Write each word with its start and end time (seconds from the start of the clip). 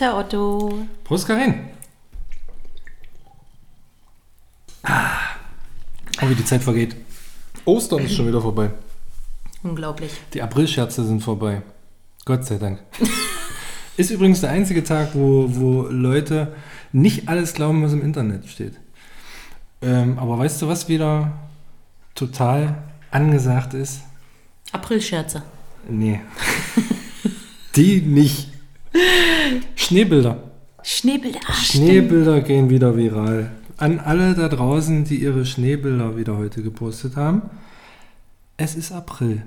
Prost, 0.00 0.12
Herr 0.12 0.16
Otto. 0.16 0.86
Prost, 1.04 1.26
Karin. 1.26 1.54
Ah, 4.82 5.18
oh, 6.22 6.28
wie 6.30 6.34
die 6.34 6.44
Zeit 6.44 6.62
vergeht. 6.62 6.96
Ostern 7.66 8.00
ist 8.00 8.14
schon 8.14 8.26
wieder 8.26 8.40
vorbei. 8.40 8.70
Unglaublich. 9.62 10.10
Die 10.32 10.40
Aprilscherze 10.40 11.04
sind 11.04 11.22
vorbei. 11.22 11.60
Gott 12.24 12.46
sei 12.46 12.56
Dank. 12.56 12.80
ist 13.98 14.10
übrigens 14.10 14.40
der 14.40 14.50
einzige 14.50 14.82
Tag, 14.82 15.10
wo, 15.12 15.46
wo 15.48 15.82
Leute 15.88 16.54
nicht 16.92 17.28
alles 17.28 17.52
glauben, 17.52 17.82
was 17.82 17.92
im 17.92 18.02
Internet 18.02 18.48
steht. 18.48 18.80
Ähm, 19.82 20.18
aber 20.18 20.38
weißt 20.38 20.62
du, 20.62 20.68
was 20.68 20.88
wieder 20.88 21.32
total 22.14 22.84
angesagt 23.10 23.74
ist? 23.74 24.00
Aprilscherze. 24.72 25.42
Nee. 25.86 26.20
Die 27.76 28.00
nicht. 28.00 28.59
Schneebilder. 29.76 30.36
Schneebilder. 30.82 31.40
Ach, 31.46 31.64
Schneebilder 31.64 32.40
gehen 32.40 32.70
wieder 32.70 32.96
viral. 32.96 33.50
An 33.76 33.98
alle 33.98 34.34
da 34.34 34.48
draußen, 34.48 35.04
die 35.04 35.16
ihre 35.16 35.46
Schneebilder 35.46 36.16
wieder 36.16 36.36
heute 36.36 36.62
gepostet 36.62 37.16
haben. 37.16 37.42
Es 38.56 38.74
ist 38.74 38.92
April. 38.92 39.42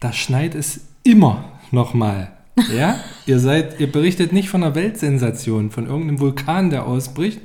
Da 0.00 0.12
schneit 0.12 0.54
es 0.54 0.82
immer 1.02 1.44
nochmal. 1.70 2.32
Ja? 2.72 3.00
ihr 3.26 3.40
seid, 3.40 3.80
ihr 3.80 3.90
berichtet 3.90 4.32
nicht 4.32 4.48
von 4.48 4.62
einer 4.62 4.74
Weltsensation, 4.74 5.70
von 5.70 5.86
irgendeinem 5.86 6.20
Vulkan, 6.20 6.70
der 6.70 6.86
ausbricht, 6.86 7.40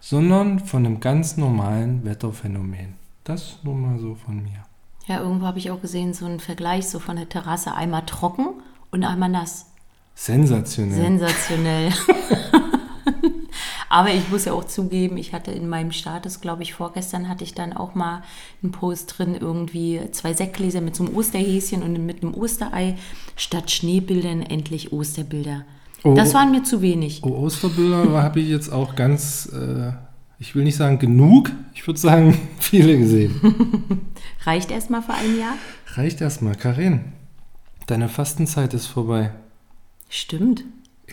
sondern 0.00 0.58
von 0.60 0.84
einem 0.84 1.00
ganz 1.00 1.36
normalen 1.36 2.04
Wetterphänomen. 2.04 2.94
Das 3.24 3.58
nur 3.62 3.74
mal 3.74 3.98
so 3.98 4.14
von 4.14 4.42
mir. 4.42 4.64
Ja, 5.06 5.20
irgendwo 5.20 5.46
habe 5.46 5.58
ich 5.58 5.70
auch 5.70 5.80
gesehen, 5.80 6.14
so 6.14 6.26
einen 6.26 6.40
Vergleich 6.40 6.88
so 6.88 6.98
von 6.98 7.16
der 7.16 7.28
Terrasse, 7.28 7.74
einmal 7.74 8.04
trocken 8.06 8.48
und 8.90 9.04
einmal 9.04 9.28
nass. 9.28 9.69
Sensationell. 10.20 11.00
Sensationell. 11.00 11.92
Aber 13.88 14.10
ich 14.10 14.28
muss 14.28 14.44
ja 14.44 14.52
auch 14.52 14.64
zugeben, 14.64 15.16
ich 15.16 15.32
hatte 15.32 15.50
in 15.50 15.66
meinem 15.66 15.92
Status, 15.92 16.42
glaube 16.42 16.62
ich, 16.62 16.74
vorgestern 16.74 17.26
hatte 17.26 17.42
ich 17.42 17.54
dann 17.54 17.72
auch 17.72 17.94
mal 17.94 18.22
einen 18.62 18.70
Post 18.70 19.16
drin, 19.16 19.34
irgendwie 19.34 19.98
zwei 20.12 20.34
Sektgläser 20.34 20.82
mit 20.82 20.94
so 20.94 21.06
einem 21.06 21.16
Osterhäschen 21.16 21.82
und 21.82 22.04
mit 22.04 22.22
einem 22.22 22.34
Osterei. 22.34 22.98
Statt 23.34 23.70
Schneebildern 23.70 24.42
endlich 24.42 24.92
Osterbilder. 24.92 25.64
Oh, 26.04 26.12
das 26.12 26.34
waren 26.34 26.50
mir 26.50 26.64
zu 26.64 26.82
wenig. 26.82 27.22
Oh, 27.24 27.30
Osterbilder 27.30 28.22
habe 28.22 28.40
ich 28.40 28.48
jetzt 28.50 28.70
auch 28.70 28.96
ganz, 28.96 29.50
äh, 29.54 29.92
ich 30.38 30.54
will 30.54 30.64
nicht 30.64 30.76
sagen 30.76 30.98
genug, 30.98 31.50
ich 31.72 31.86
würde 31.86 31.98
sagen 31.98 32.38
viele 32.58 32.98
gesehen. 32.98 33.40
Reicht 34.44 34.70
erstmal 34.70 35.00
für 35.00 35.14
ein 35.14 35.38
Jahr? 35.38 35.54
Reicht 35.94 36.20
erstmal. 36.20 36.56
Karin, 36.56 37.12
deine 37.86 38.10
Fastenzeit 38.10 38.74
ist 38.74 38.86
vorbei. 38.86 39.32
Stimmt. 40.10 40.64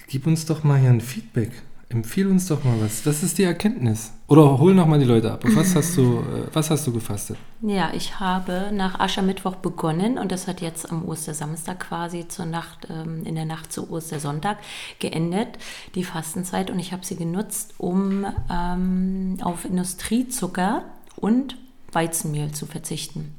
Gib 0.07 0.25
uns 0.27 0.45
doch 0.45 0.63
mal 0.63 0.79
hier 0.79 0.89
ein 0.89 1.01
Feedback. 1.01 1.51
Empfehl 1.89 2.27
uns 2.27 2.47
doch 2.47 2.63
mal 2.65 2.81
was. 2.81 3.03
Das 3.03 3.23
ist 3.23 3.37
die 3.37 3.43
Erkenntnis. 3.43 4.11
Oder 4.27 4.59
hol 4.59 4.73
noch 4.73 4.87
mal 4.87 4.99
die 4.99 5.05
Leute 5.05 5.31
ab. 5.31 5.43
Was 5.45 5.73
hast 5.75 5.95
du, 5.95 6.19
äh, 6.35 6.47
was 6.51 6.69
hast 6.69 6.85
du 6.85 6.91
gefastet? 6.91 7.37
Ja, 7.61 7.93
ich 7.93 8.19
habe 8.19 8.71
nach 8.73 8.99
Aschermittwoch 8.99 9.55
begonnen 9.55 10.17
und 10.17 10.31
das 10.31 10.47
hat 10.47 10.59
jetzt 10.59 10.91
am 10.91 11.05
Ostersamstag 11.05 11.79
quasi 11.79 12.27
zur 12.27 12.45
Nacht, 12.45 12.87
ähm, 12.89 13.23
in 13.23 13.35
der 13.35 13.45
Nacht 13.45 13.71
zu 13.71 13.89
Ostersonntag 13.89 14.57
geendet, 14.99 15.59
die 15.95 16.03
Fastenzeit. 16.03 16.71
Und 16.71 16.79
ich 16.79 16.91
habe 16.91 17.05
sie 17.05 17.15
genutzt, 17.15 17.75
um 17.77 18.25
ähm, 18.51 19.37
auf 19.41 19.63
Industriezucker 19.63 20.83
und 21.15 21.55
Weizenmehl 21.93 22.51
zu 22.51 22.65
verzichten 22.65 23.36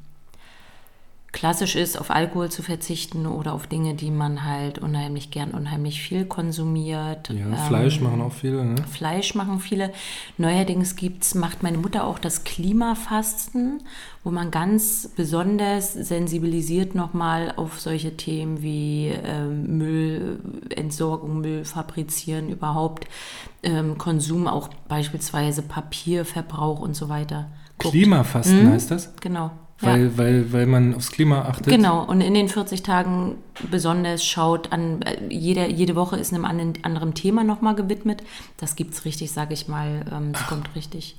klassisch 1.33 1.77
ist, 1.77 2.01
auf 2.01 2.11
Alkohol 2.11 2.51
zu 2.51 2.63
verzichten 2.63 3.27
oder 3.27 3.53
auf 3.53 3.67
Dinge, 3.67 3.95
die 3.95 4.11
man 4.11 4.45
halt 4.45 4.79
unheimlich 4.79 5.31
gern, 5.31 5.51
unheimlich 5.51 6.01
viel 6.01 6.25
konsumiert. 6.25 7.29
Ja, 7.29 7.47
ähm, 7.47 7.55
Fleisch 7.69 8.01
machen 8.01 8.23
auch 8.23 8.33
viele, 8.33 8.65
ne? 8.65 8.77
Fleisch 8.91 9.35
machen 9.35 9.61
viele. 9.61 9.93
Neuerdings 10.39 10.97
gibt's, 10.97 11.35
macht 11.35 11.63
meine 11.63 11.79
Mutter 11.79 12.05
auch 12.05 12.19
das 12.19 12.45
Klimafasten, 12.45 13.83
wo 14.25 14.31
man 14.31 14.51
ganz 14.51 15.11
besonders 15.17 15.93
sensibilisiert 15.93 16.95
nochmal 16.95 17.53
auf 17.57 17.79
solche 17.79 18.17
Themen 18.17 18.63
wie 18.63 19.09
ähm, 19.09 19.77
Müllentsorgung, 19.77 21.43
Müll 21.43 21.67
fabrizieren, 21.67 22.49
überhaupt 22.49 23.07
ähm, 23.63 23.99
Konsum, 23.99 24.47
auch 24.47 24.69
beispielsweise 24.89 25.61
Papierverbrauch 25.61 26.81
und 26.81 26.95
so 26.95 27.11
weiter. 27.11 27.49
Guckt. 27.79 27.93
Klimafasten 27.93 28.65
mhm. 28.65 28.73
heißt 28.73 28.91
das? 28.91 29.15
Genau. 29.21 29.51
Weil, 29.81 30.05
ja. 30.05 30.19
weil, 30.19 30.53
weil 30.53 30.67
man 30.67 30.95
aufs 30.95 31.13
Klima 31.13 31.43
achtet. 31.43 31.69
Genau, 31.69 32.03
und 32.03 32.21
in 32.21 32.35
den 32.35 32.49
40 32.49 32.83
Tagen 32.83 33.37
besonders 33.71 34.25
schaut 34.25 34.73
an, 34.73 35.03
äh, 35.03 35.17
jeder, 35.29 35.69
jede 35.69 35.95
Woche 35.95 36.17
ist 36.17 36.35
einem 36.35 36.45
anderen 36.45 37.15
Thema 37.15 37.45
nochmal 37.45 37.77
gewidmet. 37.77 38.23
Das 38.57 38.75
gibt 38.75 38.95
es 38.95 39.05
richtig, 39.05 39.31
sage 39.31 39.55
ich 39.55 39.69
mal. 39.69 40.05
Ähm, 40.13 40.33
es 40.35 40.47
kommt 40.47 40.75
richtig. 40.75 41.17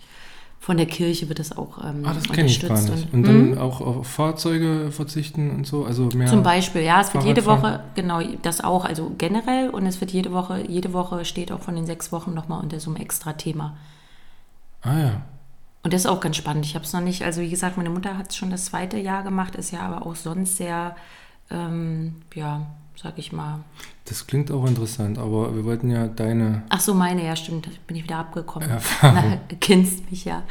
Von 0.61 0.75
der 0.75 0.87
Kirche 0.87 1.29
wird 1.29 1.39
das 1.39 1.57
auch 1.57 1.77
ähm, 1.81 2.03
ah, 2.03 2.13
das 2.13 2.27
nicht. 2.29 2.63
Und, 2.65 3.13
und 3.13 3.23
dann 3.23 3.51
mh? 3.51 3.61
auch 3.61 3.79
auf 3.79 4.05
Fahrzeuge 4.05 4.91
verzichten 4.91 5.51
und 5.51 5.65
so, 5.65 5.85
also 5.85 6.09
mehr. 6.13 6.27
Zum 6.27 6.43
Beispiel, 6.43 6.81
ja, 6.81 6.99
es 6.99 7.13
wird 7.13 7.23
jede 7.23 7.45
Woche, 7.45 7.79
genau, 7.95 8.19
das 8.41 8.61
auch, 8.61 8.83
also 8.83 9.09
generell 9.17 9.69
und 9.69 9.85
es 9.85 10.01
wird 10.01 10.11
jede 10.11 10.33
Woche, 10.33 10.65
jede 10.67 10.91
Woche 10.91 11.23
steht 11.23 11.53
auch 11.53 11.61
von 11.61 11.75
den 11.75 11.85
sechs 11.85 12.11
Wochen 12.11 12.33
nochmal 12.33 12.61
unter 12.61 12.77
so 12.81 12.89
einem 12.91 13.01
extra 13.01 13.33
Thema. 13.33 13.77
Ah 14.81 14.99
ja. 14.99 15.21
Und 15.83 15.93
das 15.93 16.01
ist 16.01 16.07
auch 16.07 16.19
ganz 16.19 16.35
spannend. 16.35 16.65
Ich 16.65 16.75
habe 16.75 16.85
es 16.85 16.93
noch 16.93 17.01
nicht, 17.01 17.23
also 17.23 17.41
wie 17.41 17.49
gesagt, 17.49 17.77
meine 17.77 17.89
Mutter 17.89 18.17
hat 18.17 18.29
es 18.29 18.35
schon 18.35 18.49
das 18.49 18.65
zweite 18.65 18.97
Jahr 18.97 19.23
gemacht, 19.23 19.55
ist 19.55 19.71
ja 19.71 19.81
aber 19.81 20.05
auch 20.05 20.15
sonst 20.15 20.57
sehr, 20.57 20.95
ähm, 21.49 22.15
ja, 22.35 22.65
sag 23.01 23.17
ich 23.17 23.31
mal. 23.31 23.63
Das 24.05 24.27
klingt 24.27 24.51
auch 24.51 24.65
interessant, 24.65 25.17
aber 25.17 25.55
wir 25.55 25.63
wollten 25.63 25.89
ja 25.89 26.07
deine. 26.07 26.63
Ach 26.69 26.81
so, 26.81 26.93
meine, 26.93 27.23
ja, 27.23 27.35
stimmt. 27.35 27.69
Bin 27.87 27.95
ich 27.95 28.03
wieder 28.03 28.17
abgekommen. 28.17 28.69
Erfahrung. 28.69 29.39
Na, 29.49 29.55
kennst 29.59 30.09
mich 30.11 30.25
ja. 30.25 30.43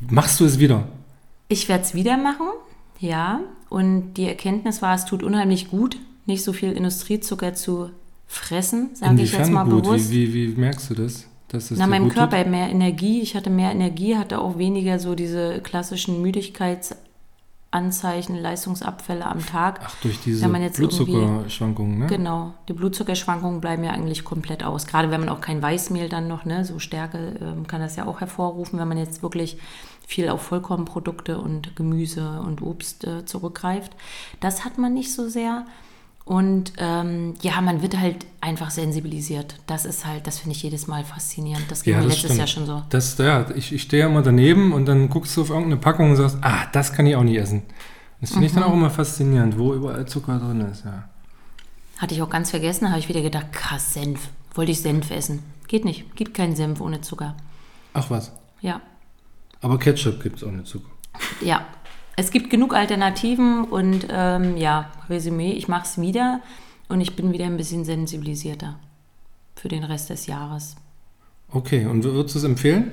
Machst 0.00 0.40
du 0.40 0.44
es 0.44 0.58
wieder? 0.58 0.88
Ich 1.48 1.68
werde 1.68 1.84
es 1.84 1.94
wieder 1.94 2.16
machen, 2.16 2.48
ja. 2.98 3.40
Und 3.68 4.14
die 4.14 4.26
Erkenntnis 4.26 4.82
war, 4.82 4.94
es 4.94 5.04
tut 5.04 5.22
unheimlich 5.22 5.68
gut, 5.70 5.98
nicht 6.26 6.42
so 6.42 6.52
viel 6.52 6.72
Industriezucker 6.72 7.54
zu 7.54 7.90
fressen, 8.26 8.90
sage 8.94 9.22
ich 9.22 9.32
jetzt 9.32 9.50
mal 9.50 9.64
gut? 9.64 9.84
bewusst. 9.84 10.10
Wie, 10.10 10.32
wie, 10.34 10.56
wie 10.56 10.60
merkst 10.60 10.90
du 10.90 10.94
das? 10.94 11.26
Dass 11.48 11.70
es 11.70 11.78
Na, 11.78 11.86
meinem 11.86 12.08
Körper 12.08 12.42
tut? 12.42 12.50
mehr 12.50 12.68
Energie. 12.68 13.20
Ich 13.20 13.36
hatte 13.36 13.50
mehr 13.50 13.70
Energie, 13.70 14.16
hatte 14.16 14.40
auch 14.40 14.58
weniger 14.58 14.98
so 14.98 15.14
diese 15.14 15.60
klassischen 15.60 16.20
Müdigkeitsanzeichen, 16.20 18.36
Leistungsabfälle 18.36 19.24
am 19.24 19.46
Tag. 19.46 19.78
Ach, 19.84 19.94
durch 20.02 20.18
diese 20.20 20.48
Blutzuckerschwankungen, 20.48 22.00
ne? 22.00 22.06
Genau. 22.06 22.54
Die 22.68 22.72
Blutzuckerschwankungen 22.72 23.60
bleiben 23.60 23.84
ja 23.84 23.92
eigentlich 23.92 24.24
komplett 24.24 24.64
aus. 24.64 24.88
Gerade 24.88 25.12
wenn 25.12 25.20
man 25.20 25.28
auch 25.28 25.40
kein 25.40 25.62
Weißmehl 25.62 26.08
dann 26.08 26.26
noch, 26.26 26.44
ne, 26.44 26.64
so 26.64 26.80
Stärke 26.80 27.36
ähm, 27.40 27.68
kann 27.68 27.80
das 27.80 27.94
ja 27.94 28.06
auch 28.06 28.18
hervorrufen, 28.20 28.80
wenn 28.80 28.88
man 28.88 28.98
jetzt 28.98 29.22
wirklich 29.22 29.58
viel 30.06 30.28
auf 30.28 30.42
Vollkornprodukte 30.42 31.38
und 31.38 31.76
Gemüse 31.76 32.40
und 32.40 32.62
Obst 32.62 33.04
äh, 33.04 33.24
zurückgreift. 33.24 33.92
Das 34.40 34.64
hat 34.64 34.78
man 34.78 34.94
nicht 34.94 35.12
so 35.12 35.28
sehr. 35.28 35.66
Und 36.26 36.72
ähm, 36.78 37.34
ja, 37.40 37.60
man 37.60 37.82
wird 37.82 37.96
halt 37.96 38.26
einfach 38.40 38.72
sensibilisiert. 38.72 39.54
Das 39.68 39.84
ist 39.84 40.04
halt, 40.04 40.26
das 40.26 40.40
finde 40.40 40.56
ich 40.56 40.62
jedes 40.64 40.88
Mal 40.88 41.04
faszinierend. 41.04 41.70
Das 41.70 41.84
ging 41.84 41.94
ja, 41.94 42.00
mir 42.00 42.06
letztes 42.06 42.24
stimmt. 42.24 42.38
Jahr 42.38 42.46
schon 42.48 42.66
so. 42.66 42.82
Das, 42.90 43.16
ja, 43.18 43.48
ich, 43.54 43.72
ich 43.72 43.82
stehe 43.82 44.02
ja 44.02 44.08
immer 44.08 44.22
daneben 44.22 44.72
und 44.72 44.86
dann 44.86 45.08
guckst 45.08 45.36
du 45.36 45.42
auf 45.42 45.50
irgendeine 45.50 45.76
Packung 45.76 46.10
und 46.10 46.16
sagst, 46.16 46.38
ah, 46.40 46.66
das 46.72 46.92
kann 46.92 47.06
ich 47.06 47.14
auch 47.14 47.22
nicht 47.22 47.38
essen. 47.38 47.62
Das 48.20 48.30
finde 48.30 48.40
mhm. 48.40 48.46
ich 48.46 48.52
dann 48.54 48.64
mhm. 48.64 48.70
auch 48.70 48.74
immer 48.74 48.90
faszinierend, 48.90 49.56
wo 49.56 49.72
überall 49.72 50.04
Zucker 50.06 50.40
drin 50.40 50.62
ist, 50.62 50.84
ja. 50.84 51.08
Hatte 51.98 52.12
ich 52.12 52.20
auch 52.22 52.28
ganz 52.28 52.50
vergessen, 52.50 52.90
habe 52.90 52.98
ich 52.98 53.08
wieder 53.08 53.22
gedacht, 53.22 53.52
krass, 53.52 53.94
Senf. 53.94 54.28
Wollte 54.54 54.72
ich 54.72 54.80
Senf 54.80 55.12
essen. 55.12 55.44
Geht 55.68 55.84
nicht. 55.84 56.16
Gibt 56.16 56.34
keinen 56.34 56.56
Senf 56.56 56.80
ohne 56.80 57.02
Zucker. 57.02 57.36
Ach 57.94 58.10
was? 58.10 58.32
Ja. 58.60 58.80
Aber 59.60 59.78
Ketchup 59.78 60.20
gibt 60.20 60.38
es 60.38 60.44
ohne 60.44 60.64
Zucker. 60.64 60.90
Ja, 61.40 61.66
es 62.16 62.30
gibt 62.30 62.50
genug 62.50 62.74
Alternativen 62.74 63.64
und 63.64 64.08
ähm, 64.10 64.56
ja, 64.56 64.90
Resümee, 65.08 65.52
ich 65.52 65.68
mache 65.68 65.84
es 65.84 66.00
wieder 66.00 66.40
und 66.88 67.00
ich 67.00 67.14
bin 67.14 67.32
wieder 67.32 67.44
ein 67.44 67.56
bisschen 67.56 67.84
sensibilisierter 67.84 68.78
für 69.54 69.68
den 69.68 69.84
Rest 69.84 70.10
des 70.10 70.26
Jahres. 70.26 70.76
Okay, 71.52 71.86
und 71.86 72.02
würdest 72.02 72.34
du 72.34 72.38
es 72.38 72.44
empfehlen? 72.44 72.92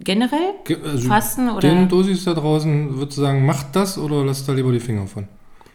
Generell? 0.00 0.54
Ge 0.64 0.78
also 0.82 1.08
Fasten 1.08 1.50
oder? 1.50 1.68
Den 1.68 1.88
Dosis 1.88 2.24
da 2.24 2.34
draußen, 2.34 2.96
würdest 2.96 3.18
du 3.18 3.22
sagen, 3.22 3.44
macht 3.44 3.74
das 3.74 3.98
oder 3.98 4.24
lass 4.24 4.46
da 4.46 4.52
lieber 4.52 4.70
die 4.70 4.80
Finger 4.80 5.06
von? 5.08 5.26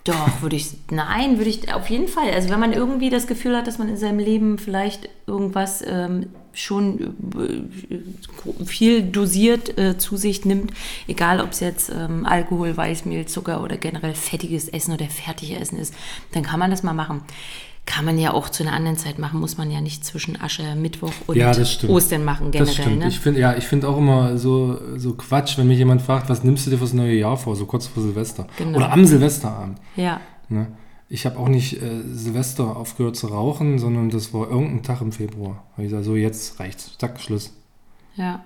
Doch, 0.05 0.41
würde 0.41 0.55
ich, 0.55 0.71
nein, 0.91 1.37
würde 1.37 1.49
ich 1.49 1.73
auf 1.73 1.89
jeden 1.89 2.07
Fall. 2.07 2.29
Also 2.31 2.49
wenn 2.49 2.59
man 2.59 2.73
irgendwie 2.73 3.09
das 3.09 3.27
Gefühl 3.27 3.55
hat, 3.55 3.67
dass 3.67 3.77
man 3.77 3.89
in 3.89 3.97
seinem 3.97 4.19
Leben 4.19 4.57
vielleicht 4.57 5.09
irgendwas 5.27 5.83
ähm, 5.85 6.27
schon 6.53 7.15
äh, 7.37 8.65
viel 8.65 9.03
dosiert 9.03 9.77
äh, 9.77 9.97
zu 9.97 10.17
sich 10.17 10.45
nimmt, 10.45 10.71
egal 11.07 11.41
ob 11.41 11.51
es 11.51 11.59
jetzt 11.59 11.89
ähm, 11.89 12.25
Alkohol, 12.25 12.75
Weißmehl, 12.75 13.25
Zucker 13.25 13.63
oder 13.63 13.77
generell 13.77 14.13
fettiges 14.13 14.69
Essen 14.69 14.93
oder 14.93 15.05
Fertigessen 15.05 15.79
ist, 15.79 15.93
dann 16.31 16.43
kann 16.43 16.59
man 16.59 16.71
das 16.71 16.83
mal 16.83 16.93
machen. 16.93 17.21
Kann 17.85 18.05
man 18.05 18.17
ja 18.17 18.31
auch 18.31 18.47
zu 18.47 18.63
einer 18.63 18.71
anderen 18.71 18.97
Zeit 18.97 19.19
machen, 19.19 19.41
muss 19.41 19.57
man 19.57 19.69
ja 19.69 19.81
nicht 19.81 20.05
zwischen 20.05 20.39
Asche, 20.39 20.63
Mittwoch 20.75 21.11
und 21.27 21.35
ja, 21.35 21.51
Ostern 21.89 22.23
machen 22.23 22.51
generell. 22.51 22.73
Das 22.73 22.75
stimmt. 22.75 22.99
Ne? 22.99 23.07
Ich 23.09 23.19
find, 23.19 23.37
ja, 23.37 23.57
ich 23.57 23.65
finde 23.65 23.89
auch 23.89 23.97
immer 23.97 24.37
so, 24.37 24.79
so 24.95 25.15
Quatsch, 25.15 25.57
wenn 25.57 25.67
mich 25.67 25.79
jemand 25.79 26.01
fragt, 26.01 26.29
was 26.29 26.45
nimmst 26.45 26.65
du 26.65 26.69
dir 26.69 26.77
fürs 26.77 26.93
neue 26.93 27.13
Jahr 27.13 27.35
vor, 27.35 27.57
so 27.57 27.65
kurz 27.65 27.87
vor 27.87 28.01
Silvester. 28.01 28.47
Genau. 28.57 28.77
Oder 28.77 28.93
am 28.93 29.05
Silvesterabend. 29.05 29.79
Ja. 29.97 30.21
Ne? 30.47 30.67
Ich 31.13 31.27
habe 31.27 31.37
auch 31.37 31.47
nicht 31.47 31.79
äh, 31.79 32.01
Silvester 32.11 32.75
aufgehört 32.75 33.15
zu 33.15 33.27
rauchen, 33.27 33.77
sondern 33.77 34.09
das 34.09 34.33
war 34.33 34.49
irgendein 34.49 34.81
Tag 34.81 34.99
im 35.01 35.11
Februar. 35.11 35.63
Da 35.69 35.73
hab 35.73 35.79
ich 35.83 35.91
gesagt, 35.91 36.05
so 36.05 36.15
jetzt 36.15 36.59
reicht's. 36.59 36.97
Zack, 36.97 37.21
Schluss. 37.21 37.53
Ja. 38.15 38.43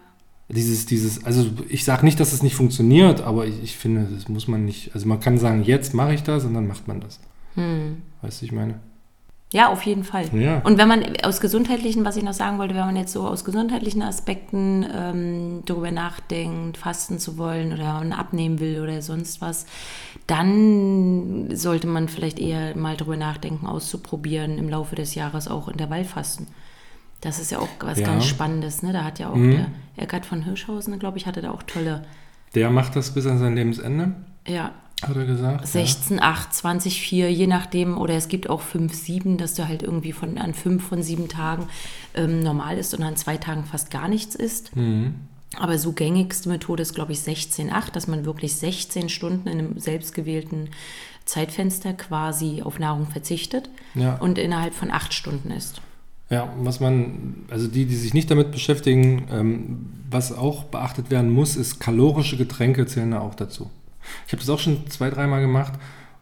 Dieses, 0.49 0.85
dieses, 0.85 1.23
also 1.23 1.45
ich 1.69 1.85
sage 1.85 2.03
nicht, 2.03 2.19
dass 2.19 2.33
es 2.33 2.43
nicht 2.43 2.55
funktioniert, 2.55 3.21
aber 3.21 3.45
ich, 3.45 3.63
ich 3.63 3.77
finde, 3.77 4.09
das 4.13 4.27
muss 4.27 4.49
man 4.49 4.65
nicht, 4.65 4.93
also 4.93 5.07
man 5.07 5.21
kann 5.21 5.37
sagen, 5.37 5.63
jetzt 5.63 5.93
mache 5.93 6.13
ich 6.13 6.23
das 6.23 6.43
und 6.43 6.55
dann 6.55 6.67
macht 6.67 6.89
man 6.89 6.99
das. 6.99 7.21
Hm. 7.55 8.01
Weißt 8.21 8.41
du, 8.41 8.45
ich 8.45 8.51
meine? 8.51 8.81
Ja, 9.53 9.69
auf 9.69 9.83
jeden 9.83 10.03
Fall. 10.03 10.25
Ja. 10.33 10.59
Und 10.65 10.77
wenn 10.77 10.89
man 10.89 11.05
aus 11.23 11.39
gesundheitlichen, 11.39 12.03
was 12.03 12.17
ich 12.17 12.23
noch 12.23 12.33
sagen 12.33 12.57
wollte, 12.57 12.75
wenn 12.75 12.85
man 12.85 12.97
jetzt 12.97 13.13
so 13.13 13.25
aus 13.25 13.45
gesundheitlichen 13.45 14.01
Aspekten 14.01 14.85
ähm, 14.93 15.63
darüber 15.65 15.91
nachdenkt, 15.91 16.75
fasten 16.75 17.17
zu 17.17 17.37
wollen 17.37 17.71
oder 17.71 18.03
abnehmen 18.17 18.59
will 18.59 18.81
oder 18.81 19.01
sonst 19.01 19.39
was, 19.39 19.65
dann 20.27 21.55
sollte 21.55 21.87
man 21.87 22.07
vielleicht 22.09 22.39
eher 22.39 22.75
mal 22.77 22.95
darüber 22.97 23.17
nachdenken, 23.17 23.65
auszuprobieren, 23.65 24.57
im 24.57 24.69
Laufe 24.69 24.95
des 24.95 25.15
Jahres 25.15 25.47
auch 25.47 25.67
Intervallfasten. 25.67 26.47
Das 27.21 27.39
ist 27.39 27.51
ja 27.51 27.59
auch 27.59 27.69
was 27.79 27.99
Ja. 27.99 28.05
ganz 28.07 28.25
Spannendes. 28.25 28.83
Ne? 28.83 28.93
Da 28.93 29.03
hat 29.03 29.19
ja 29.19 29.29
auch 29.29 29.35
Mhm. 29.35 29.51
der 29.51 29.67
Eckart 30.03 30.25
von 30.25 30.43
Hirschhausen, 30.43 30.99
glaube 30.99 31.17
ich, 31.17 31.25
hatte 31.25 31.41
da 31.41 31.51
auch 31.51 31.63
tolle, 31.63 32.03
Der 32.55 32.69
macht 32.69 32.95
das 32.95 33.11
bis 33.13 33.25
an 33.27 33.39
sein 33.39 33.55
Lebensende, 33.55 34.15
ja, 34.47 34.71
hat 35.05 35.15
er 35.15 35.25
gesagt. 35.25 35.67
16, 35.67 36.21
8, 36.21 36.53
20, 36.53 37.01
4, 37.01 37.31
je 37.31 37.45
nachdem, 37.47 37.97
oder 37.97 38.13
es 38.15 38.29
gibt 38.29 38.49
auch 38.49 38.61
5, 38.61 38.93
7, 38.93 39.37
dass 39.37 39.53
du 39.55 39.67
halt 39.67 39.83
irgendwie 39.83 40.11
von 40.13 40.37
an 40.37 40.53
5 40.53 40.81
von 40.87 41.01
7 41.03 41.27
Tagen 41.27 41.67
ähm, 42.15 42.39
normal 42.41 42.77
ist 42.77 42.93
und 42.93 43.03
an 43.03 43.15
zwei 43.17 43.37
Tagen 43.37 43.65
fast 43.65 43.91
gar 43.91 44.07
nichts 44.07 44.33
isst. 44.35 44.71
Ja. 44.75 44.81
Mhm. 44.81 45.15
Aber 45.55 45.77
so 45.77 45.93
gängigste 45.93 46.49
Methode 46.49 46.81
ist, 46.83 46.93
glaube 46.93 47.13
ich, 47.13 47.21
16, 47.21 47.71
8, 47.71 47.95
dass 47.95 48.07
man 48.07 48.25
wirklich 48.25 48.55
16 48.55 49.09
Stunden 49.09 49.47
in 49.47 49.59
einem 49.59 49.79
selbstgewählten 49.79 50.69
Zeitfenster 51.25 51.93
quasi 51.93 52.61
auf 52.63 52.79
Nahrung 52.79 53.07
verzichtet 53.07 53.69
Ja. 53.95 54.15
und 54.17 54.37
innerhalb 54.37 54.73
von 54.73 54.91
8 54.91 55.13
Stunden 55.13 55.51
isst. 55.51 55.81
Ja, 56.29 56.53
was 56.59 56.79
man, 56.81 57.45
also 57.49 57.67
die, 57.67 57.85
die 57.85 57.95
sich 57.95 58.13
nicht 58.13 58.29
damit 58.29 58.51
beschäftigen, 58.51 59.27
ähm, 59.31 59.89
was 60.09 60.33
auch 60.33 60.65
beachtet 60.65 61.09
werden 61.09 61.31
muss, 61.31 61.55
ist 61.55 61.79
kalorische 61.79 62.35
Getränke 62.37 62.85
zählen 62.85 63.11
da 63.11 63.19
auch 63.21 63.35
dazu. 63.35 63.69
Ich 64.25 64.33
habe 64.33 64.41
das 64.41 64.49
auch 64.49 64.59
schon 64.59 64.89
zwei, 64.89 65.09
dreimal 65.09 65.41
gemacht 65.41 65.73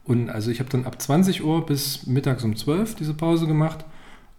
und 0.03 0.29
also 0.29 0.51
ich 0.51 0.59
habe 0.59 0.69
dann 0.69 0.85
ab 0.85 1.01
20 1.01 1.43
Uhr 1.43 1.65
bis 1.65 2.05
mittags 2.05 2.43
um 2.43 2.55
12 2.55 2.95
diese 2.95 3.15
Pause 3.15 3.47
gemacht. 3.47 3.83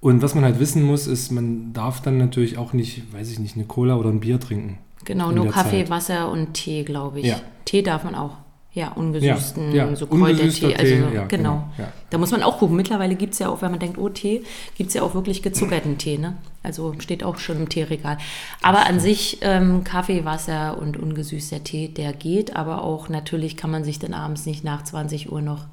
Und 0.00 0.22
was 0.22 0.34
man 0.34 0.44
halt 0.44 0.60
wissen 0.60 0.82
muss, 0.82 1.06
ist, 1.06 1.32
man 1.32 1.72
darf 1.72 2.00
dann 2.02 2.18
natürlich 2.18 2.58
auch 2.58 2.72
nicht, 2.72 3.12
weiß 3.12 3.30
ich 3.30 3.38
nicht, 3.38 3.56
eine 3.56 3.64
Cola 3.64 3.96
oder 3.96 4.10
ein 4.10 4.20
Bier 4.20 4.38
trinken. 4.38 4.78
Genau, 5.04 5.30
nur 5.30 5.48
Kaffee, 5.48 5.82
Zeit. 5.82 5.90
Wasser 5.90 6.30
und 6.30 6.54
Tee, 6.54 6.82
glaube 6.82 7.20
ich. 7.20 7.26
Ja. 7.26 7.40
Tee 7.64 7.82
darf 7.82 8.04
man 8.04 8.14
auch. 8.14 8.32
Ja, 8.76 8.92
ungesüßten, 8.92 9.72
Ja, 9.72 9.88
ja, 9.88 9.96
so 9.96 10.06
Kräutertee. 10.06 10.74
Also, 10.74 10.84
Tee, 10.84 11.00
ja, 11.14 11.24
genau. 11.24 11.26
genau, 11.28 11.68
ja. 11.78 11.90
Da 12.10 12.18
muss 12.18 12.30
man 12.30 12.42
auch 12.42 12.58
gucken. 12.58 12.76
Mittlerweile 12.76 13.14
gibt 13.14 13.32
es 13.32 13.38
ja 13.38 13.48
auch, 13.48 13.62
wenn 13.62 13.70
man 13.70 13.80
denkt, 13.80 13.96
oh 13.96 14.10
Tee, 14.10 14.42
gibt 14.76 14.88
es 14.88 14.94
ja 14.94 15.02
auch 15.02 15.14
wirklich 15.14 15.42
gezuckerten 15.42 15.96
Tee. 15.96 16.18
Ne? 16.18 16.36
Also 16.62 16.94
steht 16.98 17.24
auch 17.24 17.38
schon 17.38 17.56
im 17.56 17.68
Teeregal. 17.70 18.18
Aber 18.60 18.84
an 18.84 19.00
sich 19.00 19.38
ähm, 19.40 19.82
Kaffee, 19.82 20.26
Wasser 20.26 20.76
und 20.78 20.98
ungesüßter 20.98 21.64
Tee, 21.64 21.88
der 21.88 22.12
geht. 22.12 22.54
Aber 22.54 22.84
auch 22.84 23.08
natürlich 23.08 23.56
kann 23.56 23.70
man 23.70 23.82
sich 23.82 23.98
dann 23.98 24.12
abends 24.12 24.44
nicht 24.44 24.62
nach 24.62 24.84
20 24.84 25.32
Uhr 25.32 25.40
noch 25.40 25.64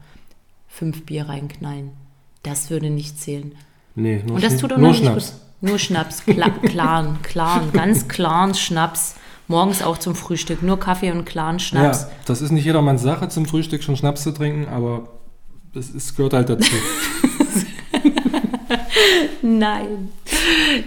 fünf 0.69 1.06
Bier 1.06 1.28
reinknallen. 1.28 1.92
Das 2.42 2.69
würde 2.69 2.90
nicht 2.90 3.19
zählen. 3.19 3.54
Nee, 3.95 4.24
nur, 4.25 4.36
Und 4.36 4.44
das 4.44 4.57
tut 4.57 4.74
auch 4.74 4.78
nur 4.78 4.94
Schnaps. 4.94 5.31
gut. 5.31 5.69
Nur 5.69 5.80
Schnaps, 5.80 6.25
klar, 6.25 6.51
klaren, 6.62 7.19
klaren, 7.24 7.72
ganz 7.72 8.07
klaren 8.07 8.54
Schnaps. 8.54 9.16
Morgens 9.48 9.81
auch 9.81 9.98
zum 9.98 10.16
Frühstück. 10.16 10.63
Nur 10.63 10.80
Kaffee 10.80 11.12
und 11.12 11.25
klaren 11.25 11.60
Schnaps. 11.60 12.04
Ja, 12.04 12.10
das 12.25 12.42
ist 12.42 12.51
nicht 12.51 12.66
jedermanns 12.66 13.01
Sache, 13.01 13.30
zum 13.30 13.45
Frühstück 13.45 13.84
schon 13.84 13.95
Schnaps 13.98 14.24
zu 14.24 14.31
trinken, 14.31 14.68
aber 14.68 15.07
das 15.74 15.90
ist, 15.90 16.16
gehört 16.16 16.34
halt 16.34 16.50
dazu. 16.50 16.72
Nein. 19.42 20.12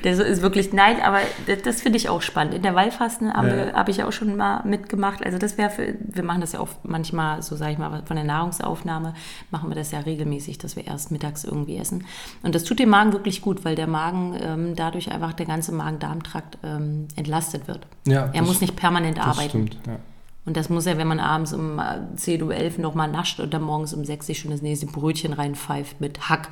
Das 0.02 0.18
ist 0.18 0.42
wirklich 0.42 0.72
nein, 0.72 1.00
aber 1.02 1.18
das, 1.46 1.62
das 1.62 1.82
finde 1.82 1.96
ich 1.98 2.08
auch 2.08 2.22
spannend. 2.22 2.54
In 2.54 2.62
der 2.62 2.74
Wallfasten 2.74 3.32
habe 3.32 3.68
Ja. 3.68 3.72
habe 3.74 3.90
ich 3.90 4.02
auch 4.02 4.12
schon 4.12 4.36
mal 4.36 4.62
mitgemacht. 4.64 5.24
Also 5.24 5.38
das 5.38 5.58
wäre 5.58 5.70
für, 5.70 5.94
wir 6.00 6.22
machen 6.22 6.40
das 6.40 6.52
ja 6.52 6.60
auch 6.60 6.68
manchmal, 6.82 7.42
so 7.42 7.56
sage 7.56 7.72
ich 7.72 7.78
mal, 7.78 8.02
von 8.06 8.16
der 8.16 8.24
Nahrungsaufnahme 8.24 9.14
machen 9.50 9.68
wir 9.70 9.74
das 9.76 9.90
ja 9.92 10.00
regelmäßig, 10.00 10.58
dass 10.58 10.76
wir 10.76 10.86
erst 10.86 11.10
mittags 11.10 11.44
irgendwie 11.44 11.76
essen. 11.76 12.04
Und 12.42 12.54
das 12.54 12.64
tut 12.64 12.78
dem 12.78 12.88
Magen 12.90 13.12
wirklich 13.12 13.42
gut, 13.42 13.64
weil 13.64 13.74
der 13.76 13.86
Magen 13.86 14.36
ähm, 14.40 14.76
dadurch 14.76 15.10
einfach 15.10 15.32
der 15.32 15.46
ganze 15.46 15.72
Magen-Darm-Trakt 15.72 16.58
ähm, 16.64 17.08
entlastet 17.16 17.68
wird. 17.68 17.86
Ja, 18.06 18.30
Er 18.32 18.42
muss 18.42 18.60
nicht 18.60 18.76
permanent 18.76 19.18
Das 19.18 19.26
arbeiten. 19.26 19.48
stimmt, 19.68 19.78
ja. 19.86 19.96
Und 20.44 20.56
das 20.56 20.68
muss 20.70 20.86
er, 20.86 20.96
wenn 20.96 21.08
man 21.08 21.18
abends 21.18 21.52
um 21.52 21.80
äh, 21.80 22.14
10 22.14 22.40
Uhr 22.42 22.54
11 22.54 22.78
nochmal 22.78 23.08
nascht 23.10 23.40
und 23.40 23.52
dann 23.52 23.62
morgens 23.62 23.92
um 23.94 24.04
6 24.04 24.26
sich 24.26 24.38
schon 24.38 24.52
das 24.52 24.62
nächste 24.62 24.86
Brötchen 24.86 25.32
reinpfeift 25.32 26.00
mit 26.00 26.28
Hack 26.28 26.50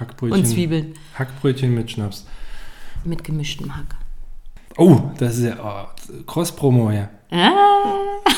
Hackbrötchen. 0.00 0.38
und 0.38 0.46
Zwiebeln. 0.46 0.94
Hackbrötchen 1.14 1.74
mit 1.74 1.90
Schnaps. 1.90 2.26
Mit 3.04 3.22
gemischtem 3.22 3.76
Hack. 3.76 3.96
Oh, 4.76 5.00
das 5.18 5.38
ist 5.38 5.44
ja 5.44 5.56
oh, 5.62 6.22
Cross-Promo, 6.26 6.90
ja. 6.90 7.10
Ah. 7.30 7.50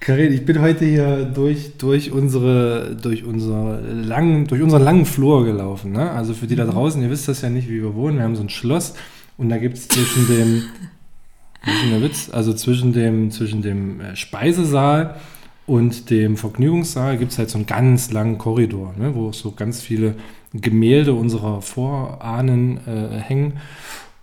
Karin, 0.00 0.32
ich 0.32 0.44
bin 0.44 0.60
heute 0.60 0.84
hier 0.84 1.24
durch, 1.26 1.76
durch, 1.78 2.10
unsere, 2.10 2.96
durch, 3.00 3.24
unsere 3.24 3.80
langen, 3.80 4.46
durch 4.46 4.62
unseren 4.62 4.82
langen 4.82 5.04
Flur 5.04 5.44
gelaufen. 5.44 5.92
Ne? 5.92 6.10
Also 6.10 6.34
für 6.34 6.46
die 6.46 6.56
da 6.56 6.64
draußen, 6.64 7.00
ihr 7.02 7.10
wisst 7.10 7.28
das 7.28 7.42
ja 7.42 7.50
nicht, 7.50 7.68
wie 7.68 7.82
wir 7.82 7.94
wohnen. 7.94 8.16
Wir 8.16 8.24
haben 8.24 8.36
so 8.36 8.42
ein 8.42 8.48
Schloss 8.48 8.94
und 9.36 9.50
da 9.50 9.58
gibt 9.58 9.76
es 9.76 9.88
zwischen 9.88 10.26
dem, 10.26 10.62
was 11.64 11.74
ist 11.74 11.92
der 11.92 12.02
Witz? 12.02 12.30
Also 12.30 12.54
zwischen 12.54 12.92
dem, 12.92 13.30
zwischen 13.30 13.62
dem 13.62 14.00
äh, 14.00 14.16
Speisesaal 14.16 15.16
und 15.70 16.10
dem 16.10 16.36
Vergnügungssaal 16.36 17.16
gibt 17.16 17.30
es 17.30 17.38
halt 17.38 17.48
so 17.48 17.56
einen 17.56 17.66
ganz 17.66 18.10
langen 18.10 18.38
Korridor, 18.38 18.92
ne? 18.98 19.14
wo 19.14 19.30
so 19.30 19.52
ganz 19.52 19.80
viele 19.80 20.16
Gemälde 20.52 21.14
unserer 21.14 21.62
Vorahnen 21.62 22.80
äh, 22.88 23.20
hängen. 23.20 23.60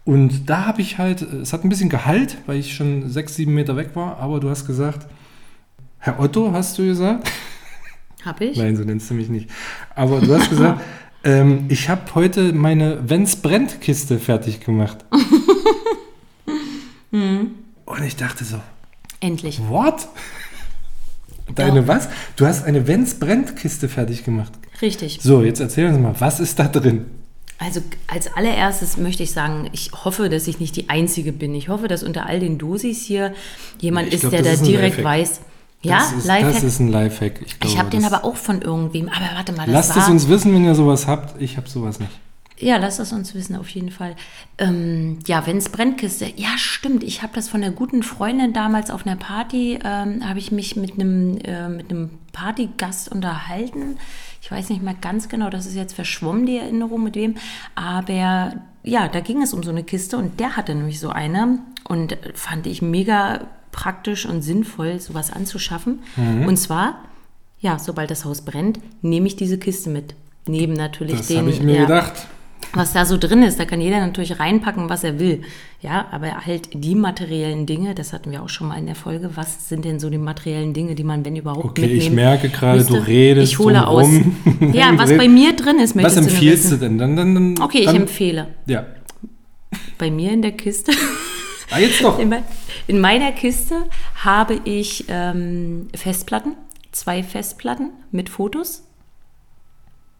Und 0.03 0.49
da 0.49 0.65
habe 0.65 0.81
ich 0.81 0.97
halt, 0.97 1.21
es 1.21 1.53
hat 1.53 1.63
ein 1.63 1.69
bisschen 1.69 1.87
Gehalt, 1.87 2.37
weil 2.47 2.57
ich 2.59 2.75
schon 2.75 3.09
sechs, 3.09 3.35
sieben 3.35 3.53
Meter 3.53 3.77
weg 3.77 3.91
war, 3.93 4.17
aber 4.17 4.41
du 4.41 4.49
hast 4.49 4.67
gesagt, 4.67 5.07
Herr 5.99 6.19
Otto, 6.19 6.51
hast 6.51 6.77
du 6.77 6.85
gesagt? 6.85 7.31
Hab 8.25 8.41
ich? 8.41 8.57
Nein, 8.57 8.75
so 8.75 8.83
nennst 8.83 9.09
du 9.09 9.13
mich 9.13 9.29
nicht. 9.29 9.49
Aber 9.95 10.19
du 10.19 10.35
hast 10.35 10.49
gesagt, 10.49 10.81
ähm, 11.23 11.63
ich 11.69 11.87
habe 11.87 12.13
heute 12.13 12.51
meine 12.51 13.09
Wenn's 13.09 13.37
brennt 13.37 13.79
Kiste 13.79 14.19
fertig 14.19 14.59
gemacht. 14.59 14.97
Mhm. 17.11 17.51
Und 17.85 18.03
ich 18.03 18.17
dachte 18.17 18.43
so, 18.43 18.59
Endlich. 19.21 19.61
what? 19.69 20.09
Deine 21.55 21.87
was? 21.87 22.09
Du 22.35 22.45
hast 22.45 22.65
eine 22.65 22.87
Wenn's 22.87 23.15
brennt 23.15 23.55
Kiste 23.55 23.89
fertig 23.89 24.23
gemacht. 24.23 24.53
Richtig. 24.81 25.19
So, 25.21 25.43
jetzt 25.43 25.59
erzähl 25.59 25.87
uns 25.87 25.99
mal, 25.99 26.15
was 26.19 26.39
ist 26.39 26.59
da 26.59 26.67
drin? 26.67 27.05
Also 27.59 27.81
als 28.07 28.31
allererstes 28.35 28.97
möchte 28.97 29.23
ich 29.23 29.31
sagen, 29.31 29.69
ich 29.71 29.91
hoffe, 29.91 30.29
dass 30.29 30.47
ich 30.47 30.59
nicht 30.59 30.75
die 30.75 30.89
Einzige 30.89 31.33
bin. 31.33 31.55
Ich 31.55 31.69
hoffe, 31.69 31.87
dass 31.87 32.03
unter 32.03 32.27
all 32.27 32.39
den 32.39 32.57
Dosis 32.59 33.03
hier 33.03 33.33
jemand 33.79 34.09
Ich 34.09 34.15
ist, 34.15 34.21
glaub, 34.21 34.31
der 34.31 34.43
da 34.43 34.55
direkt 34.55 35.03
weiß. 35.03 35.41
Ja, 35.81 35.97
das 35.97 36.13
ist, 36.13 36.25
Lifehack. 36.25 36.53
Das 36.53 36.63
ist 36.63 36.79
ein 36.79 36.89
Lifehack. 36.89 37.41
Ich, 37.45 37.55
ich 37.63 37.77
habe 37.79 37.89
den 37.89 38.03
aber 38.05 38.25
auch 38.25 38.35
von 38.35 38.61
irgendwem. 38.61 39.09
Aber 39.09 39.25
warte 39.35 39.53
mal, 39.53 39.65
das 39.65 39.73
Lasst 39.73 39.95
war... 39.95 40.03
es 40.03 40.09
uns 40.09 40.27
wissen, 40.27 40.53
wenn 40.53 40.65
ihr 40.65 40.75
sowas 40.75 41.07
habt. 41.07 41.41
Ich 41.41 41.57
habe 41.57 41.69
sowas 41.69 41.99
nicht. 41.99 42.11
Ja, 42.59 42.77
lasst 42.77 42.99
es 42.99 43.11
uns 43.13 43.35
wissen, 43.35 43.55
auf 43.55 43.69
jeden 43.69 43.91
Fall. 43.91 44.15
Ähm, 44.57 45.19
ja, 45.27 45.45
wenn's 45.45 45.69
Brennkiste. 45.69 46.31
Ja, 46.35 46.57
stimmt. 46.57 47.03
Ich 47.03 47.21
habe 47.21 47.33
das 47.35 47.49
von 47.49 47.63
einer 47.63 47.71
guten 47.71 48.01
Freundin 48.01 48.53
damals 48.53 48.89
auf 48.89 49.05
einer 49.05 49.15
Party, 49.15 49.79
ähm, 49.83 50.27
habe 50.27 50.39
ich 50.39 50.51
mich 50.51 50.75
mit 50.75 50.93
einem, 50.93 51.37
äh, 51.43 51.69
mit 51.69 51.91
einem 51.91 52.09
Partygast 52.33 53.11
unterhalten. 53.11 53.97
Ich 54.41 54.51
weiß 54.51 54.69
nicht 54.69 54.81
mehr 54.81 54.95
ganz 54.99 55.29
genau, 55.29 55.49
das 55.49 55.65
ist 55.65 55.75
jetzt 55.75 55.93
verschwommen, 55.93 56.45
die 56.45 56.57
Erinnerung 56.57 57.03
mit 57.03 57.15
wem. 57.15 57.35
Aber 57.75 58.53
ja, 58.83 59.07
da 59.07 59.19
ging 59.19 59.41
es 59.41 59.53
um 59.53 59.61
so 59.61 59.71
eine 59.71 59.83
Kiste 59.83 60.17
und 60.17 60.39
der 60.39 60.55
hatte 60.55 60.73
nämlich 60.73 60.99
so 60.99 61.09
eine 61.09 61.59
und 61.83 62.17
fand 62.33 62.65
ich 62.65 62.81
mega 62.81 63.41
praktisch 63.71 64.25
und 64.25 64.41
sinnvoll, 64.41 64.99
sowas 64.99 65.31
anzuschaffen. 65.31 65.99
Mhm. 66.15 66.45
Und 66.47 66.57
zwar, 66.57 67.03
ja, 67.59 67.77
sobald 67.77 68.09
das 68.09 68.25
Haus 68.25 68.41
brennt, 68.41 68.79
nehme 69.03 69.27
ich 69.27 69.35
diese 69.35 69.59
Kiste 69.59 69.89
mit. 69.89 70.15
Neben 70.47 70.73
natürlich 70.73 71.17
Das 71.17 71.27
den. 71.27 71.39
habe 71.39 71.49
ich 71.49 71.61
mir 71.61 71.75
ja, 71.75 71.81
gedacht. 71.81 72.27
Was 72.73 72.93
da 72.93 73.05
so 73.05 73.17
drin 73.17 73.43
ist. 73.43 73.59
Da 73.59 73.65
kann 73.65 73.81
jeder 73.81 73.99
natürlich 73.99 74.39
reinpacken, 74.39 74.89
was 74.89 75.03
er 75.03 75.19
will. 75.19 75.41
Ja, 75.81 76.07
aber 76.11 76.45
halt 76.45 76.69
die 76.73 76.95
materiellen 76.95 77.65
Dinge, 77.65 77.95
das 77.95 78.13
hatten 78.13 78.31
wir 78.31 78.41
auch 78.43 78.49
schon 78.49 78.67
mal 78.67 78.77
in 78.77 78.85
der 78.87 78.95
Folge. 78.95 79.31
Was 79.35 79.69
sind 79.69 79.85
denn 79.85 79.99
so 79.99 80.09
die 80.09 80.17
materiellen 80.17 80.73
Dinge, 80.73 80.95
die 80.95 81.03
man, 81.03 81.23
wenn 81.23 81.35
überhaupt, 81.35 81.63
Okay, 81.65 81.81
mitnehmen 81.81 82.01
ich 82.01 82.11
merke 82.11 82.49
gerade, 82.49 82.83
du 82.83 82.95
redest 82.95 83.53
Ich 83.53 83.59
hole 83.59 83.87
aus. 83.87 84.05
drumrum. 84.07 84.35
Ja, 84.73 84.91
Du 84.91 84.97
was 84.97 85.15
bei 85.15 85.27
mir 85.27 85.55
drin 85.55 85.77
ist, 85.79 85.95
Was 85.95 85.95
möchtest 85.95 86.17
du 86.17 86.21
nur 86.21 86.31
empfiehlst 86.31 86.65
du 86.65 86.69
wissen. 86.71 86.79
denn? 86.81 86.97
Dann, 86.97 87.15
dann, 87.15 87.35
dann, 87.55 87.63
Okay, 87.63 87.79
ich 87.79 87.87
empfehle. 87.89 88.47
Ja. 88.65 88.85
Bei 89.97 90.09
mir 90.11 90.31
in 90.31 90.41
der 90.41 90.51
Kiste, 90.53 90.91
Ah, 91.69 91.79
jetzt 91.79 92.01
doch. 92.03 92.17
in 92.87 92.99
meiner 93.01 93.31
Kiste 93.33 93.75
habe 94.23 94.59
ich 94.63 95.05
ähm, 95.09 95.89
Festplatten, 95.93 96.53
zwei 96.93 97.23
Festplatten 97.23 97.89
mit 98.11 98.29
Fotos 98.29 98.86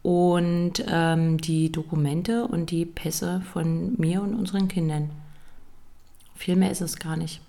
und 0.08 0.72
ähm, 0.90 1.36
die 1.36 1.70
Dokumente 1.70 2.46
und 2.46 2.70
die 2.70 2.86
Pässe 2.86 3.42
von 3.52 3.92
mir 3.98 4.22
und 4.22 4.32
unseren 4.34 4.66
Kindern. 4.66 5.10
Viel 6.34 6.56
mehr 6.56 6.70
ist 6.70 6.80
es 6.80 6.98
gar 6.98 7.16
nicht. 7.18 7.42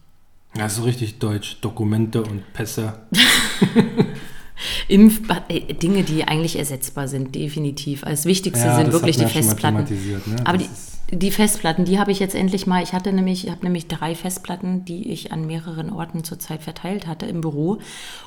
Ja, 0.58 0.68
so 0.68 0.84
richtig 0.84 1.20
deutsch. 1.20 1.60
Dokumente 1.62 2.22
und 2.22 2.42
Pässe. 2.52 3.00
Impf 4.90 5.22
äh, 5.48 5.74
Dinge, 5.74 6.04
die 6.04 6.26
eigentlich 6.26 6.58
ersetzbar 6.60 7.08
sind, 7.08 7.34
definitiv. 7.34 8.02
Das 8.02 8.26
Wichtigste 8.26 8.68
Ja, 8.68 8.76
sind 8.76 8.92
wirklich 8.92 9.16
die 9.16 9.22
wir 9.22 9.28
mal 9.28 9.32
Festplatten. 9.32 9.86
ne? 9.86 10.46
Aber 10.46 10.58
die, 10.58 10.68
die 11.14 11.32
Festplatten, 11.32 11.86
die 11.86 11.98
habe 11.98 12.12
ich 12.12 12.20
jetzt 12.20 12.36
endlich 12.36 12.68
mal. 12.68 12.84
Ich 12.84 12.92
hatte 12.92 13.14
nämlich, 13.14 13.46
ich 13.46 13.52
habe 13.52 13.64
nämlich 13.64 13.88
drei 13.88 14.16
Festplatten, 14.16 14.84
die 14.84 15.10
ich 15.12 15.32
an 15.32 15.48
mehreren 15.48 15.92
Orten 15.92 16.26
zurzeit 16.26 16.62
verteilt 16.62 17.08
hatte 17.08 17.26
im 17.26 17.40
Büro. 17.40 17.78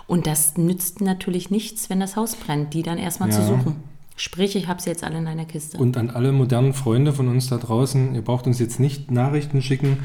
Und 0.07 0.27
das 0.27 0.57
nützt 0.57 1.03
natürlich 1.03 1.51
nichts, 1.51 1.91
wenn 1.91 2.01
das 2.01 2.17
Haus 2.17 2.35
brennt, 2.35 2.73
die 2.73 2.83
dann 2.83 2.97
erstmal 2.97 3.31
zu 3.31 3.41
Ja. 3.41 3.47
suchen. 3.49 3.92
Sprich, 4.23 4.55
ich 4.55 4.69
habe 4.69 4.81
sie 4.81 4.89
jetzt 4.89 5.03
alle 5.03 5.19
in 5.19 5.27
einer 5.27 5.47
Kiste. 5.47 5.77
Und 5.79 5.97
an 5.97 6.09
alle 6.09 6.31
modernen 6.31 6.75
Freunde 6.75 7.13
von 7.13 7.27
uns 7.27 7.49
da 7.49 7.57
draußen, 7.57 8.15
ihr 8.15 8.23
braucht 8.23 8.47
uns 8.47 8.61
jetzt 8.61 8.79
nicht 8.79 9.11
Nachrichten 9.11 9.61
schicken, 9.63 9.99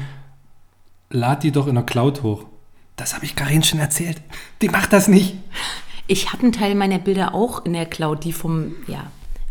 lad 1.08 1.44
die 1.44 1.52
doch 1.52 1.68
in 1.68 1.76
der 1.76 1.84
Cloud 1.84 2.24
hoch. 2.24 2.44
Das 2.96 3.14
habe 3.14 3.24
ich 3.24 3.36
Karin 3.36 3.62
schon 3.62 3.78
erzählt. 3.78 4.20
Die 4.60 4.70
macht 4.70 4.92
das 4.92 5.06
nicht. 5.06 5.36
Ich 6.08 6.32
habe 6.32 6.42
einen 6.42 6.50
Teil 6.50 6.74
meiner 6.74 6.98
Bilder 6.98 7.32
auch 7.32 7.64
in 7.64 7.74
der 7.74 7.86
Cloud, 7.86 8.24
die 8.24 8.32
vom, 8.32 8.72
ja. 8.88 9.06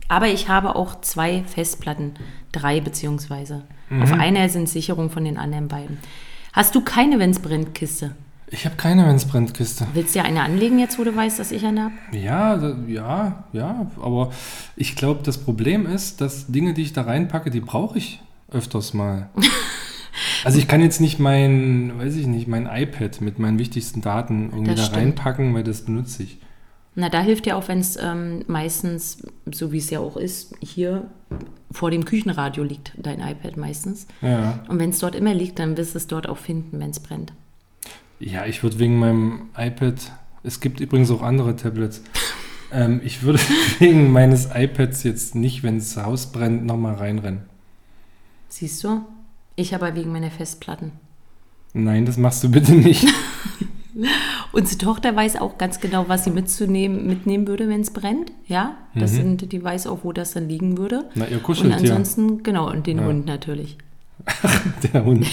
Aber 0.09 0.27
ich 0.27 0.49
habe 0.49 0.75
auch 0.75 0.99
zwei 0.99 1.43
Festplatten, 1.43 2.15
drei 2.51 2.81
beziehungsweise. 2.81 3.63
Mhm. 3.89 4.01
Auf 4.01 4.11
einer 4.11 4.49
sind 4.49 4.67
Sicherungen 4.67 5.09
von 5.09 5.23
den 5.23 5.37
anderen 5.37 5.69
beiden. 5.69 5.97
Hast 6.51 6.75
du 6.75 6.81
keine 6.81 7.19
Wenn's 7.19 7.39
brennt 7.39 7.73
Kiste? 7.73 8.17
Ich 8.49 8.65
habe 8.65 8.75
keine 8.77 9.05
Wenn's 9.05 9.25
brennt 9.25 9.53
Kiste. 9.53 9.85
Willst 9.93 10.15
du 10.15 10.19
ja 10.19 10.25
eine 10.25 10.41
anlegen 10.41 10.79
jetzt, 10.79 10.97
wo 10.97 11.03
du 11.03 11.13
weißt, 11.15 11.37
dass 11.37 11.51
ich 11.51 11.65
eine 11.65 11.83
habe? 11.85 11.93
Ja, 12.11 12.75
ja, 12.87 13.43
ja, 13.51 13.91
aber 14.01 14.31
ich 14.75 14.95
glaube, 14.95 15.21
das 15.23 15.37
Problem 15.37 15.85
ist, 15.85 16.21
dass 16.21 16.47
Dinge, 16.47 16.73
die 16.73 16.83
ich 16.83 16.93
da 16.93 17.01
reinpacke, 17.01 17.49
die 17.49 17.59
brauche 17.59 17.97
ich 17.97 18.21
öfters 18.51 18.93
mal. 18.93 19.29
Also 20.43 20.57
ich 20.57 20.67
kann 20.67 20.81
jetzt 20.81 20.99
nicht 20.99 21.19
mein, 21.19 21.93
weiß 21.99 22.15
ich 22.15 22.25
nicht, 22.25 22.47
mein 22.47 22.65
iPad 22.65 23.21
mit 23.21 23.37
meinen 23.37 23.59
wichtigsten 23.59 24.01
Daten 24.01 24.49
irgendwie 24.51 24.71
Das 24.71 24.79
da 24.79 24.85
stimmt. 24.85 24.97
reinpacken, 24.97 25.53
weil 25.53 25.63
das 25.63 25.81
benutze 25.81 26.23
ich. 26.23 26.39
Na, 26.95 27.09
da 27.09 27.21
hilft 27.21 27.45
ja 27.45 27.55
auch, 27.55 27.67
wenn 27.67 27.79
es 27.79 27.97
ähm, 28.01 28.43
meistens, 28.47 29.21
so 29.51 29.71
wie 29.71 29.77
es 29.77 29.91
ja 29.91 29.99
auch 29.99 30.17
ist, 30.17 30.55
hier 30.59 31.05
vor 31.71 31.91
dem 31.91 32.05
Küchenradio 32.05 32.63
liegt 32.63 32.93
dein 32.97 33.19
iPad 33.19 33.57
meistens. 33.57 34.07
Ja. 34.23 34.59
Und 34.67 34.79
wenn 34.79 34.89
es 34.89 34.99
dort 34.99 35.13
immer 35.13 35.35
liegt, 35.35 35.59
dann 35.59 35.77
wirst 35.77 35.93
du 35.93 35.99
es 35.99 36.07
dort 36.07 36.27
auch 36.27 36.37
finden, 36.37 36.79
wenn 36.79 36.89
es 36.89 36.99
brennt. 36.99 37.33
Ja, 38.19 38.45
ich 38.45 38.63
würde 38.63 38.79
wegen 38.79 38.97
meinem 38.99 39.49
iPad, 39.57 39.95
es 40.43 40.59
gibt 40.59 40.79
übrigens 40.79 41.11
auch 41.11 41.21
andere 41.21 41.55
Tablets, 41.55 42.01
ähm, 42.71 43.01
ich 43.03 43.21
würde 43.23 43.39
wegen 43.79 44.11
meines 44.11 44.49
iPads 44.53 45.03
jetzt 45.03 45.35
nicht, 45.35 45.63
wenn 45.63 45.77
das 45.79 45.97
Haus 45.97 46.31
brennt, 46.31 46.65
nochmal 46.65 46.95
reinrennen. 46.95 47.41
Siehst 48.49 48.83
du? 48.83 49.01
Ich 49.55 49.75
aber 49.75 49.95
wegen 49.95 50.11
meiner 50.11 50.31
Festplatten. 50.31 50.91
Nein, 51.73 52.05
das 52.05 52.17
machst 52.17 52.43
du 52.43 52.49
bitte 52.49 52.73
nicht. 52.73 53.05
Unsere 54.51 54.77
Tochter 54.77 55.15
weiß 55.15 55.37
auch 55.37 55.57
ganz 55.57 55.79
genau, 55.79 56.07
was 56.07 56.23
sie 56.23 56.29
mitzunehmen, 56.29 57.07
mitnehmen 57.07 57.47
würde, 57.47 57.67
wenn 57.67 57.81
es 57.81 57.91
brennt. 57.91 58.31
Ja, 58.47 58.77
das 58.95 59.11
sind, 59.11 59.51
die 59.51 59.63
weiß 59.63 59.87
auch, 59.87 59.99
wo 60.03 60.11
das 60.13 60.31
dann 60.31 60.47
liegen 60.47 60.77
würde. 60.77 61.05
Na, 61.15 61.27
ihr 61.27 61.37
Und 61.37 61.43
Kuscheltier, 61.43 61.77
ansonsten, 61.77 62.43
genau, 62.43 62.69
und 62.69 62.87
den 62.87 62.99
Ja. 62.99 63.05
Hund 63.05 63.25
natürlich. 63.25 63.77
der 64.93 65.05
Hund. 65.05 65.27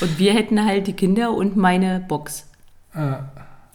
Und 0.00 0.18
wir 0.18 0.32
hätten 0.32 0.64
halt 0.64 0.86
die 0.86 0.94
Kinder 0.94 1.32
und 1.32 1.56
meine 1.56 2.00
Box. 2.00 2.48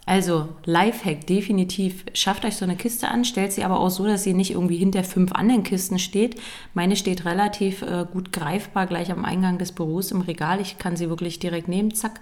Also, 0.08 0.48
Lifehack, 0.64 1.26
definitiv. 1.26 2.04
Schafft 2.14 2.46
euch 2.46 2.56
so 2.56 2.64
eine 2.64 2.76
Kiste 2.76 3.08
an, 3.08 3.26
stellt 3.26 3.52
sie 3.52 3.62
aber 3.62 3.78
auch 3.78 3.90
so, 3.90 4.06
dass 4.06 4.24
sie 4.24 4.32
nicht 4.32 4.52
irgendwie 4.52 4.78
hinter 4.78 5.04
fünf 5.04 5.32
anderen 5.32 5.64
Kisten 5.64 5.98
steht. 5.98 6.40
Meine 6.72 6.96
steht 6.96 7.26
relativ 7.26 7.82
äh, 7.82 8.06
gut 8.10 8.32
greifbar 8.32 8.86
gleich 8.86 9.10
am 9.10 9.26
Eingang 9.26 9.58
des 9.58 9.72
Büros 9.72 10.10
im 10.10 10.22
Regal. 10.22 10.62
Ich 10.62 10.78
kann 10.78 10.96
sie 10.96 11.10
wirklich 11.10 11.40
direkt 11.40 11.68
nehmen, 11.68 11.94
zack, 11.94 12.20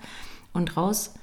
und 0.53 0.77
raus. 0.77 1.15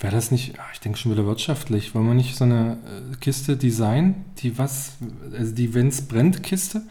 Wäre 0.00 0.14
das 0.14 0.30
nicht, 0.30 0.58
ah, 0.58 0.66
ich 0.72 0.80
denke 0.80 0.98
schon 0.98 1.12
wieder 1.12 1.26
wirtschaftlich, 1.26 1.94
wollen 1.94 2.06
wir 2.06 2.14
nicht 2.14 2.36
so 2.36 2.44
eine 2.44 2.78
äh, 3.12 3.16
Kiste 3.20 3.56
designen, 3.56 4.24
die 4.38 4.58
was, 4.58 4.94
also 5.32 5.54
die 5.54 5.72
Wenn's 5.72 6.02
brennt 6.02 6.42
Kiste, 6.42 6.82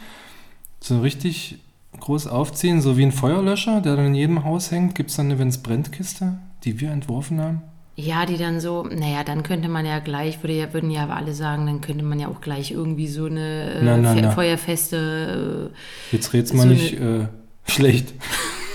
so 0.80 1.02
richtig 1.02 1.60
groß 2.00 2.28
aufziehen, 2.28 2.82
so 2.82 2.98
wie 2.98 3.04
ein 3.04 3.12
Feuerlöscher, 3.12 3.82
der 3.82 3.96
dann 3.96 4.08
in 4.08 4.16
jedem 4.16 4.44
Haus 4.44 4.72
hängt, 4.72 4.96
gibt 4.96 5.10
es 5.10 5.16
dann 5.16 5.28
eine 5.28 5.40
Wenn's 5.40 5.58
brennt 5.58 5.92
Kiste, 5.92 6.38
die 6.64 6.80
wir 6.80 6.92
entworfen 6.92 7.42
haben? 7.42 7.62
Ja, 7.98 8.26
die 8.26 8.38
dann 8.38 8.60
so, 8.60 8.84
naja, 8.84 9.24
dann 9.24 9.42
könnte 9.42 9.70
man 9.70 9.86
ja 9.86 10.00
gleich, 10.00 10.44
würde 10.44 10.54
ja, 10.54 10.74
würden 10.74 10.92
ja 10.92 11.08
alle 11.08 11.34
sagen, 11.34 11.66
dann 11.66 11.80
könnte 11.80 12.04
man 12.04 12.20
ja 12.20 12.28
auch 12.28 12.42
gleich 12.42 12.72
irgendwie 12.72 13.08
so 13.08 13.26
eine 13.26 13.74
äh, 13.74 13.84
Na, 13.84 13.98
na, 13.98 14.14
na. 14.14 14.32
feuerfeste. 14.32 15.72
Jetzt 16.12 16.34
red's 16.34 16.52
mal 16.52 16.64
So 16.64 16.70
nicht 16.70 17.00
äh, 17.00 17.28
schlecht. 17.66 18.14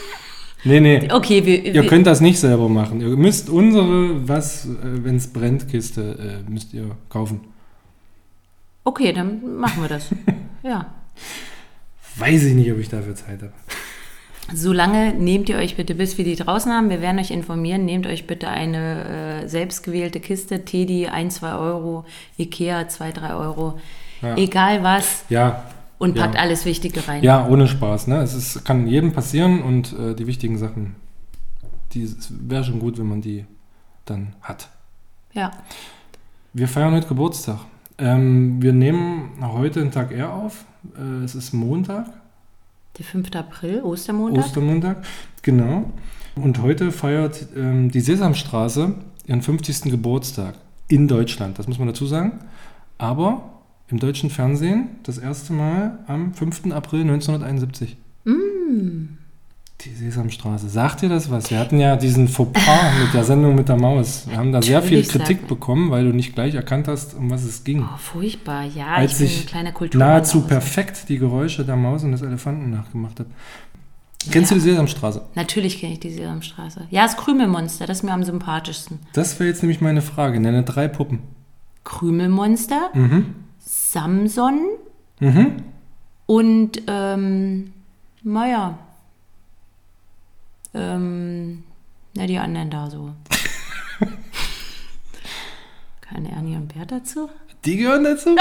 nee, 0.65 0.81
nee. 0.81 0.97
Äh, 0.97 1.13
okay, 1.13 1.45
wir, 1.45 1.67
Ihr 1.67 1.75
wir, 1.75 1.87
könnt 1.87 2.07
das 2.07 2.23
nicht 2.23 2.41
selber 2.41 2.71
machen. 2.71 3.03
Ihr 3.03 3.09
müsst 3.09 3.51
unsere, 3.51 4.27
was, 4.27 4.65
äh, 4.65 4.69
wenn's 5.05 5.31
brennt, 5.31 5.69
Kiste, 5.69 6.43
äh, 6.47 6.51
müsst 6.51 6.73
ihr 6.73 6.97
kaufen. 7.11 7.41
okay, 8.85 9.13
dann 9.13 9.59
machen 9.59 9.83
wir 9.83 9.89
das. 9.91 10.09
ja. 10.63 10.87
Weiß 12.21 12.45
ich 12.45 12.55
nicht, 12.55 12.71
ob 12.71 12.79
ich 12.79 12.89
dafür 12.89 13.15
Zeit 13.15 13.41
habe. 13.43 13.53
Solange 14.53 15.15
nehmt 15.15 15.49
ihr 15.49 15.57
euch 15.57 15.77
bitte, 15.77 15.95
bis 15.95 16.19
wir 16.19 16.25
die 16.25 16.35
draußen 16.37 16.73
haben, 16.73 16.91
wir 16.91 17.01
werden 17.01 17.19
euch 17.21 17.31
informieren, 17.31 17.85
nehmt 17.85 18.07
euch 18.07 18.27
bitte 18.27 18.49
eine 18.49 19.43
äh, 19.45 19.49
selbstgewählte 19.49 20.19
Kiste, 20.21 20.65
Teddy 20.65 21.07
1, 21.07 21.37
2 21.37 21.55
Euro, 21.55 22.05
Ikea 22.37 22.89
2, 22.89 23.13
3 23.13 23.35
Euro, 23.35 23.79
Ja. 24.23 24.37
egal 24.37 24.83
was 24.83 25.25
Ja, 25.29 25.65
und 25.99 26.17
Ja. 26.17 26.25
packt 26.25 26.37
alles 26.39 26.65
Wichtige 26.65 27.07
rein. 27.07 27.23
Ja, 27.23 27.47
ohne 27.47 27.69
Spaß. 27.69 28.09
Ne? 28.09 28.17
Es 28.23 28.35
ist, 28.35 28.65
kann 28.65 28.87
jedem 28.89 29.13
passieren 29.13 29.63
und 29.63 29.93
äh, 29.99 30.15
die 30.15 30.27
wichtigen 30.27 30.59
Sachen, 30.59 30.97
die 31.93 32.13
wäre 32.41 32.65
schon 32.65 32.81
gut, 32.81 32.99
wenn 32.99 33.07
man 33.07 33.21
die 33.21 33.45
dann 34.05 34.35
hat. 34.43 34.69
Ja. 35.33 35.53
Wir 36.53 36.67
feiern 36.67 36.93
heute 36.93 37.07
Geburtstag. 37.07 37.61
Ähm, 38.01 38.63
wir 38.63 38.73
nehmen 38.73 39.31
heute 39.43 39.81
den 39.81 39.91
Tag 39.91 40.11
eher 40.11 40.33
auf. 40.33 40.65
Äh, 40.99 41.25
es 41.25 41.35
ist 41.35 41.53
Montag, 41.53 42.07
Der 42.99 43.05
5. 43.05 43.31
April, 43.37 43.83
Ostermontag. 43.83 44.45
Ostermontag, 44.45 45.05
genau. 45.43 45.91
Und 46.35 46.63
heute 46.63 46.93
feiert 46.93 47.49
ähm, 47.55 47.91
die 47.91 48.01
Sesamstraße 48.01 48.95
ihren 49.27 49.43
50. 49.43 49.91
Geburtstag 49.91 50.55
in 50.89 51.09
Deutschland. 51.09 51.59
Das 51.59 51.69
muss 51.69 51.79
man 51.79 51.89
dazu 51.89 52.07
sagen. 52.07 52.41
Aber 52.97 53.61
im 53.89 53.99
deutschen 53.99 54.31
Fernsehen 54.31 54.89
das 55.03 55.19
erste 55.19 55.53
Mal 55.53 55.99
am 56.07 56.33
5. 56.33 56.73
April 56.73 57.03
1971. 57.03 57.97
Die 59.85 59.95
Sesamstraße. 59.95 60.69
Sagt 60.69 61.01
dir 61.01 61.09
das 61.09 61.31
was? 61.31 61.51
Wir 61.51 61.59
hatten 61.59 61.81
ja 61.81 61.97
diesen 61.97 62.29
Fauxpas 62.29 62.93
mit 63.03 63.15
der 63.15 63.25
Sendung 63.25 63.55
mit 63.55 63.69
der 63.69 63.77
Maus. 63.79 64.27
Wir 64.29 64.37
haben 64.37 64.53
da 64.53 64.61
sehr 64.61 64.83
viel 64.83 65.03
Kritik 65.07 65.49
bekommen, 65.49 65.91
weil 65.91 66.05
du 66.05 66.13
nicht 66.15 66.35
gleich 66.35 66.55
erkannt 66.55 66.87
hast, 66.87 67.15
um 67.15 67.31
was 67.31 67.45
es 67.45 67.65
ging. 67.65 67.83
Oh, 67.83 67.97
furchtbar, 67.97 68.65
ja, 68.65 68.89
Als 68.89 69.13
ich 69.13 69.19
bin 69.19 69.27
ich 69.27 69.41
ein 69.41 69.47
kleiner 69.47 69.73
Kultur. 69.73 69.99
Nahezu 69.99 70.43
perfekt 70.43 71.09
die 71.09 71.17
Geräusche 71.19 71.65
der 71.65 71.77
Maus 71.77 72.05
und 72.05 72.13
des 72.13 72.21
Elefanten 72.23 72.71
nachgemacht 72.71 73.21
habe. 73.21 73.31
Kennst 74.31 74.51
Ja. 74.51 74.57
du 74.59 74.63
die 74.63 74.69
Sesamstraße? 74.71 75.23
Natürlich 75.35 75.79
kenne 75.81 75.95
ich 75.95 76.01
die 76.01 76.11
Sesamstraße. 76.11 76.87
Ja, 76.91 77.05
das 77.05 77.17
Krümelmonster, 77.17 77.87
das 77.87 77.99
ist 77.99 78.03
mir 78.03 78.13
am 78.13 78.23
sympathischsten. 78.23 78.99
Das 79.15 79.41
wäre 79.41 79.49
jetzt 79.49 79.63
nämlich 79.63 79.81
meine 79.81 80.03
Frage. 80.03 80.41
Nenne 80.41 80.63
drei 80.63 80.89
Puppen. 80.89 81.21
Krümelmonster, 81.85 82.91
Mhm. 82.93 83.35
Samson 83.61 84.61
Mhm. 85.21 85.53
und, 86.27 86.83
ähm, 86.87 87.73
naja, 88.23 88.79
ähm, 90.75 91.63
na, 92.15 92.27
die 92.27 92.39
anderen 92.39 92.71
da 92.71 92.91
so. 92.91 93.11
Keine 96.01 96.31
Ernie 96.33 96.57
und 96.57 96.73
Bert 96.75 96.91
dazu? 96.91 97.29
Die 97.65 97.77
gehören 97.77 98.05
dazu? 98.05 98.37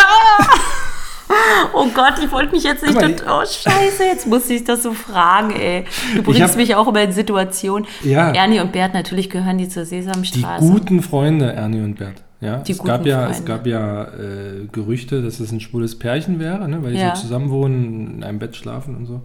Oh 1.73 1.87
Gott, 1.93 2.13
ich 2.23 2.31
wollte 2.31 2.53
mich 2.53 2.63
jetzt 2.63 2.81
nicht. 2.81 2.95
Mal, 2.95 3.13
oh, 3.27 3.41
Scheiße, 3.45 4.03
jetzt 4.03 4.25
muss 4.25 4.49
ich 4.49 4.63
das 4.63 4.81
so 4.81 4.93
fragen, 4.93 5.51
ey. 5.51 5.85
Du 6.15 6.23
bringst 6.23 6.41
hab- 6.41 6.55
mich 6.55 6.73
auch 6.75 6.87
immer 6.87 7.03
in 7.03 7.11
Situationen. 7.11 7.87
Ja. 8.03 8.31
Ernie 8.31 8.59
und 8.61 8.71
Bert, 8.71 8.95
natürlich 8.95 9.29
gehören 9.29 9.59
die 9.59 9.69
zur 9.69 9.83
Die 9.83 9.89
Sesamstraße. 9.89 10.65
guten 10.65 11.03
Freunde, 11.03 11.53
Ernie 11.53 11.81
und 11.81 11.95
Bert. 11.99 12.23
Ja, 12.41 12.57
Die 12.59 12.71
es, 12.71 12.79
gab 12.81 13.05
ja, 13.05 13.27
es 13.29 13.37
Freunde. 13.37 13.51
gab 13.51 13.67
ja 13.67 14.03
äh, 14.05 14.67
Gerüchte, 14.71 15.21
dass 15.21 15.39
es 15.39 15.51
ein 15.51 15.59
schwules 15.59 15.99
Pärchen 15.99 16.39
wäre, 16.39 16.67
ne, 16.67 16.81
weil 16.81 16.93
die 16.93 16.99
Ja. 16.99 17.13
so 17.15 17.21
zusammen 17.23 17.51
wohnen, 17.51 18.15
in 18.15 18.23
einem 18.23 18.39
Bett 18.39 18.55
schlafen 18.55 18.95
und 18.95 19.05
so. 19.05 19.21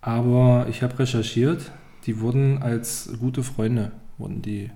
Aber 0.00 0.66
ich 0.70 0.82
habe 0.82 0.98
recherchiert, 0.98 1.70
die 2.06 2.20
wurden 2.20 2.62
als 2.62 3.10
gute 3.20 3.42
Freunde, 3.42 3.92
wurden 4.18 4.42
die 4.42 4.70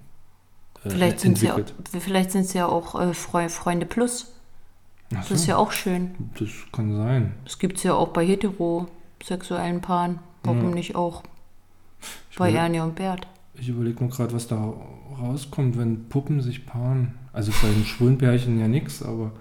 äh, 0.85 0.91
Vielleicht 0.91 1.21
sind 1.21 1.39
sie 1.39 1.47
ja, 1.47 1.57
entwickelt. 1.57 2.03
vielleicht 2.03 2.31
sind 2.33 2.47
sie 2.47 2.59
ja 2.59 2.67
auch 2.67 3.01
äh, 3.01 3.15
Freu- 3.15 3.49
Freunde 3.49 3.87
Plus. 3.87 4.33
Ach 5.15 5.21
Das 5.21 5.31
ist 5.31 5.47
ja 5.47 5.57
auch 5.57 5.73
schön. 5.73 6.13
das 6.39 6.49
kann 6.73 6.97
sein. 6.97 7.35
Das 7.45 7.59
gibt 7.59 7.77
es 7.79 7.83
ja 7.85 7.95
auch 7.95 8.09
bei 8.09 8.25
heterosexuellen 8.27 9.81
Paaren. 9.81 10.19
Warum 10.43 10.71
Ja. 10.71 10.75
nicht 10.75 10.97
auch 10.97 11.23
bei 12.37 12.49
will- 12.49 12.57
Ernie 12.57 12.81
und 12.81 12.95
Bert? 12.97 13.27
Ich 13.55 13.69
überlege 13.69 14.01
nur 14.01 14.11
gerade, 14.11 14.33
was 14.33 14.49
da 14.49 14.73
rauskommt, 15.21 15.77
wenn 15.79 16.09
Puppen 16.09 16.41
sich 16.41 16.65
paaren. 16.67 17.15
Also 17.33 17.53
bei 17.63 17.69
einem 17.69 17.85
schwulen 17.85 18.19
Pärchen 18.19 18.59
ja 18.59 18.69
nichts, 18.69 19.03
aber 19.03 19.33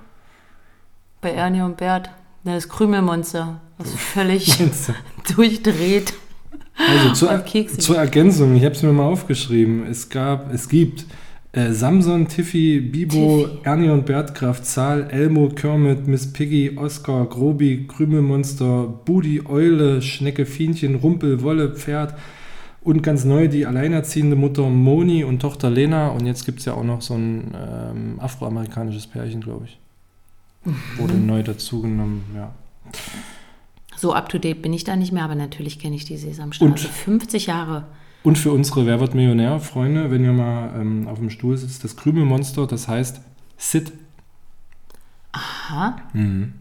Bei 1.21 1.31
Ernie 1.31 1.61
und 1.61 1.77
Bert. 1.77 2.09
Na, 2.43 2.55
Das 2.55 2.67
Krümelmonster. 2.69 3.59
Das 3.77 3.93
völlig 3.95 4.59
also 6.89 7.13
zur, 7.13 7.45
zur 7.77 7.97
Ergänzung, 7.97 8.55
ich 8.55 8.63
habe 8.63 8.75
es 8.75 8.83
mir 8.83 8.91
mal 8.93 9.05
aufgeschrieben. 9.05 9.85
Es 9.89 10.09
gab, 10.09 10.53
es 10.53 10.69
gibt 10.69 11.05
Äh, 11.53 11.73
Samson, 11.73 12.29
Tiffy, 12.29 12.79
Bibo, 12.79 13.45
Tiffy. 13.45 13.59
Ernie 13.63 13.89
und 13.89 14.05
Bert, 14.05 14.33
Graf 14.35 14.61
Zahl, 14.61 15.09
Elmo, 15.09 15.49
Kermit, 15.49 16.07
Miss 16.07 16.31
Piggy, 16.31 16.77
Oscar, 16.77 17.25
Grobi, 17.25 17.87
Krümelmonster, 17.87 18.87
Budi, 19.03 19.41
Eule, 19.45 20.01
Schnecke, 20.01 20.45
Fienchen, 20.45 20.95
Rumpel, 20.95 21.41
Wolle, 21.41 21.75
Pferd 21.75 22.15
und 22.83 23.03
ganz 23.03 23.25
neu 23.25 23.49
die 23.49 23.65
alleinerziehende 23.65 24.37
Mutter 24.37 24.69
Moni 24.69 25.25
und 25.25 25.39
Tochter 25.39 25.69
Lena. 25.69 26.07
Und 26.09 26.25
jetzt 26.25 26.45
gibt 26.45 26.59
es 26.59 26.65
ja 26.65 26.73
auch 26.73 26.85
noch 26.85 27.01
so 27.01 27.15
ein 27.15 27.53
ähm, 27.53 28.19
afroamerikanisches 28.19 29.07
Pärchen, 29.07 29.41
glaube 29.41 29.65
ich. 29.65 29.77
Wurde 30.97 31.13
neu 31.15 31.43
dazugenommen, 31.43 32.23
ja. 32.33 32.53
So 34.01 34.13
up 34.15 34.29
to 34.29 34.39
date 34.39 34.63
bin 34.63 34.73
ich 34.73 34.83
da 34.83 34.95
nicht 34.95 35.11
mehr, 35.11 35.23
aber 35.23 35.35
natürlich 35.35 35.77
kenne 35.77 35.95
ich 35.95 36.05
die 36.05 36.17
Sesamstraße. 36.17 36.71
Und- 36.71 36.79
50 36.79 37.45
Jahre. 37.45 37.85
Und 38.23 38.39
für 38.39 38.51
unsere 38.51 38.87
Wer 38.87 38.99
wird 38.99 39.13
Millionär, 39.13 39.59
Freunde, 39.59 40.09
wenn 40.09 40.23
ihr 40.23 40.33
mal 40.33 40.73
ähm, 40.75 41.07
auf 41.07 41.19
dem 41.19 41.29
Stuhl 41.29 41.55
sitzt, 41.55 41.83
das 41.83 41.97
Krümelmonster, 41.97 42.65
das 42.65 42.87
heißt 42.87 43.21
Sid. 43.57 43.91
Aha. 45.33 45.97
Mhm. 46.13 46.53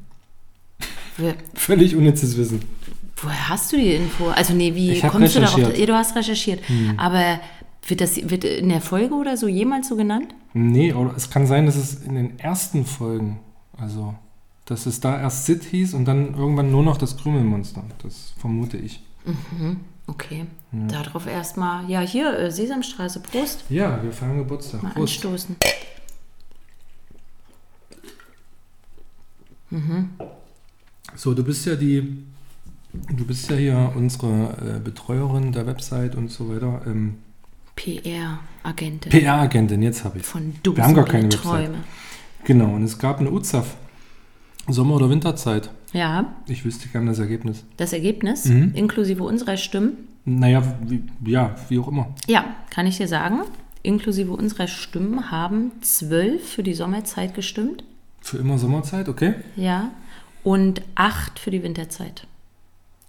Völlig 1.54 1.97
unnützes 1.97 2.37
Wissen. 2.37 2.61
Woher 3.16 3.49
hast 3.49 3.73
du 3.73 3.78
die 3.78 3.94
Info? 3.94 4.28
Also 4.28 4.52
nee, 4.52 4.75
wie 4.75 5.00
kommst 5.00 5.37
du 5.37 5.40
darauf? 5.40 5.73
du 5.73 5.94
hast 5.94 6.14
recherchiert. 6.16 6.61
Aber 6.99 7.40
wird 7.87 8.02
das 8.02 8.28
wird 8.28 8.44
in 8.44 8.68
der 8.68 8.82
Folge 8.82 9.14
oder 9.14 9.38
so 9.38 9.49
jemals 9.49 9.88
so 9.88 9.97
genannt? 9.97 10.35
Nee, 10.52 10.92
oder 10.92 11.14
es 11.16 11.30
kann 11.30 11.47
sein, 11.47 11.64
dass 11.64 11.76
es 11.76 12.02
in 12.04 12.16
den 12.16 12.38
ersten 12.38 12.85
Folgen, 12.85 13.40
also, 13.78 14.14
dass 14.71 14.87
es 14.87 15.00
da 15.00 15.21
erst 15.21 15.47
Sid 15.47 15.65
hieß 15.65 15.95
und 15.95 16.05
dann 16.05 16.35
irgendwann 16.35 16.71
nur 16.71 16.85
noch 16.85 16.97
das 16.97 17.17
Krümelmonster. 17.17 17.83
Das 18.05 18.33
vermute 18.39 18.77
ich. 18.77 19.03
Okay. 20.07 20.47
Darauf 20.71 21.27
erstmal, 21.27 21.91
ja, 21.91 22.00
hier, 22.00 22.39
äh, 22.39 22.53
Sesamstraße, 22.53 23.19
Prost. 23.19 23.65
Ja, 23.69 24.00
wir 24.00 24.12
feiern 24.12 24.39
Geburtstag. 24.39 24.85
Mal 24.85 24.93
Prost. 24.93 25.15
anstoßen. 25.15 25.57
So, 31.17 31.35
du 31.35 31.43
bist 31.43 31.67
ja 31.67 31.75
die, 31.75 32.25
du 32.93 33.25
bist 33.25 33.50
ja 33.50 33.57
hier 33.57 33.93
unsere 33.97 34.77
äh, 34.77 34.79
Betreuerin 34.79 35.50
der 35.50 35.67
Website 35.67 36.15
und 36.15 36.31
so 36.31 36.49
weiter. 36.49 36.83
Ähm, 36.87 37.19
PR-Agentin 37.75 39.11
PR-Agentin, 39.11 39.83
jetzt 39.83 40.05
habe 40.05 40.19
ich 40.19 40.25
von 40.25 40.55
Wir 40.62 40.85
haben 40.85 40.95
gar 40.95 41.05
keine 41.05 41.25
Website. 41.25 41.43
Träume. 41.43 41.79
Genau, 42.45 42.75
und 42.75 42.85
es 42.85 42.99
gab 42.99 43.19
eine 43.19 43.33
UZAF. 43.33 43.77
Sommer- 44.73 44.97
oder 44.97 45.11
Winterzeit. 45.11 45.71
Ja, 45.93 46.35
Ich 46.47 46.65
wüsste 46.65 46.89
gerne 46.89 47.11
das 47.11 47.19
Ergebnis. 47.19 47.65
das 47.77 47.93
Ergebnis, 47.93 48.45
Mhm. 48.47 48.73
inklusive 48.75 49.23
unserer 49.25 49.57
Stimmen. 49.57 50.09
Naja, 50.25 50.62
wie, 50.87 51.03
ja, 51.25 51.55
wie 51.69 51.79
auch 51.79 51.89
immer. 51.89 52.15
Ja, 52.29 52.45
kann 52.71 52.87
ich 52.87 52.97
dir 52.99 53.09
sagen, 53.09 53.41
inklusive 53.83 54.33
unserer 54.33 54.69
Stimmen 54.69 55.31
haben 55.31 55.73
zwölf 55.81 56.49
für 56.49 56.62
die 56.62 56.75
Sommerzeit 56.75 57.35
gestimmt. 57.35 57.83
Für 58.21 58.37
immer 58.39 58.59
Sommerzeit, 58.59 59.09
okay? 59.09 59.35
Ja. 59.57 59.91
Und 60.45 60.83
acht 60.95 61.39
für 61.39 61.50
die 61.50 61.62
Winterzeit. 61.62 62.27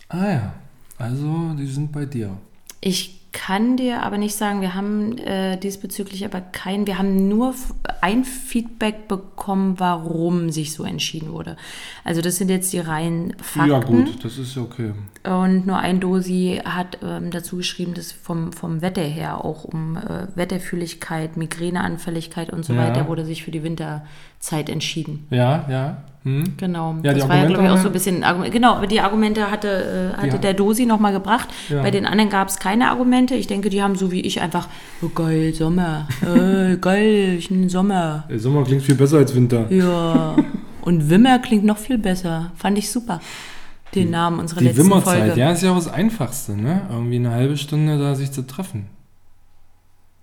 Ah 0.10 0.30
ja, 0.32 0.53
also 0.98 1.53
die 1.58 1.65
sind 1.68 1.91
bei 1.91 2.06
dir. 2.06 2.38
Ich 2.82 3.21
kann 3.33 3.77
dir 3.77 4.03
aber 4.03 4.17
nicht 4.17 4.35
sagen, 4.35 4.59
wir 4.59 4.73
haben 4.75 5.17
äh, 5.19 5.57
diesbezüglich 5.57 6.25
aber 6.25 6.41
kein, 6.41 6.85
wir 6.85 6.97
haben 6.97 7.29
nur 7.29 7.55
ein 8.01 8.25
Feedback 8.25 9.07
bekommen, 9.07 9.75
warum 9.79 10.50
sich 10.50 10.73
so 10.73 10.83
entschieden 10.83 11.31
wurde. 11.31 11.55
Also 12.03 12.21
das 12.21 12.35
sind 12.38 12.50
jetzt 12.50 12.73
die 12.73 12.79
reinen 12.79 13.33
Fakten. 13.41 13.69
Ja 13.71 13.79
gut, 13.79 14.24
das 14.25 14.37
ist 14.37 14.57
okay. 14.57 14.91
Und 15.24 15.65
nur 15.65 15.77
ein 15.77 16.00
Dosi 16.00 16.61
hat 16.65 16.98
ähm, 17.03 17.31
dazu 17.31 17.57
geschrieben, 17.57 17.94
dass 17.94 18.11
vom, 18.11 18.51
vom 18.51 18.81
Wetter 18.81 19.01
her 19.03 19.46
auch 19.46 19.63
um 19.63 19.96
äh, 19.98 20.27
Wetterfühligkeit, 20.35 21.37
Migräneanfälligkeit 21.37 22.51
und 22.51 22.65
so 22.65 22.74
Ja. 22.74 22.87
weiter 22.87 23.07
wurde 23.07 23.24
sich 23.25 23.44
für 23.44 23.51
die 23.51 23.63
Winterzeit 24.42 24.70
entschieden. 24.70 25.27
Ja, 25.30 25.66
ja. 25.70 25.98
Hm. 26.24 26.54
Genau. 26.58 26.96
Ja, 27.04 27.14
die 27.14 27.20
das 27.20 27.30
war 27.30 27.36
ja, 27.36 27.42
Argumente 27.44 27.54
glaube 27.54 27.66
ich, 27.66 27.72
auch 27.72 27.77
so 27.84 27.88
ein 27.90 27.94
bisschen. 27.94 28.24
Argument- 28.24 28.51
Genau, 28.54 28.74
aber 28.75 28.86
die 28.88 29.00
Argumente 29.01 29.50
hatte, 29.50 30.14
äh, 30.16 30.18
hatte 30.18 30.27
Ja. 30.36 30.38
der 30.38 30.54
Dosi 30.54 30.86
nochmal 30.86 31.14
gebracht. 31.14 31.50
Ja. 31.70 31.82
Bei 31.82 31.90
den 31.92 32.06
anderen 32.06 32.30
gab 32.30 32.48
es 32.48 32.58
keine 32.58 32.90
Argumente. 32.90 33.34
Ich 33.36 33.48
denke, 33.48 33.70
die 33.70 33.82
haben 33.82 33.96
so 33.96 34.12
wie 34.12 34.22
ich 34.22 34.40
einfach, 34.42 34.68
oh 35.01 35.10
geil, 35.10 35.54
Sommer. 35.54 36.08
äh, 36.24 36.75
geil, 36.82 37.36
ich 37.38 37.50
ein 37.50 37.70
Sommer. 37.70 38.25
Der 38.30 38.40
Sommer 38.40 38.64
klingt 38.64 38.84
viel 38.84 38.96
besser 38.96 39.18
als 39.18 39.34
Winter. 39.36 39.72
Ja. 39.72 40.36
Und 40.82 41.10
Wimmer 41.10 41.40
klingt 41.40 41.64
noch 41.64 41.77
viel 41.77 41.98
besser. 42.00 42.51
Fand 42.56 42.77
ich 42.77 42.90
super. 42.92 43.20
Den 43.96 44.10
Namen 44.12 44.40
unserer 44.40 44.60
Die 44.60 44.66
letzten 44.66 44.84
Wimmerzeit, 44.86 45.20
Folge. 45.25 45.40
ja, 45.40 45.51
ist 45.51 45.64
ja 45.64 45.72
auch 45.72 45.75
das 45.75 45.92
Einfachste, 45.92 46.56
ne? 46.56 46.82
Irgendwie 46.90 47.18
eine 47.18 47.32
halbe 47.32 47.58
Stunde 47.58 47.98
da 48.00 48.16
sich 48.16 48.32
zu 48.32 48.46
treffen. 48.48 48.88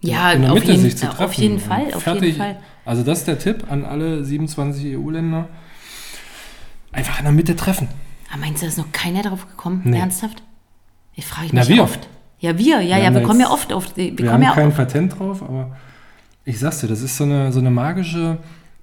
Ja, 0.00 0.30
In 0.32 0.42
der 0.42 0.52
auf, 0.52 0.58
Mitte 0.60 0.70
jeden, 0.72 0.82
sich 0.84 0.96
zu 0.96 1.06
treffen. 1.06 1.24
auf 1.24 1.32
jeden 1.34 1.58
Fall, 1.58 1.82
auf 1.92 2.02
fertig. 2.04 2.22
jeden 2.24 2.38
Fall. 2.38 2.56
Also 2.88 3.02
das 3.02 3.18
ist 3.18 3.28
der 3.28 3.38
Tipp 3.38 3.70
an 3.70 3.84
alle 3.84 4.24
27 4.24 4.96
EU-Länder. 4.96 5.46
Einfach 6.90 7.18
in 7.18 7.24
der 7.24 7.34
Mitte 7.34 7.54
treffen. 7.54 7.86
Aber 8.30 8.40
meinst 8.40 8.62
du, 8.62 8.66
da 8.66 8.70
ist 8.70 8.78
noch 8.78 8.90
keiner 8.92 9.20
drauf 9.20 9.46
gekommen? 9.46 9.82
Nee. 9.84 9.98
Ernsthaft? 9.98 10.42
Ich 11.14 11.26
frage 11.26 11.48
mich 11.48 11.52
Na, 11.52 11.68
wir. 11.68 11.82
oft. 11.82 12.08
Ja, 12.40 12.56
wir, 12.56 12.80
ja, 12.80 12.96
Wir 12.96 13.04
ja, 13.04 13.12
wir 13.14 13.22
kommen 13.24 13.40
ja 13.40 13.50
oft 13.50 13.74
auf 13.74 13.92
die, 13.92 14.16
wir, 14.16 14.24
Wir, 14.24 14.32
haben 14.32 14.42
ja 14.42 14.54
kein 14.54 14.68
auf, 14.68 14.76
Patent 14.76 15.18
drauf, 15.18 15.42
aber 15.42 15.76
ich 16.46 16.58
sag's 16.58 16.80
dir, 16.80 16.86
das 16.86 17.02
ist 17.02 17.18
so 17.18 17.24
eine, 17.24 17.52
so 17.52 17.58
eine 17.58 17.70
magische 17.70 18.38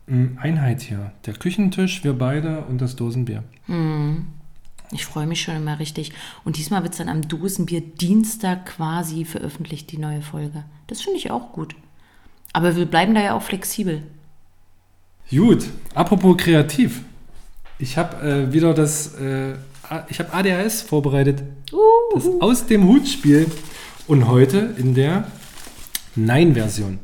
mh, 0.06 0.40
Einheit 0.40 0.82
hier. 0.82 1.12
Der 1.26 1.34
Küchentisch, 1.34 2.04
wir 2.04 2.14
beide 2.14 2.60
und 2.66 2.82
das 2.82 2.96
Dosenbier. 2.96 3.44
Ich 4.92 5.06
freue 5.06 5.26
mich 5.26 5.42
schon 5.42 5.56
immer 5.56 5.80
richtig. 5.80 6.12
Und 6.44 6.58
diesmal 6.58 6.84
wird 6.84 6.94
es 6.94 7.00
dann 7.00 7.10
am 7.10 7.28
Dosenbier 7.28 7.82
Dienstag 7.82 8.68
quasi 8.68 9.26
veröffentlicht, 9.26 9.92
die 9.92 9.98
neue 9.98 10.22
Folge. 10.22 10.64
Das 10.86 11.02
finde 11.02 11.18
ich 11.18 11.32
auch 11.32 11.54
gut. 11.54 11.76
Aber 12.56 12.74
wir 12.78 12.86
bleiben 12.86 13.14
da 13.14 13.22
ja 13.22 13.36
auch 13.36 13.42
flexibel. 13.42 14.02
Gut, 15.30 15.66
apropos 15.94 16.38
kreativ. 16.38 17.02
Ich 17.80 17.98
habe 17.98 18.16
äh, 18.26 18.54
wieder 18.54 18.74
das, 18.74 19.14
äh, 19.16 19.56
ich 20.08 20.20
habe 20.20 20.32
ADHS 20.32 20.82
vorbereitet. 20.82 21.44
Das 22.14 22.24
Aus 22.40 22.66
dem 22.66 22.88
Hut-Spiel. 22.88 23.52
Und 24.08 24.30
heute 24.30 24.74
in 24.78 24.94
der 24.96 25.28
Nein-Version. 26.16 27.00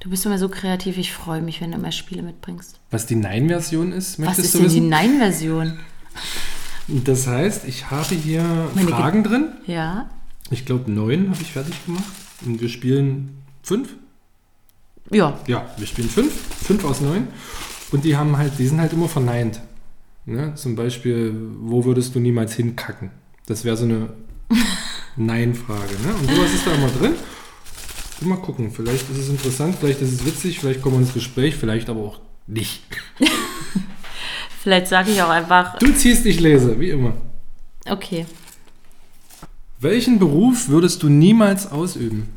Du 0.00 0.10
bist 0.10 0.26
immer 0.26 0.38
so 0.38 0.48
kreativ, 0.48 0.98
ich 0.98 1.12
freue 1.12 1.42
mich, 1.42 1.60
wenn 1.60 1.70
du 1.70 1.78
immer 1.78 1.92
Spiele 1.92 2.22
mitbringst. 2.22 2.80
Was 2.90 3.06
die 3.06 3.14
Nein-Version 3.14 3.92
ist, 3.92 4.18
Was 4.18 4.26
möchtest 4.26 4.46
ist 4.46 4.54
du 4.54 4.58
denn 4.58 4.68
die 4.68 4.74
wissen? 4.74 4.88
Nein-Version? 4.88 5.78
Das 6.88 7.28
heißt, 7.28 7.68
ich 7.68 7.88
habe 7.92 8.16
hier 8.16 8.42
Meine 8.74 8.88
Fragen 8.88 9.22
drin. 9.22 9.52
Ja? 9.68 10.10
Ich 10.50 10.64
glaube, 10.64 10.90
neun 10.90 11.30
habe 11.30 11.40
ich 11.40 11.52
fertig 11.52 11.74
gemacht. 11.86 12.02
Und 12.44 12.60
wir 12.60 12.68
spielen 12.68 13.44
fünf. 13.62 13.94
Ja. 15.10 15.38
Ja, 15.46 15.66
wir 15.76 15.86
spielen 15.86 16.08
fünf. 16.08 16.32
Fünf 16.64 16.84
aus 16.84 17.00
neun. 17.00 17.28
Und 17.92 18.04
die 18.04 18.16
haben 18.16 18.36
halt, 18.36 18.58
die 18.58 18.66
sind 18.66 18.80
halt 18.80 18.92
immer 18.92 19.08
verneint. 19.08 19.60
Ne? 20.24 20.54
Zum 20.56 20.74
Beispiel, 20.74 21.34
wo 21.60 21.84
würdest 21.84 22.14
du 22.14 22.20
niemals 22.20 22.54
hinkacken? 22.54 23.10
Das 23.46 23.64
wäre 23.64 23.76
so 23.76 23.84
eine 23.84 24.08
Nein-Frage. 25.16 25.94
Ne? 26.04 26.14
Und 26.20 26.30
sowas 26.34 26.52
ist 26.52 26.66
da 26.66 26.72
immer 26.74 26.88
drin. 26.88 27.14
Mal 28.22 28.36
gucken, 28.38 28.70
vielleicht 28.72 29.08
ist 29.10 29.18
es 29.18 29.28
interessant, 29.28 29.76
vielleicht 29.78 30.00
ist 30.00 30.12
es 30.12 30.24
witzig, 30.24 30.58
vielleicht 30.58 30.80
kommen 30.80 30.96
wir 30.96 31.00
ins 31.02 31.12
Gespräch, 31.12 31.54
vielleicht 31.54 31.90
aber 31.90 32.00
auch 32.00 32.20
nicht. 32.46 32.82
Vielleicht 34.62 34.88
sage 34.88 35.12
ich 35.12 35.22
auch 35.22 35.28
einfach, 35.28 35.78
Du 35.78 35.92
ziehst, 35.92 36.26
ich 36.26 36.40
lese, 36.40 36.80
wie 36.80 36.90
immer. 36.90 37.12
okay. 37.88 38.26
Welchen 39.78 40.18
Beruf 40.18 40.68
würdest 40.68 41.02
du 41.02 41.08
niemals 41.08 41.70
ausüben? 41.70 42.30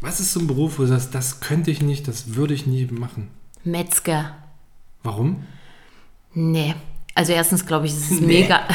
Was 0.00 0.20
ist 0.20 0.32
so 0.32 0.40
ein 0.40 0.46
Beruf, 0.46 0.78
wo 0.78 0.82
du 0.82 0.88
sagst, 0.88 1.14
das 1.14 1.40
könnte 1.40 1.70
ich 1.70 1.82
nicht, 1.82 2.06
das 2.08 2.34
würde 2.36 2.54
ich 2.54 2.66
nie 2.66 2.86
machen? 2.86 3.28
Metzger. 3.64 4.36
Warum? 5.02 5.44
Nee. 6.34 6.74
Also 7.14 7.32
erstens 7.32 7.66
glaube 7.66 7.86
ich, 7.86 7.92
es 7.92 8.10
ist 8.10 8.10
Nee. 8.20 8.42
mega. 8.42 8.60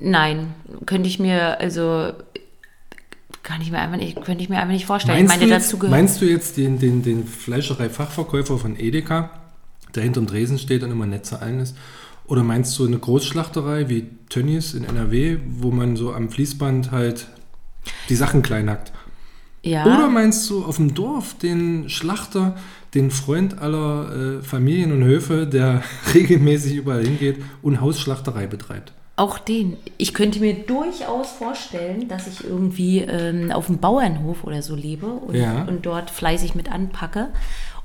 Nein, 0.00 0.54
könnte 0.86 1.08
ich 1.08 1.18
mir, 1.18 1.58
also 1.60 2.12
kann 3.42 3.60
ich 3.60 3.70
mir 3.70 3.78
einfach 3.78 3.96
nicht, 3.96 4.22
könnte 4.24 4.42
ich 4.42 4.48
mir 4.48 4.56
einfach 4.58 4.72
nicht 4.72 4.86
vorstellen. 4.86 5.22
ich 5.22 5.28
meine, 5.28 5.44
du 5.44 5.50
dazu 5.50 5.78
gehört. 5.78 5.90
meinst 5.90 6.20
du 6.20 6.26
jetzt 6.26 6.56
den, 6.56 6.78
den, 6.78 7.02
den 7.02 7.26
Fleischerei-Fachverkäufer 7.26 8.58
von 8.58 8.78
Edeka, 8.78 9.30
der 9.94 10.02
hinterm 10.02 10.26
Dresen 10.26 10.58
steht 10.58 10.82
und 10.82 10.90
immer 10.90 11.06
nett 11.06 11.26
zu 11.26 11.40
allen 11.40 11.60
ist? 11.60 11.76
Oder 12.26 12.42
meinst 12.42 12.78
du 12.78 12.86
eine 12.86 12.98
Großschlachterei 12.98 13.88
wie 13.88 14.08
Tönnies 14.30 14.72
in 14.74 14.84
NRW, 14.84 15.38
wo 15.46 15.70
man 15.70 15.96
so 15.96 16.14
am 16.14 16.30
Fließband 16.30 16.90
halt 16.90 17.26
die 18.08 18.16
Sachen 18.16 18.42
klein 18.42 18.70
hackt? 18.70 18.92
Ja. 19.64 19.84
Oder 19.86 20.08
meinst 20.08 20.48
du 20.50 20.64
auf 20.64 20.76
dem 20.76 20.94
Dorf 20.94 21.34
den 21.38 21.88
Schlachter, 21.88 22.54
den 22.94 23.10
Freund 23.10 23.58
aller 23.60 24.38
äh, 24.38 24.42
Familien 24.42 24.92
und 24.92 25.02
Höfe, 25.04 25.46
der 25.46 25.82
regelmäßig 26.14 26.76
überall 26.76 27.02
hingeht 27.04 27.38
und 27.62 27.80
Hausschlachterei 27.80 28.46
betreibt? 28.46 28.92
Auch 29.16 29.38
den. 29.38 29.76
Ich 29.96 30.12
könnte 30.12 30.40
mir 30.40 30.54
durchaus 30.54 31.30
vorstellen, 31.30 32.08
dass 32.08 32.26
ich 32.26 32.44
irgendwie 32.44 32.98
ähm, 32.98 33.52
auf 33.52 33.66
dem 33.66 33.78
Bauernhof 33.78 34.44
oder 34.44 34.60
so 34.60 34.74
lebe 34.74 35.06
und, 35.06 35.34
Ja. 35.36 35.62
und 35.64 35.86
dort 35.86 36.10
fleißig 36.10 36.54
mit 36.56 36.70
anpacke 36.70 37.28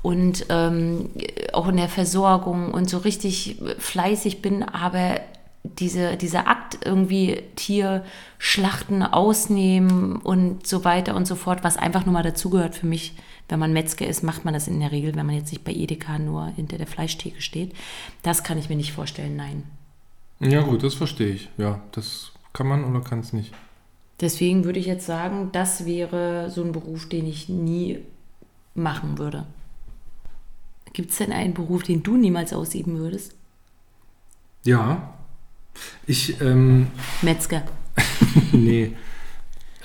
und 0.02 0.46
ähm, 0.48 1.10
auch 1.52 1.68
in 1.68 1.76
der 1.76 1.88
Versorgung 1.88 2.72
und 2.72 2.90
so 2.90 2.98
richtig 2.98 3.56
fleißig 3.78 4.42
bin, 4.42 4.62
aber 4.64 5.20
diese, 5.62 6.16
dieser 6.16 6.48
Akt 6.48 6.78
irgendwie 6.84 7.42
Tierschlachten 7.56 9.02
ausnehmen 9.02 10.16
und 10.16 10.66
so 10.66 10.84
weiter 10.84 11.14
und 11.14 11.26
so 11.26 11.34
fort, 11.34 11.62
was 11.62 11.76
einfach 11.76 12.06
nur 12.06 12.14
mal 12.14 12.22
dazugehört 12.22 12.74
für 12.74 12.86
mich. 12.86 13.14
Wenn 13.48 13.58
man 13.58 13.72
Metzger 13.72 14.06
ist, 14.06 14.22
macht 14.22 14.44
man 14.44 14.54
das 14.54 14.68
in 14.68 14.78
der 14.78 14.92
Regel, 14.92 15.16
wenn 15.16 15.26
man 15.26 15.34
jetzt 15.34 15.50
nicht 15.50 15.64
bei 15.64 15.72
Edeka 15.72 16.18
nur 16.18 16.46
hinter 16.46 16.78
der 16.78 16.86
Fleischtheke 16.86 17.42
steht. 17.42 17.74
Das 18.22 18.44
kann 18.44 18.58
ich 18.58 18.68
mir 18.68 18.76
nicht 18.76 18.92
vorstellen, 18.92 19.36
nein. 19.36 19.64
Ja 20.38 20.62
gut, 20.62 20.82
das 20.82 20.94
verstehe 20.94 21.30
ich. 21.30 21.50
Ja, 21.58 21.80
das 21.92 22.32
kann 22.52 22.68
man 22.68 22.84
oder 22.84 23.00
kann 23.00 23.20
es 23.20 23.32
nicht. 23.32 23.52
Deswegen 24.20 24.64
würde 24.64 24.78
ich 24.78 24.86
jetzt 24.86 25.04
sagen, 25.04 25.50
das 25.52 25.84
wäre 25.84 26.50
so 26.50 26.62
ein 26.62 26.72
Beruf, 26.72 27.08
den 27.08 27.26
ich 27.26 27.48
nie 27.48 27.98
machen 28.74 29.18
würde. 29.18 29.46
Gibt 30.92 31.10
es 31.10 31.18
denn 31.18 31.32
einen 31.32 31.54
Beruf, 31.54 31.82
den 31.82 32.02
du 32.02 32.16
niemals 32.16 32.52
ausüben 32.52 32.98
würdest? 32.98 33.34
Ja. 34.64 35.14
Ich, 36.06 36.40
ähm, 36.40 36.88
Metzger. 37.22 37.62
nee. 38.52 38.92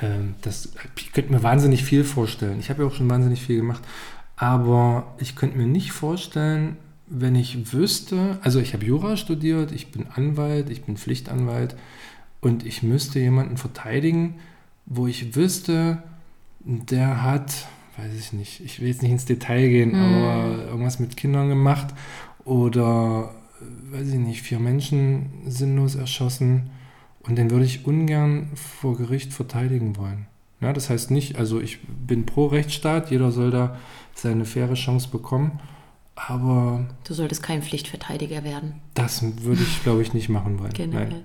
Ähm, 0.01 0.35
das, 0.41 0.73
ich 0.97 1.11
könnte 1.13 1.31
mir 1.31 1.43
wahnsinnig 1.43 1.83
viel 1.83 2.03
vorstellen. 2.03 2.59
Ich 2.59 2.69
habe 2.69 2.83
ja 2.83 2.89
auch 2.89 2.93
schon 2.93 3.09
wahnsinnig 3.09 3.41
viel 3.41 3.57
gemacht. 3.57 3.83
Aber 4.35 5.15
ich 5.19 5.35
könnte 5.35 5.57
mir 5.57 5.67
nicht 5.67 5.91
vorstellen, 5.91 6.77
wenn 7.07 7.35
ich 7.35 7.71
wüsste, 7.71 8.39
also 8.41 8.59
ich 8.59 8.73
habe 8.73 8.85
Jura 8.85 9.15
studiert, 9.15 9.71
ich 9.71 9.91
bin 9.91 10.07
Anwalt, 10.13 10.69
ich 10.69 10.83
bin 10.83 10.97
Pflichtanwalt 10.97 11.75
und 12.41 12.65
ich 12.65 12.83
müsste 12.83 13.19
jemanden 13.19 13.57
verteidigen, 13.57 14.35
wo 14.85 15.07
ich 15.07 15.35
wüsste, 15.35 16.01
der 16.59 17.21
hat, 17.23 17.67
weiß 17.97 18.11
ich 18.19 18.33
nicht, 18.33 18.59
ich 18.65 18.81
will 18.81 18.87
jetzt 18.87 19.03
nicht 19.03 19.11
ins 19.11 19.25
Detail 19.25 19.69
gehen, 19.69 19.91
Mhm. 19.91 20.03
aber 20.23 20.65
irgendwas 20.65 20.99
mit 20.99 21.15
Kindern 21.15 21.47
gemacht 21.47 21.87
oder, 22.43 23.33
weiß 23.91 24.07
ich 24.09 24.15
nicht, 24.19 24.41
vier 24.41 24.59
Menschen 24.59 25.29
sinnlos 25.45 25.95
erschossen 25.95 26.69
und 27.23 27.37
den 27.37 27.49
würde 27.51 27.65
ich 27.65 27.85
ungern 27.85 28.49
vor 28.55 28.97
Gericht 28.97 29.33
verteidigen 29.33 29.97
wollen. 29.97 30.27
Ja, 30.61 30.73
das 30.73 30.89
heißt 30.89 31.11
nicht, 31.11 31.37
also 31.37 31.59
ich 31.59 31.79
bin 31.85 32.25
pro 32.25 32.47
Rechtsstaat, 32.47 33.11
jeder 33.11 33.31
soll 33.31 33.51
da 33.51 33.77
seine 34.13 34.45
faire 34.45 34.73
Chance 34.75 35.09
bekommen, 35.09 35.59
aber 36.15 36.85
Du 37.03 37.13
solltest 37.13 37.43
kein 37.43 37.61
Pflichtverteidiger 37.61 38.43
werden, 38.43 38.75
das 38.93 39.21
würde 39.43 39.61
ich, 39.63 39.83
glaube 39.83 40.01
ich, 40.01 40.13
nicht 40.13 40.29
machen 40.29 40.59
wollen. 40.59 40.73
generell. 40.73 41.09
Nein. 41.09 41.23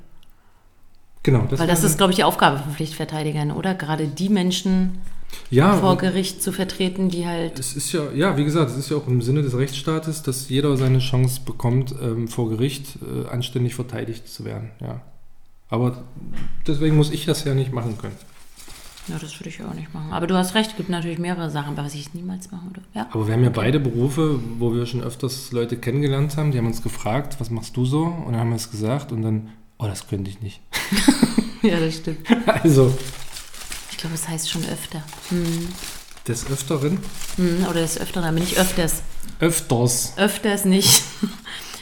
Genau. 1.22 1.46
Weil 1.50 1.66
das 1.66 1.85
ist, 1.85 1.98
glaube 1.98 2.12
ich, 2.12 2.16
die 2.16 2.24
Aufgabe 2.24 2.59
von 2.59 2.72
Pflichtverteidigern, 2.72 3.50
oder? 3.50 3.74
Gerade 3.74 4.06
die 4.06 4.28
Menschen 4.28 5.00
ja, 5.50 5.76
vor 5.76 5.96
Gericht 5.96 6.42
zu 6.42 6.52
vertreten, 6.52 7.09
die 7.09 7.26
halt. 7.26 7.59
es 7.59 7.76
ist 7.76 7.92
ja, 7.92 8.11
ja, 8.14 8.37
wie 8.37 8.44
gesagt, 8.44 8.70
es 8.70 8.76
ist 8.76 8.90
ja 8.90 8.96
auch 8.96 9.06
im 9.06 9.22
Sinne 9.22 9.42
des 9.42 9.56
Rechtsstaates, 9.56 10.22
dass 10.22 10.48
jeder 10.48 10.76
seine 10.76 10.98
Chance 10.98 11.40
bekommt, 11.44 11.94
ähm, 12.02 12.28
vor 12.28 12.48
Gericht 12.48 12.98
äh, 13.02 13.28
anständig 13.28 13.74
verteidigt 13.74 14.28
zu 14.28 14.44
werden. 14.44 14.70
Ja. 14.80 15.02
Aber 15.68 16.02
deswegen 16.66 16.96
muss 16.96 17.12
ich 17.12 17.26
das 17.26 17.44
ja 17.44 17.54
nicht 17.54 17.72
machen 17.72 17.96
können. 17.98 18.16
Ja, 19.09 19.18
das 19.18 19.38
würde 19.40 19.48
ich 19.48 19.62
auch 19.62 19.74
nicht 19.74 19.92
machen. 19.94 20.12
Aber 20.12 20.26
du 20.26 20.37
hast 20.37 20.54
recht, 20.54 20.70
es 20.70 20.76
gibt 20.76 20.88
natürlich 20.88 21.18
mehrere 21.18 21.50
Sachen, 21.50 21.76
was 21.76 21.94
ich 21.94 22.12
niemals 22.14 22.50
machen 22.52 22.70
würde. 22.70 22.83
Ja. 22.94 23.09
Aber 23.11 23.26
wir 23.26 23.35
haben 23.35 23.42
ja 23.42 23.50
beide 23.50 23.80
Berufe, 23.80 24.38
wo 24.59 24.74
wir 24.74 24.87
schon 24.87 25.00
öfters 25.00 25.52
Leute 25.52 25.76
kennengelernt 25.76 26.37
haben, 26.37 26.52
die 26.52 26.59
haben 26.59 26.66
uns 26.66 26.83
gefragt, 26.83 27.37
was 27.40 27.50
machst 27.50 27.76
du 27.76 27.85
so? 27.85 28.04
Und 28.04 28.33
dann 28.33 28.40
haben 28.40 28.50
wir 28.50 28.56
es 28.56 28.70
gesagt 28.70 29.11
und 29.11 29.22
dann, 29.22 29.48
oh, 29.81 29.87
das 29.87 30.07
könnte 30.09 30.31
ich 30.31 30.40
nicht. 30.40 30.61
ja, 31.62 31.79
das 31.81 31.97
stimmt. 31.97 32.27
Also, 32.47 32.97
Ich 33.90 33.97
glaube, 33.99 34.14
es 34.14 34.29
heißt 34.29 34.51
schon 34.51 34.64
öfter. 34.66 35.03
Hm. 35.31 35.69
des 36.29 36.47
Öfteren, 36.51 36.99
Hm, 37.37 37.64
oder 37.64 37.81
des 37.81 37.99
Öfteren, 37.99 38.25
aber 38.29 38.38
nicht 38.38 38.59
öfters. 38.59 39.03
öfters, 39.40 40.12
Öfters 40.16 40.64
nicht. 40.64 41.03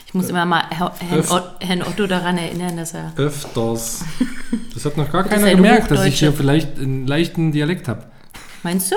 Ich 0.07 0.15
muss 0.15 0.31
immer 0.31 0.47
mal 0.47 0.65
Herr- 0.71 0.95
Herrn, 1.01 1.21
Öf- 1.21 1.51
Herrn 1.61 1.83
Otto 1.83 2.07
daran 2.07 2.39
erinnern, 2.39 2.79
dass 2.79 2.95
er. 2.95 3.13
öfters. 3.17 4.01
Das 4.73 4.87
hat 4.87 4.97
noch 4.97 5.13
gar 5.13 5.25
Das 5.25 5.33
keiner 5.33 5.49
eine 5.49 5.57
gemerkt, 5.57 5.91
dass 5.91 6.07
ich 6.07 6.19
hier 6.21 6.33
vielleicht 6.33 6.79
einen 6.79 7.07
leichten 7.07 7.53
Dialekt 7.53 7.89
habe. 7.89 8.07
Meinst 8.63 8.91
du? 8.91 8.97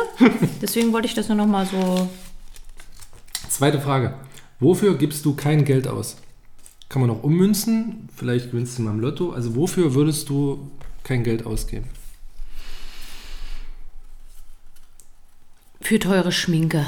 Deswegen 0.62 0.94
wollte 0.94 1.08
ich 1.10 1.14
das 1.14 1.28
nur 1.28 1.36
noch 1.36 1.48
mal 1.48 1.66
so. 1.66 2.08
Zweite 3.50 3.82
Frage. 3.82 4.14
Wofür 4.62 4.98
gibst 4.98 5.26
du 5.26 5.36
kein 5.36 5.66
Geld 5.66 5.86
aus? 5.88 6.16
Kann 6.91 6.99
man 7.01 7.10
auch 7.10 7.23
ummünzen? 7.23 8.10
Vielleicht 8.13 8.51
gewinnst 8.51 8.77
du 8.77 8.82
mal 8.82 8.91
im 8.91 8.99
Lotto. 8.99 9.32
Also 9.32 9.56
wofür 9.56 9.93
würdest 9.93 10.27
du 10.27 10.69
kein 11.04 11.23
Geld 11.23 11.45
ausgeben? 11.45 11.86
Für 15.80 15.99
teure 15.99 16.34
Schminke. 16.34 16.86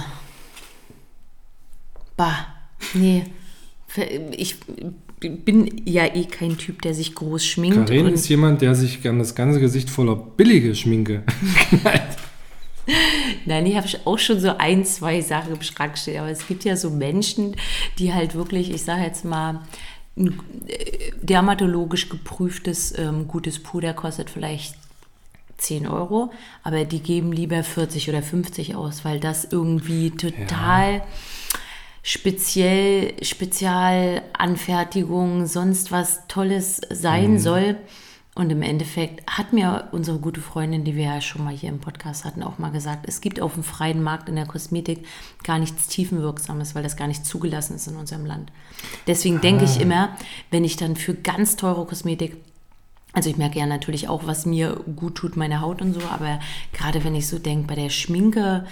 Bah. 2.17 2.47
Nee. 2.93 3.23
Ich 4.31 4.57
bin 5.21 5.83
ja 5.85 6.13
eh 6.13 6.25
kein 6.25 6.57
Typ, 6.57 6.81
der 6.81 6.93
sich 6.93 7.15
groß 7.15 7.45
schminkt. 7.45 7.87
Karin 7.87 8.07
ist 8.07 8.27
jemand, 8.27 8.61
der 8.61 8.75
sich 8.75 9.01
gern 9.01 9.19
das 9.19 9.35
ganze 9.35 9.61
Gesicht 9.61 9.89
voller 9.89 10.17
billige 10.17 10.75
Schminke. 10.75 11.23
Nein, 13.45 13.65
ich 13.65 13.75
habe 13.75 13.87
auch 14.05 14.19
schon 14.19 14.39
so 14.39 14.57
ein, 14.57 14.85
zwei 14.85 15.21
Sachen 15.21 15.53
im 15.53 15.61
Schrank 15.61 15.97
stehen. 15.97 16.19
Aber 16.19 16.29
es 16.29 16.45
gibt 16.47 16.65
ja 16.65 16.75
so 16.75 16.89
Menschen, 16.89 17.55
die 17.99 18.13
halt 18.13 18.35
wirklich, 18.35 18.71
ich 18.71 18.83
sage 18.83 19.03
jetzt 19.03 19.25
mal, 19.25 19.61
ein 20.15 20.39
äh, 20.67 21.11
dermatologisch 21.21 22.07
geprüftes 22.09 22.97
ähm, 22.97 23.27
gutes 23.27 23.61
Puder 23.61 23.93
kostet 23.93 24.29
vielleicht 24.29 24.75
10 25.57 25.87
Euro, 25.87 26.31
aber 26.63 26.85
die 26.85 26.99
geben 26.99 27.31
lieber 27.31 27.63
40 27.63 28.09
oder 28.09 28.21
50 28.21 28.75
aus, 28.75 29.05
weil 29.05 29.19
das 29.19 29.45
irgendwie 29.45 30.11
total 30.11 31.01
speziell, 32.03 33.13
Spezialanfertigung, 33.23 35.47
sonst 35.47 35.91
was 35.91 36.27
Tolles 36.27 36.81
sein 36.89 37.39
soll. 37.39 37.77
Und 38.35 38.51
im 38.51 38.63
Endeffekt 38.63 39.29
hat 39.29 39.53
mir 39.53 39.89
unsere 39.91 40.17
gute 40.17 40.41
Freundin, 40.41 40.83
die 40.83 40.95
wir 40.95 41.03
ja 41.03 41.21
schon 41.21 41.43
mal 41.43 41.53
hier 41.53 41.69
im 41.69 41.79
Podcast 41.79 42.25
hatten, 42.25 42.41
auch 42.41 42.57
mal 42.57 42.71
gesagt, 42.71 43.05
es 43.07 43.21
gibt 43.21 43.39
auf 43.39 43.53
dem 43.53 43.63
freien 43.63 44.01
Markt 44.01 44.27
in 44.27 44.35
der 44.35 44.47
Kosmetik 44.47 45.05
gar 45.43 45.59
nichts 45.59 45.87
Tiefenwirksames, 45.87 46.73
weil 46.73 46.81
das 46.81 46.97
gar 46.97 47.07
nicht 47.07 47.27
zugelassen 47.27 47.75
ist 47.75 47.87
in 47.87 47.95
unserem 47.95 48.25
Land. 48.25 48.51
Deswegen 49.05 49.39
denke 49.39 49.65
ich 49.65 49.79
immer, 49.79 50.17
wenn 50.49 50.63
ich 50.63 50.77
dann 50.77 50.95
für 50.95 51.13
ganz 51.13 51.57
teure 51.57 51.85
Kosmetik 51.85 52.37
also 53.15 53.29
ich 53.29 53.37
merke 53.37 53.59
ja 53.59 53.67
natürlich 53.67 54.09
auch, 54.09 54.25
was 54.25 54.47
mir 54.47 54.81
gut 54.95 55.13
tut, 55.13 55.37
meine 55.37 55.61
Haut 55.61 55.83
und 55.83 55.93
so, 55.93 56.01
aber 56.09 56.39
gerade 56.73 57.03
wenn 57.03 57.13
ich 57.13 57.27
so 57.27 57.37
denke, 57.37 57.67
bei 57.67 57.75
der 57.75 57.91
Schminke, 57.91 58.65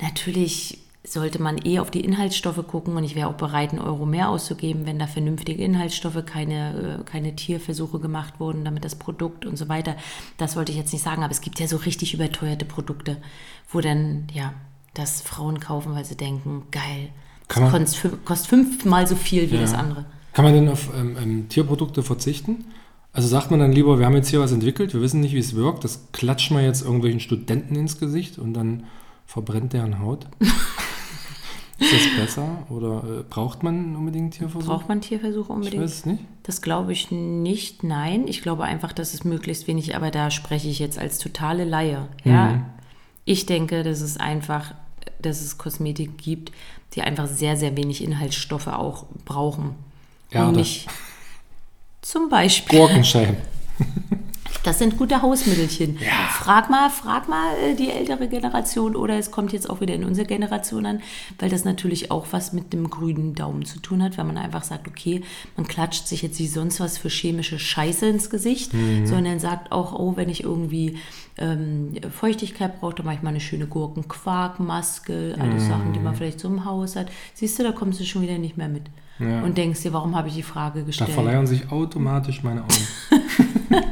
natürlich 0.00 0.78
sollte 1.04 1.42
man 1.42 1.58
eh 1.64 1.80
auf 1.80 1.90
die 1.90 2.04
Inhaltsstoffe 2.04 2.64
gucken 2.68 2.96
und 2.96 3.02
ich 3.02 3.14
wäre 3.16 3.28
auch 3.28 3.34
bereit, 3.34 3.70
einen 3.70 3.80
Euro 3.80 4.06
mehr 4.06 4.28
auszugeben, 4.28 4.86
wenn 4.86 4.98
da 5.00 5.06
vernünftige 5.08 5.62
Inhaltsstoffe, 5.62 6.24
keine, 6.24 7.00
äh, 7.00 7.04
keine 7.04 7.34
Tierversuche 7.34 7.98
gemacht 7.98 8.34
wurden, 8.38 8.64
damit 8.64 8.84
das 8.84 8.94
Produkt 8.94 9.44
und 9.44 9.56
so 9.58 9.68
weiter. 9.68 9.96
Das 10.38 10.54
wollte 10.54 10.70
ich 10.70 10.78
jetzt 10.78 10.92
nicht 10.92 11.02
sagen, 11.02 11.22
aber 11.24 11.32
es 11.32 11.40
gibt 11.40 11.58
ja 11.58 11.66
so 11.66 11.76
richtig 11.78 12.14
überteuerte 12.14 12.64
Produkte, 12.64 13.16
wo 13.70 13.80
dann, 13.80 14.28
ja, 14.32 14.54
das 14.94 15.22
Frauen 15.22 15.58
kaufen, 15.58 15.94
weil 15.94 16.04
sie 16.04 16.16
denken, 16.16 16.64
geil, 16.70 17.08
Kann 17.48 17.64
man- 17.64 17.72
kostet, 17.84 18.24
kostet 18.24 18.48
fünfmal 18.48 19.06
so 19.08 19.16
viel 19.16 19.50
wie 19.50 19.56
Ja. 19.56 19.62
das 19.62 19.74
andere. 19.74 20.04
Kann 20.34 20.44
man 20.44 20.54
denn 20.54 20.68
auf 20.68 20.88
ähm, 20.96 21.16
ähm, 21.20 21.48
Tierprodukte 21.48 22.02
verzichten? 22.02 22.66
Also 23.12 23.26
sagt 23.28 23.50
man 23.50 23.58
dann 23.60 23.72
lieber, 23.72 23.98
wir 23.98 24.06
haben 24.06 24.14
jetzt 24.14 24.28
hier 24.28 24.40
was 24.40 24.52
entwickelt, 24.52 24.94
wir 24.94 25.00
wissen 25.02 25.20
nicht, 25.20 25.34
wie 25.34 25.38
es 25.38 25.54
wirkt, 25.56 25.82
das 25.84 26.06
klatschen 26.12 26.56
wir 26.56 26.64
jetzt 26.64 26.82
irgendwelchen 26.82 27.20
Studenten 27.20 27.74
ins 27.74 27.98
Gesicht 27.98 28.38
und 28.38 28.54
dann 28.54 28.84
verbrennt 29.26 29.72
deren 29.72 29.98
Haut? 29.98 30.26
Ist 31.82 31.92
das 31.92 32.16
besser 32.16 32.66
oder 32.70 33.02
äh, 33.04 33.22
braucht 33.28 33.62
man 33.62 33.96
unbedingt 33.96 34.34
Tierversuche? 34.34 34.66
Braucht 34.66 34.88
man 34.88 35.00
Tierversuche 35.00 35.44
ich 35.44 35.50
unbedingt? 35.50 35.82
weiß 35.82 35.92
es 35.92 36.06
nicht. 36.06 36.24
Das 36.44 36.62
glaube 36.62 36.92
ich 36.92 37.10
nicht, 37.10 37.82
nein. 37.82 38.26
Ich 38.28 38.42
glaube 38.42 38.64
einfach, 38.64 38.92
dass 38.92 39.14
es 39.14 39.24
möglichst 39.24 39.66
wenig, 39.66 39.96
aber 39.96 40.10
da 40.10 40.30
spreche 40.30 40.68
ich 40.68 40.78
jetzt 40.78 40.98
als 40.98 41.18
totale 41.18 41.64
Laie. 41.64 42.08
Ja? 42.24 42.46
Mhm. 42.46 42.64
Ich 43.24 43.46
denke, 43.46 43.82
dass 43.82 44.00
es 44.00 44.16
einfach, 44.16 44.74
dass 45.20 45.40
es 45.40 45.58
Kosmetik 45.58 46.18
gibt, 46.18 46.52
die 46.94 47.02
einfach 47.02 47.26
sehr, 47.26 47.56
sehr 47.56 47.76
wenig 47.76 48.02
Inhaltsstoffe 48.02 48.68
auch 48.68 49.06
brauchen. 49.24 49.74
Nicht 50.52 50.88
zum 52.00 52.28
Beispiel. 52.28 52.78
Gurkenscheiben. 52.78 53.36
Das 54.64 54.78
sind 54.78 54.96
gute 54.96 55.22
Hausmittelchen. 55.22 55.98
Frag 56.30 56.70
mal, 56.70 56.88
frag 56.88 57.28
mal 57.28 57.54
äh, 57.56 57.74
die 57.74 57.90
ältere 57.90 58.28
Generation 58.28 58.94
oder 58.94 59.18
es 59.18 59.30
kommt 59.30 59.52
jetzt 59.52 59.68
auch 59.68 59.80
wieder 59.80 59.94
in 59.94 60.04
unsere 60.04 60.26
Generation 60.26 60.86
an, 60.86 61.00
weil 61.38 61.50
das 61.50 61.64
natürlich 61.64 62.10
auch 62.10 62.26
was 62.30 62.52
mit 62.52 62.72
dem 62.72 62.88
grünen 62.88 63.34
Daumen 63.34 63.64
zu 63.64 63.80
tun 63.80 64.02
hat, 64.02 64.18
wenn 64.18 64.26
man 64.26 64.38
einfach 64.38 64.62
sagt, 64.62 64.86
okay, 64.86 65.22
man 65.56 65.66
klatscht 65.66 66.06
sich 66.06 66.22
jetzt 66.22 66.38
wie 66.38 66.46
sonst 66.46 66.78
was 66.80 66.96
für 66.98 67.08
chemische 67.08 67.58
Scheiße 67.58 68.06
ins 68.06 68.30
Gesicht, 68.30 68.72
sondern 69.04 69.40
sagt 69.40 69.72
auch, 69.72 69.98
oh, 69.98 70.16
wenn 70.16 70.28
ich 70.28 70.44
irgendwie 70.44 70.96
ähm, 71.38 71.94
Feuchtigkeit 72.16 72.78
brauche, 72.80 72.94
dann 72.94 73.06
mache 73.06 73.16
ich 73.16 73.22
mal 73.22 73.30
eine 73.30 73.40
schöne 73.40 73.66
Gurkenquarkmaske, 73.66 75.34
alles 75.40 75.66
Sachen, 75.66 75.92
die 75.92 75.98
man 76.00 76.14
vielleicht 76.14 76.38
so 76.40 76.48
im 76.48 76.64
Haus 76.64 76.94
hat. 76.94 77.08
Siehst 77.34 77.58
du, 77.58 77.62
da 77.64 77.72
kommst 77.72 77.98
du 78.00 78.04
schon 78.04 78.22
wieder 78.22 78.38
nicht 78.38 78.56
mehr 78.56 78.68
mit. 78.68 78.84
Ja. 79.18 79.42
Und 79.42 79.56
denkst 79.58 79.82
dir, 79.82 79.92
warum 79.92 80.14
habe 80.16 80.28
ich 80.28 80.34
die 80.34 80.42
Frage 80.42 80.80
Da 80.80 80.86
gestellt? 80.86 81.10
verleiern 81.10 81.46
sich 81.46 81.70
automatisch 81.70 82.42
meine 82.42 82.62
Augen. 82.62 82.72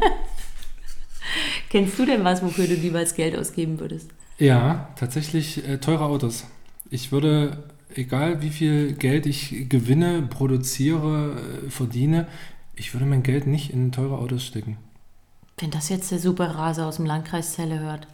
Kennst 1.71 1.99
du 1.99 2.05
denn 2.05 2.25
was, 2.25 2.43
wofür 2.43 2.67
du 2.67 2.75
niemals 2.75 3.15
Geld 3.15 3.37
ausgeben 3.39 3.79
würdest? 3.81 4.11
Ja, 4.39 4.89
tatsächlich 4.97 5.67
äh, 5.67 5.79
teure 5.79 6.05
Autos. 6.07 6.45
Ich 6.91 7.13
würde, 7.13 7.63
egal 7.95 8.43
wie 8.43 8.51
viel 8.51 8.93
Geld 8.95 9.25
ich 9.25 9.69
gewinne, 9.69 10.23
produziere, 10.23 11.37
äh, 11.67 11.71
verdiene, 11.71 12.27
Ich 12.75 12.93
würde 12.95 13.07
mein 13.07 13.23
Geld 13.23 13.47
nicht 13.47 13.73
in 13.73 13.93
teure 13.93 14.19
Autos 14.19 14.45
stecken. 14.45 14.79
Wenn 15.59 15.71
das 15.71 15.91
jetzt 15.91 16.11
der 16.11 16.19
Superrase 16.19 16.85
aus 16.87 16.97
dem 16.97 17.07
Landkreis 17.07 17.53
Celle 17.55 17.79
hört. 17.79 18.07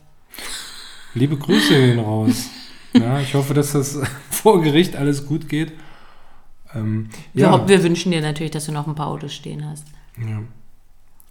Liebe 1.14 1.36
Grüße 1.36 1.74
gehen 1.74 1.98
raus. 1.98 2.48
Ja, 2.92 3.20
ich 3.20 3.34
hoffe, 3.34 3.52
dass 3.52 3.72
das 3.72 3.98
vor 4.30 4.62
Gericht 4.62 4.96
alles 4.96 5.26
gut 5.26 5.50
geht. 5.50 5.72
Ähm, 6.74 7.10
ja, 7.34 7.68
wir 7.68 7.82
wünschen 7.82 8.10
dir 8.10 8.22
natürlich, 8.22 8.52
dass 8.52 8.64
du 8.66 8.72
noch 8.72 8.86
ein 8.86 8.94
paar 8.94 9.08
Autos 9.08 9.34
stehen 9.34 9.68
hast. 9.68 9.84
ja. 10.18 10.42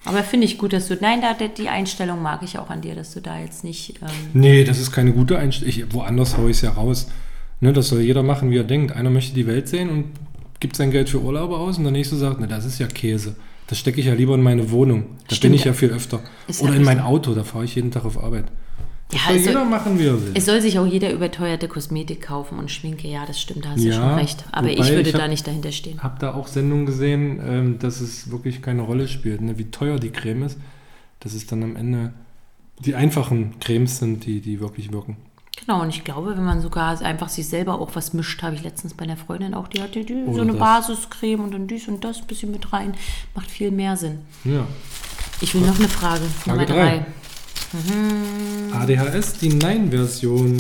Aber 0.06 0.24
finde 0.24 0.46
ich 0.46 0.58
gut, 0.58 0.74
dass 0.74 0.88
du. 0.88 0.98
Nein, 1.00 1.22
da, 1.22 1.34
die 1.48 1.70
Einstellung 1.70 2.22
mag 2.22 2.42
ich 2.44 2.58
auch 2.60 2.70
an 2.70 2.82
dir, 2.82 2.96
dass 2.96 3.14
du 3.14 3.22
da 3.22 3.40
jetzt 3.40 3.64
nicht. 3.64 3.96
Ähm, 4.02 4.08
Nee, 4.34 4.64
das 4.64 4.80
ist 4.80 4.92
keine 4.92 5.12
gute 5.12 5.38
Einstellung. 5.38 5.94
Woanders 5.94 6.38
haue 6.38 6.50
ich 6.52 6.58
es 6.58 6.62
ja 6.62 6.72
raus. 6.72 7.08
Ne, 7.62 7.74
das 7.74 7.90
soll 7.90 8.02
jeder 8.02 8.22
machen, 8.24 8.52
wie 8.52 8.58
er 8.58 8.64
denkt. 8.64 8.96
Einer 8.96 9.10
möchte 9.10 9.34
die 9.34 9.48
Welt 9.48 9.68
sehen 9.68 9.90
und 9.90 10.06
gibt 10.60 10.76
sein 10.76 10.92
Geld 10.92 11.10
für 11.10 11.22
Urlaube 11.22 11.58
aus 11.58 11.78
und 11.78 11.84
der 11.84 11.92
nächste 11.92 12.16
sagt, 12.16 12.40
ne, 12.40 12.48
das 12.48 12.66
ist 12.66 12.80
ja 12.80 12.88
Käse. 12.88 13.36
Das 13.68 13.80
stecke 13.80 14.00
ich 14.00 14.06
ja 14.06 14.14
lieber 14.14 14.36
in 14.36 14.44
meine 14.44 14.70
Wohnung. 14.72 15.06
Da 15.28 15.36
Stimmt. 15.36 15.52
bin 15.52 15.54
ich 15.60 15.66
ja 15.66 15.74
viel 15.74 15.90
öfter. 15.90 16.22
Ist 16.48 16.62
Oder 16.62 16.76
in 16.76 16.84
mein. 16.84 17.00
Auto, 17.00 17.34
da 17.34 17.44
fahre 17.44 17.66
ich 17.66 17.76
jeden 17.76 17.90
Tag 17.92 18.06
auf 18.06 18.24
Arbeit. 18.24 18.46
Ja, 19.16 19.22
soll 19.28 19.34
also- 19.36 19.50
jeder 19.50 19.66
machen, 19.66 20.00
wie 20.00 20.06
er 20.06 20.22
will. 20.22 20.32
es 20.34 20.46
soll 20.46 20.62
sich 20.62 20.78
auch 20.80 20.86
jeder 20.86 21.12
überteuerte 21.12 21.68
Kosmetik 21.68 22.22
kaufen 22.22 22.60
und 22.60 22.70
Schminke. 22.72 23.08
Ja, 23.08 23.26
das 23.26 23.40
stimmt, 23.40 23.66
da 23.66 23.70
hast 23.70 23.80
du 23.84 23.88
Ja, 23.88 23.94
schon 23.96 24.14
recht. 24.16 24.44
Aber 24.52 24.70
ich 24.70 24.80
würde 24.90 25.02
ich 25.10 25.14
hab- 25.14 25.22
da 25.22 25.28
nicht 25.28 25.48
dahinter 25.48 25.72
stehen. 25.72 26.02
habe 26.04 26.18
da 26.20 26.34
auch 26.34 26.48
Sendungen 26.48 26.86
gesehen, 26.86 27.40
ähm, 27.46 27.80
dass 27.80 28.02
es 28.02 28.30
wirklich 28.32 28.62
keine 28.62 28.82
Rolle 28.82 29.08
spielt, 29.08 29.42
ne, 29.42 29.58
wie 29.58 29.72
teuer 29.72 29.98
die 30.00 30.10
Creme 30.12 30.44
ist. 30.44 30.58
Dass 31.22 31.34
es 31.34 31.48
dann 31.48 31.64
am 31.64 31.76
Ende 31.76 32.14
die 32.80 32.94
einfachen 32.94 33.58
Cremes 33.60 34.00
sind, 34.00 34.26
die, 34.26 34.42
die 34.42 34.60
wirklich 34.60 34.92
wirken. 34.92 35.18
Genau, 35.66 35.82
und 35.82 35.90
ich 35.90 36.04
glaube, 36.04 36.36
wenn 36.36 36.44
man 36.44 36.60
sogar 36.62 37.02
einfach 37.02 37.30
sich 37.30 37.48
selber 37.48 37.80
auch 37.80 37.92
was 37.96 38.14
mischt, 38.14 38.44
habe 38.44 38.56
ich 38.56 38.64
letztens 38.64 38.94
bei 38.94 39.06
einer 39.06 39.16
Freundin 39.16 39.54
auch, 39.54 39.70
die 39.70 39.82
hatte 39.82 40.04
die, 40.04 40.26
so 40.34 40.42
eine 40.42 40.52
das. 40.52 40.60
Basiscreme 40.60 41.40
und 41.40 41.54
dann 41.54 41.68
dies 41.68 41.88
und 41.88 42.04
das 42.04 42.18
ein 42.20 42.28
bisschen 42.28 42.52
mit 42.52 42.74
rein. 42.74 42.94
Macht 43.34 43.50
viel 43.50 43.72
mehr 43.72 43.96
Sinn. 43.96 44.20
Ja. 44.44 44.68
Ich 45.40 45.56
will 45.56 45.62
noch 45.62 45.80
eine 45.80 45.88
Frage. 45.88 46.22
Frage 46.26 46.50
Nummer 46.50 46.66
drei. 46.66 46.76
drei. 46.98 47.06
ADHS, 48.72 49.34
die 49.40 49.50
Nein-Version. 49.50 50.58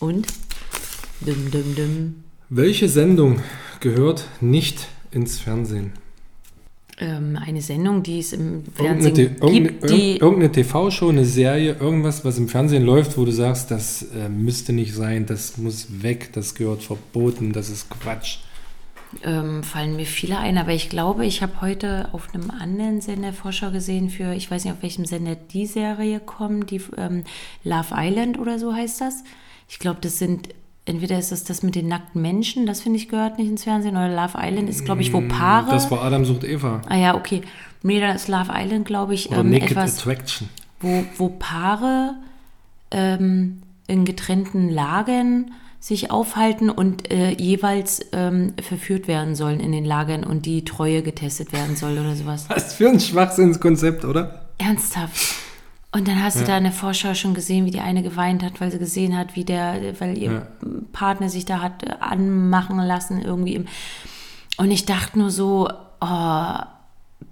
Und? 0.00 0.26
Dum, 1.20 1.50
dum, 1.50 1.74
dum. 1.74 2.14
Welche 2.48 2.88
Sendung 2.88 3.40
gehört 3.80 4.28
nicht 4.40 4.88
ins 5.10 5.38
Fernsehen? 5.38 5.92
Ähm, 6.98 7.38
eine 7.40 7.62
Sendung, 7.62 8.02
die 8.02 8.20
es 8.20 8.32
im 8.32 8.64
Irgendeine, 8.76 9.02
Fernsehen 9.02 9.36
irgendeine, 9.40 9.62
gibt, 9.62 9.90
die 9.90 10.16
irgendeine 10.18 10.52
TV-Show, 10.52 11.08
eine 11.08 11.24
Serie, 11.24 11.76
irgendwas, 11.80 12.24
was 12.24 12.38
im 12.38 12.48
Fernsehen 12.48 12.84
läuft, 12.84 13.16
wo 13.16 13.24
du 13.24 13.32
sagst, 13.32 13.70
das 13.70 14.02
äh, 14.02 14.28
müsste 14.28 14.72
nicht 14.72 14.94
sein, 14.94 15.26
das 15.26 15.56
muss 15.56 16.02
weg, 16.02 16.30
das 16.32 16.54
gehört 16.54 16.82
verboten, 16.82 17.52
das 17.52 17.70
ist 17.70 17.88
Quatsch. 17.88 18.38
Ähm, 19.24 19.62
fallen 19.62 19.96
mir 19.96 20.06
viele 20.06 20.38
ein, 20.38 20.58
aber 20.58 20.72
ich 20.72 20.88
glaube, 20.88 21.26
ich 21.26 21.42
habe 21.42 21.60
heute 21.60 22.08
auf 22.12 22.28
einem 22.34 22.50
anderen 22.50 23.00
Sender 23.00 23.32
Vorschau 23.32 23.70
gesehen 23.70 24.10
für, 24.10 24.32
ich 24.34 24.50
weiß 24.50 24.64
nicht, 24.64 24.72
auf 24.72 24.82
welchem 24.82 25.04
Sender 25.04 25.34
die 25.34 25.66
Serie 25.66 26.20
kommt, 26.20 26.70
die 26.70 26.80
ähm, 26.96 27.24
Love 27.64 27.94
Island 27.96 28.38
oder 28.38 28.58
so 28.58 28.74
heißt 28.74 29.00
das. 29.00 29.24
Ich 29.68 29.78
glaube, 29.78 29.98
das 30.00 30.18
sind, 30.18 30.48
entweder 30.84 31.18
ist 31.18 31.30
das 31.32 31.44
das 31.44 31.62
mit 31.62 31.74
den 31.74 31.88
nackten 31.88 32.20
Menschen, 32.22 32.66
das 32.66 32.80
finde 32.80 32.98
ich 32.98 33.08
gehört 33.08 33.38
nicht 33.38 33.48
ins 33.48 33.64
Fernsehen, 33.64 33.96
oder 33.96 34.08
Love 34.08 34.38
Island 34.40 34.68
ist, 34.68 34.84
glaube 34.84 35.02
ich, 35.02 35.12
wo 35.12 35.20
Paare. 35.20 35.66
Mm, 35.68 35.70
Das 35.70 35.90
war 35.90 36.02
Adam 36.02 36.24
sucht 36.24 36.44
Eva. 36.44 36.80
ah 36.88 36.96
ja, 36.96 37.14
okay. 37.14 37.42
Nee, 37.82 38.00
dann 38.00 38.14
ist 38.16 38.28
Love 38.28 38.50
Island, 38.54 38.84
glaube 38.86 39.14
ich, 39.14 39.30
Oder 39.30 39.40
ähm, 39.40 39.50
Naked 39.50 39.70
etwas, 39.72 39.98
Attraction. 39.98 40.48
wo, 40.80 41.04
wo 41.16 41.28
Paare 41.28 42.14
ähm, 42.90 43.62
in 43.86 44.04
getrennten 44.04 44.68
Lagern 44.70 45.52
sich 45.82 46.12
aufhalten 46.12 46.70
und 46.70 47.10
äh, 47.10 47.30
jeweils 47.32 48.00
ähm, 48.12 48.54
verführt 48.62 49.08
werden 49.08 49.34
sollen 49.34 49.58
in 49.58 49.72
den 49.72 49.84
Lagern 49.84 50.22
und 50.22 50.46
die 50.46 50.64
Treue 50.64 51.02
getestet 51.02 51.52
werden 51.52 51.74
soll 51.74 51.98
oder 51.98 52.14
sowas. 52.14 52.44
Was 52.48 52.74
für 52.74 52.88
ein 52.88 53.00
Schwachsinnskonzept, 53.00 54.04
oder? 54.04 54.46
Ernsthaft. 54.58 55.34
Und 55.90 56.06
dann 56.06 56.22
hast 56.22 56.40
du 56.40 56.44
da 56.44 56.56
in 56.56 56.62
der 56.62 56.72
Vorschau 56.72 57.14
schon 57.14 57.34
gesehen, 57.34 57.66
wie 57.66 57.72
die 57.72 57.80
eine 57.80 58.04
geweint 58.04 58.44
hat, 58.44 58.60
weil 58.60 58.70
sie 58.70 58.78
gesehen 58.78 59.18
hat, 59.18 59.34
wie 59.34 59.44
der, 59.44 60.00
weil 60.00 60.16
ihr 60.16 60.30
Ja. 60.32 60.46
Partner 60.92 61.28
sich 61.28 61.46
da 61.46 61.60
hat 61.60 61.82
äh, 61.82 61.94
anmachen 61.98 62.78
lassen 62.78 63.20
irgendwie. 63.20 63.56
Im 63.56 63.66
und 64.58 64.70
ich 64.70 64.84
dachte 64.86 65.18
nur 65.18 65.30
so, 65.30 65.68
oh, 66.00 66.54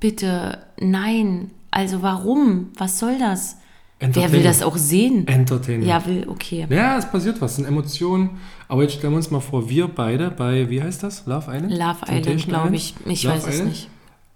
bitte, 0.01 0.59
nein. 0.81 1.53
Also 1.71 2.03
warum? 2.03 2.71
Was 2.77 2.99
soll 2.99 3.17
das? 3.19 3.59
Wer 4.01 4.33
will 4.33 4.43
das 4.43 4.63
auch 4.63 4.77
sehen? 4.79 5.27
Entertainment. 5.29 5.87
Ja, 5.87 6.05
will, 6.07 6.27
okay. 6.29 6.67
Ja, 6.71 6.97
es 6.99 7.11
passiert 7.11 7.41
was, 7.41 7.51
es 7.53 7.57
sind 7.59 7.67
Emotionen. 7.67 8.31
Aber 8.67 8.83
jetzt 8.83 8.95
stellen 8.95 9.13
wir 9.13 9.19
uns 9.19 9.31
mal 9.31 9.41
vor, 9.41 9.69
wir 9.69 9.89
beide 9.89 10.31
bei, 10.31 10.71
wie 10.71 10.83
heißt 10.83 11.03
das? 11.03 11.27
Love 11.27 11.51
Island? 11.55 11.71
Love 11.73 11.99
Island, 12.11 12.47
glaube 12.49 12.77
ich. 12.77 12.95
Ich 13.05 13.25
Love 13.25 13.37
weiß 13.37 13.47
es 13.47 13.55
Island? 13.57 13.69
nicht. 13.71 13.89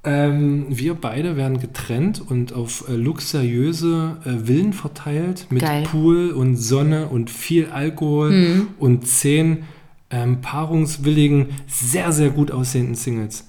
Ähm, 0.06 0.66
wir 0.68 0.92
beide 0.94 1.36
werden 1.38 1.60
getrennt 1.60 2.20
und 2.28 2.52
auf 2.52 2.84
äh, 2.90 2.92
luxuriöse 2.92 4.18
äh, 4.26 4.46
Villen 4.46 4.74
verteilt 4.74 5.46
mit 5.48 5.62
Geil. 5.62 5.84
Pool 5.84 6.30
und 6.32 6.56
Sonne 6.58 7.06
und 7.08 7.30
viel 7.30 7.70
Alkohol 7.70 8.30
Mhm. 8.32 8.68
und 8.78 9.06
zehn 9.06 9.64
ähm, 10.10 10.42
paarungswilligen, 10.42 11.46
sehr, 11.66 12.12
sehr 12.12 12.28
gut 12.28 12.50
aussehenden 12.50 12.96
Singles. 12.96 13.46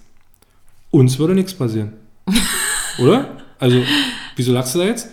Uns 0.91 1.19
würde 1.19 1.35
nichts 1.35 1.53
passieren. 1.53 1.91
Oder? 2.99 3.31
Also, 3.59 3.81
wieso 4.37 4.53
lachst 4.53 4.75
du 4.75 4.79
da 4.79 4.85
jetzt? 4.85 5.09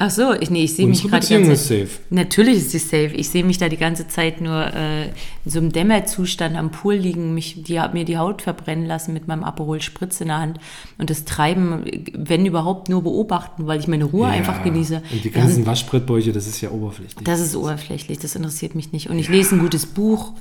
Ach 0.00 0.10
so, 0.12 0.32
ich, 0.32 0.48
nee, 0.48 0.62
ich 0.62 0.76
sehe 0.76 0.86
mich 0.86 1.02
gerade 1.02 1.18
Beziehung 1.18 1.50
ist 1.50 1.66
safe. 1.66 1.88
Natürlich 2.10 2.58
ist 2.58 2.70
sie 2.70 2.78
safe. 2.78 3.10
Ich 3.16 3.30
sehe 3.30 3.42
mich 3.42 3.58
da 3.58 3.68
die 3.68 3.76
ganze 3.76 4.06
Zeit 4.06 4.40
nur 4.40 4.72
äh, 4.72 5.06
in 5.06 5.50
so 5.50 5.58
einem 5.58 5.72
Dämmerzustand 5.72 6.56
am 6.56 6.70
Pool 6.70 6.94
liegen, 6.94 7.34
mich, 7.34 7.64
die, 7.64 7.80
mir 7.92 8.04
die 8.04 8.16
Haut 8.16 8.40
verbrennen 8.40 8.86
lassen 8.86 9.12
mit 9.12 9.26
meinem 9.26 9.42
Aperol 9.42 9.80
Spritz 9.82 10.20
in 10.20 10.28
der 10.28 10.38
Hand 10.38 10.60
und 10.98 11.10
das 11.10 11.24
Treiben, 11.24 11.84
wenn 12.14 12.46
überhaupt, 12.46 12.88
nur 12.88 13.02
beobachten, 13.02 13.66
weil 13.66 13.80
ich 13.80 13.88
meine 13.88 14.04
Ruhe 14.04 14.28
einfach 14.28 14.62
genieße. 14.62 15.02
Und 15.10 15.24
die 15.24 15.34
Wir 15.34 15.40
haben- 15.42 15.48
ganzen 15.48 15.66
Waschbrettbäuche, 15.66 16.30
das 16.32 16.46
ist 16.46 16.60
ja 16.60 16.70
oberflächlich. 16.70 17.24
das 17.24 17.40
ist 17.40 17.56
oberflächlich, 17.56 18.20
das 18.20 18.36
interessiert 18.36 18.76
mich 18.76 18.92
nicht. 18.92 19.10
Und 19.10 19.18
ich 19.18 19.28
lese 19.28 19.56
ein 19.56 19.58
gutes 19.58 19.84
Buch 19.84 20.32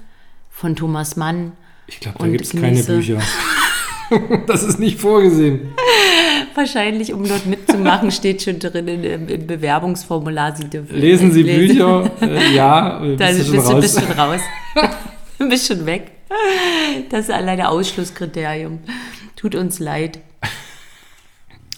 von 0.52 0.76
Thomas 0.76 1.16
Mann. 1.16 1.54
ich 1.88 2.00
glaube, 2.00 2.20
da 2.20 2.28
gibt 2.28 2.46
es 2.46 2.52
keine 2.52 2.84
Bücher. 2.84 3.20
das 4.46 4.62
ist 4.62 4.78
nicht 4.80 5.00
vorgesehen. 5.00 5.70
Wahrscheinlich, 6.58 7.14
um 7.14 7.24
dort 7.24 7.46
mitzumachen, 7.46 8.10
steht 8.20 8.42
schon 8.42 8.58
drin 8.58 8.88
im, 8.88 9.30
im 9.30 9.46
Bewerbungsformular. 9.46 10.56
Sie 10.56 10.68
dürfen 10.68 10.96
Lesen 10.98 11.32
Sie 11.32 11.44
lesen. 11.44 11.76
Bücher? 11.76 12.12
Äh, 12.20 12.56
ja, 12.56 13.04
äh, 13.04 13.16
Dann 13.16 13.36
bist 13.38 13.52
bist 13.52 13.70
du 13.70 13.74
du, 13.76 13.80
bist 13.82 14.00
schon 14.02 14.12
raus. 14.14 14.42
bist 15.38 15.68
schon 15.68 15.86
weg. 15.86 16.12
Das 17.12 17.26
ist 17.26 17.32
alleine 17.32 17.70
Ausschlusskriterium. 17.70 18.80
Tut 19.36 19.54
uns 19.54 19.78
leid. 19.78 20.20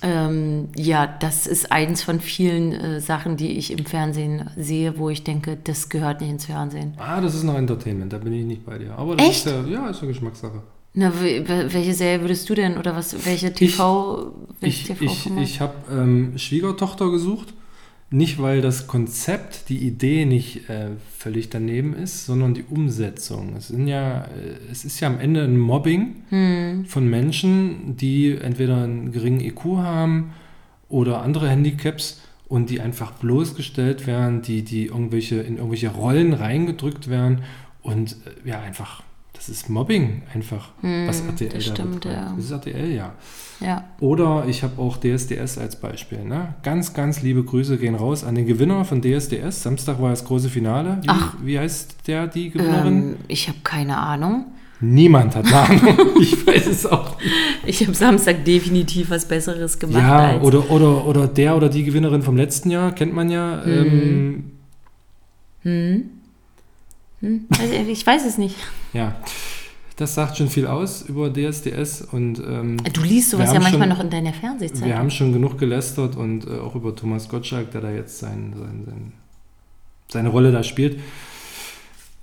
Ähm, 0.02 0.70
ja, 0.78 1.08
das 1.08 1.46
ist 1.46 1.74
eins 1.74 2.02
von 2.02 2.22
vielen 2.22 2.72
äh, 2.72 3.02
Sachen, 3.02 3.36
die 3.36 3.58
ich 3.58 3.72
im 3.78 3.86
Fernsehen 3.86 4.50
sehe, 4.56 4.98
wo 4.98 5.10
ich 5.10 5.26
denke, 5.26 5.58
das 5.62 5.90
gehört 5.90 6.22
nicht 6.22 6.30
ins 6.30 6.46
Fernsehen. 6.46 6.94
Ah, 6.98 7.20
das 7.20 7.36
ist 7.36 7.44
noch 7.44 7.58
Entertainment, 7.58 8.14
da 8.14 8.18
bin 8.18 8.32
ich 8.32 8.46
nicht 8.46 8.66
bei 8.66 8.78
dir. 8.78 8.94
Aber 8.98 9.18
das 9.18 9.28
Echt? 9.28 9.46
ist 9.46 9.52
ja, 9.52 9.64
ja, 9.68 9.90
ist 9.90 10.02
ja 10.02 10.08
Geschmackssache. 10.08 10.64
Na, 10.94 11.12
we- 11.14 11.48
we- 11.48 11.72
welche 11.74 11.94
Serie 11.94 12.22
würdest 12.22 12.50
du 12.50 12.56
denn 12.56 12.78
oder 12.78 12.96
was? 12.96 13.26
Welche 13.26 13.54
TV? 13.54 14.34
Ich, 14.62 14.82
ich, 14.90 14.98
TV-Format? 14.98 15.44
ich 15.44 15.62
habe 15.62 15.74
ähm, 15.92 16.38
Schwiegertochter 16.38 17.10
gesucht. 17.12 17.54
Nicht, 18.12 18.42
weil 18.42 18.62
das 18.62 18.88
Konzept, 18.88 19.70
die 19.70 19.78
Idee 19.86 20.26
nicht 20.26 20.68
äh, 20.68 20.88
völlig 21.16 21.50
daneben 21.52 21.94
ist, 21.94 22.26
sondern 22.26 22.56
die 22.56 22.64
Umsetzung. 22.64 23.54
Es, 23.56 23.68
sind 23.68 23.86
ja, 23.88 24.24
äh, 24.24 24.28
es 24.72 24.84
ist 24.84 25.00
ja 25.00 25.10
am 25.10 25.20
Ende 25.20 25.44
ein 25.44 25.60
Mobbing 25.60 26.16
Hm. 26.30 26.86
von 26.86 27.08
Menschen, 27.08 27.96
die 27.98 28.32
entweder 28.36 28.78
einen 28.84 29.12
geringen 29.12 29.42
IQ 29.42 29.64
haben 29.78 30.32
oder 30.90 31.22
andere 31.22 31.50
Handicaps 31.50 32.20
und 32.48 32.72
die 32.72 32.82
einfach 32.82 33.12
bloßgestellt 33.12 34.08
werden, 34.08 34.42
die, 34.42 34.64
die 34.64 34.88
irgendwelche, 34.88 35.36
in 35.42 35.58
irgendwelche 35.58 35.90
Rollen 35.90 36.34
reingedrückt 36.34 37.12
werden 37.12 37.44
und 37.84 38.14
äh, 38.46 38.50
ja, 38.50 38.60
einfach, 38.60 39.04
das 39.40 39.48
ist 39.48 39.70
Mobbing 39.70 40.24
einfach, 40.34 40.72
was 40.82 41.22
RTL 41.22 41.48
Hm, 41.50 41.56
das 41.56 41.66
da 41.66 41.72
stimmt, 41.74 42.04
ja. 42.04 42.34
Das 42.36 42.44
ist 42.44 42.52
RTL, 42.52 42.92
ja. 42.92 43.14
ja. 43.62 43.86
Oder 44.02 44.44
ich 44.50 44.64
habe 44.64 44.82
auch 44.82 44.98
DSDS 44.98 45.58
als 45.58 45.78
Beispiel. 45.78 46.26
Ne? 46.26 46.56
Ganz, 46.62 46.94
ganz 46.94 47.22
liebe 47.22 47.42
Grüße 47.46 47.78
gehen 47.78 47.96
raus 47.96 48.26
an 48.26 48.36
den 48.36 48.46
Gewinner 48.46 48.84
von 48.84 49.02
DSDS. 49.02 49.64
Samstag 49.64 50.02
war 50.02 50.10
das 50.10 50.26
große 50.26 50.50
Finale. 50.50 50.98
Wie, 51.04 51.08
Ach. 51.08 51.36
wie 51.42 51.58
heißt 51.58 52.06
der, 52.08 52.28
die 52.28 52.50
Gewinnerin? 52.50 53.12
Ähm, 53.12 53.16
ich 53.30 53.48
habe 53.48 53.60
keine 53.64 53.96
Ahnung. 53.98 54.48
Niemand 54.82 55.34
hat 55.38 55.46
eine 55.46 55.56
Ahnung. 55.88 56.22
ich 56.22 56.46
weiß 56.46 56.68
es 56.68 56.86
auch 56.86 57.18
nicht. 57.18 57.32
Ich 57.66 57.82
habe 57.88 57.94
Samstag 57.96 58.44
definitiv 58.44 59.10
was 59.10 59.26
Besseres 59.26 59.80
gemacht. 59.80 60.04
Ja, 60.04 60.42
oder, 60.42 60.70
oder, 60.70 61.06
oder 61.08 61.28
der 61.28 61.56
oder 61.56 61.70
die 61.70 61.86
Gewinnerin 61.86 62.24
vom 62.24 62.36
letzten 62.36 62.72
Jahr, 62.72 62.92
kennt 62.92 63.14
man 63.14 63.30
ja. 63.30 63.64
Ähm, 63.64 64.52
Hm? 65.62 66.10
Hm? 67.22 67.46
Also, 67.60 67.74
ich 67.74 68.06
weiß 68.06 68.26
es 68.26 68.38
nicht. 68.38 68.56
ja, 68.94 69.16
das 69.98 70.16
sagt 70.16 70.38
schon 70.38 70.48
viel 70.50 70.66
aus 70.68 71.02
über 71.02 71.30
DSDS 71.34 72.02
und 72.12 72.40
ähm, 72.40 72.78
Du 72.94 73.02
liest 73.02 73.32
sowas 73.32 73.52
ja 73.54 73.60
manchmal 73.60 73.82
schon- 73.82 73.90
noch 73.90 74.00
in 74.04 74.10
deiner 74.10 74.32
Fernsehzeit. 74.34 74.86
wir 74.88 74.98
haben 74.98 75.12
schon 75.12 75.34
genug 75.34 75.58
gelästert 75.58 76.16
und 76.16 76.48
äh, 76.48 76.52
auch 76.60 76.76
über 76.76 76.96
Thomas 76.96 77.28
Gottschalk, 77.28 77.72
der 77.72 77.82
da 77.82 77.92
jetzt 77.92 78.20
sein, 78.20 78.54
sein, 78.58 78.84
sein, 78.86 79.12
seine 80.08 80.30
Rolle 80.30 80.52
da 80.54 80.64
spielt. 80.64 81.00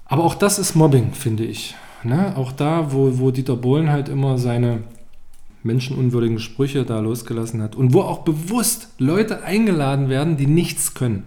Aber 0.06 0.24
auch 0.24 0.34
das 0.34 0.58
ist 0.58 0.74
Mobbing, 0.74 1.12
finde 1.12 1.44
ich. 1.44 1.74
ne, 2.04 2.34
auch 2.36 2.52
da, 2.52 2.92
wo, 2.92 3.18
wo 3.18 3.30
Dieter 3.30 3.56
Bohlen 3.56 3.90
halt 3.90 4.08
immer 4.08 4.38
seine 4.38 4.84
menschenunwürdigen 5.62 6.38
Sprüche 6.38 6.84
da 6.84 7.00
losgelassen 7.00 7.60
hat 7.60 7.74
und 7.74 7.92
wo 7.92 8.02
auch 8.02 8.20
bewusst 8.20 8.88
Leute 8.98 9.42
eingeladen 9.42 10.08
werden, 10.08 10.36
die 10.36 10.46
nichts 10.46 10.94
können. 10.94 11.24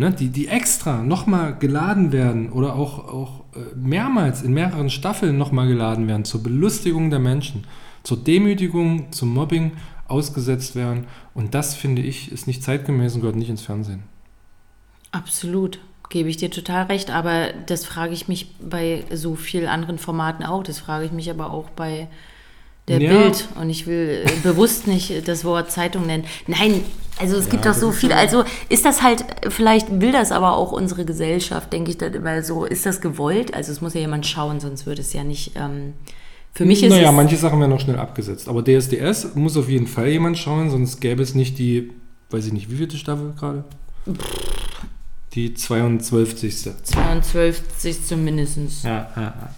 Ne, 0.00 0.10
die, 0.10 0.30
die 0.30 0.48
extra 0.48 1.02
nochmal 1.02 1.58
geladen 1.58 2.10
werden 2.10 2.50
oder 2.52 2.74
auch, 2.74 3.06
auch 3.06 3.44
äh, 3.54 3.58
mehrmals 3.76 4.40
in 4.40 4.54
mehreren 4.54 4.88
Staffeln 4.88 5.36
nochmal 5.36 5.68
geladen 5.68 6.08
werden 6.08 6.24
zur 6.24 6.42
Belustigung 6.42 7.10
der 7.10 7.18
Menschen, 7.18 7.66
zur 8.02 8.16
Demütigung, 8.16 9.12
zum 9.12 9.28
Mobbing 9.34 9.72
ausgesetzt 10.08 10.74
werden. 10.74 11.06
Und 11.34 11.52
das, 11.52 11.74
finde 11.74 12.00
ich, 12.00 12.32
ist 12.32 12.46
nicht 12.46 12.62
zeitgemäß 12.62 13.14
und 13.14 13.20
gehört 13.20 13.36
nicht 13.36 13.50
ins 13.50 13.60
Fernsehen. 13.60 14.04
Absolut. 15.12 15.80
Gebe 16.08 16.30
ich 16.30 16.38
dir 16.38 16.50
total 16.50 16.86
recht, 16.86 17.10
aber 17.10 17.48
das 17.66 17.84
frage 17.84 18.14
ich 18.14 18.26
mich 18.26 18.54
bei 18.58 19.04
so 19.12 19.34
vielen 19.34 19.68
anderen 19.68 19.98
Formaten 19.98 20.46
auch. 20.46 20.62
Das 20.62 20.78
frage 20.78 21.04
ich 21.04 21.12
mich 21.12 21.30
aber 21.30 21.52
auch 21.52 21.68
bei 21.68 22.08
der 22.88 23.00
Ja. 23.00 23.10
Bild. 23.22 23.48
Und 23.60 23.70
ich 23.70 23.86
will 23.86 24.24
äh, 24.24 24.30
bewusst 24.42 24.86
nicht 24.86 25.26
das 25.28 25.44
Wort 25.44 25.70
Zeitung 25.70 26.06
nennen. 26.06 26.24
Nein, 26.46 26.82
also 27.18 27.36
es 27.36 27.48
gibt 27.48 27.64
Ja, 27.64 27.72
doch 27.72 27.78
so 27.78 27.92
viel. 27.92 28.12
Also 28.12 28.44
ist 28.68 28.84
das 28.84 29.02
halt, 29.02 29.24
vielleicht 29.48 30.00
will 30.00 30.12
das 30.12 30.32
aber 30.32 30.56
auch 30.56 30.72
unsere 30.72 31.04
Gesellschaft, 31.04 31.72
denke 31.72 31.90
ich 31.90 31.98
dann 31.98 32.14
immer 32.14 32.42
so. 32.42 32.64
Ist 32.64 32.86
das 32.86 33.00
gewollt? 33.00 33.54
Also 33.54 33.72
es 33.72 33.80
muss 33.80 33.94
ja 33.94 34.00
jemand 34.00 34.26
schauen, 34.26 34.60
sonst 34.60 34.86
würde 34.86 35.02
es 35.02 35.12
ja 35.12 35.22
nicht. 35.24 35.52
Ähm, 35.56 35.92
für 36.52 36.64
mich 36.64 36.82
ist 36.82 36.90
naja, 36.90 37.12
manche 37.12 37.36
Sachen 37.36 37.60
werden 37.60 37.70
noch 37.70 37.80
schnell 37.80 37.98
abgesetzt. 37.98 38.48
Aber 38.48 38.62
DSDS 38.64 39.34
muss 39.34 39.56
auf 39.56 39.68
jeden 39.68 39.86
Fall 39.86 40.08
jemand 40.08 40.36
schauen, 40.38 40.70
sonst 40.70 41.00
gäbe 41.00 41.22
es 41.22 41.34
nicht 41.34 41.58
die, 41.58 41.92
weiß 42.30 42.46
ich 42.46 42.52
nicht, 42.52 42.70
wie 42.70 42.76
vielte 42.76 42.96
Staffel 42.96 43.34
gerade? 43.38 43.64
Die 45.34 45.54
22. 45.54 46.70
22 46.82 48.04
zumindest. 48.04 48.58
Ja, 48.82 49.08
ja, 49.14 49.22
ja. 49.22 49.50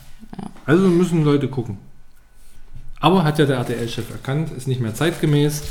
Also 0.66 0.86
müssen 0.88 1.24
Leute 1.24 1.48
gucken. 1.48 1.78
Aber 3.02 3.24
hat 3.24 3.38
ja 3.38 3.46
der 3.46 3.56
RTL-Chef 3.58 4.10
erkannt, 4.10 4.50
ist 4.52 4.66
nicht 4.68 4.80
mehr 4.80 4.94
zeitgemäß. 4.94 5.62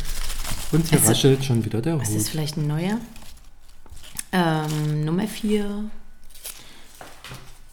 Und 0.71 0.87
hier 0.87 0.99
Es- 0.99 1.07
raschelt 1.09 1.43
schon 1.43 1.63
wieder 1.65 1.81
der 1.81 1.99
Was 1.99 2.09
ist 2.09 2.25
Hut. 2.25 2.27
vielleicht 2.31 2.57
ein 2.57 2.67
neuer? 2.67 2.97
Ähm, 4.31 5.03
Nummer 5.05 5.27
4. 5.27 5.85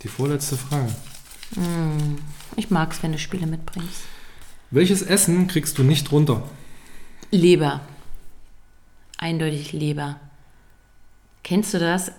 Die 0.03 0.09
vorletzte 0.09 0.57
Frage. 0.57 0.89
Ich 2.57 2.71
mag 2.71 2.93
es, 2.93 3.03
wenn 3.03 3.13
du 3.13 3.19
Spiele 3.19 3.47
mitbringst. 3.47 4.03
Welches 4.71 5.03
Essen 5.03 5.49
kriegst 5.49 5.79
du 5.79 5.83
nicht 5.83 6.11
runter? 6.13 6.43
Leber. 7.31 7.81
Eindeutig 9.19 9.73
Leber. 9.73 10.17
Kennst 11.43 11.75
du 11.75 11.79
das? 11.79 12.13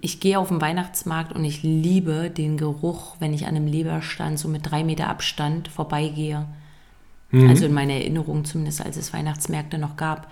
Ich 0.00 0.20
gehe 0.20 0.38
auf 0.38 0.48
den 0.48 0.60
Weihnachtsmarkt 0.60 1.32
und 1.32 1.44
ich 1.44 1.62
liebe 1.62 2.30
den 2.30 2.56
Geruch, 2.56 3.16
wenn 3.18 3.34
ich 3.34 3.42
an 3.46 3.56
einem 3.56 3.66
Leberstand 3.66 4.38
so 4.38 4.48
mit 4.48 4.70
drei 4.70 4.82
Meter 4.84 5.08
Abstand 5.08 5.68
vorbeigehe. 5.68 6.46
Mhm. 7.30 7.48
Also 7.48 7.66
in 7.66 7.72
meiner 7.74 7.94
Erinnerung 7.94 8.44
zumindest, 8.44 8.80
als 8.84 8.96
es 8.96 9.12
Weihnachtsmärkte 9.12 9.78
noch 9.78 9.96
gab. 9.96 10.30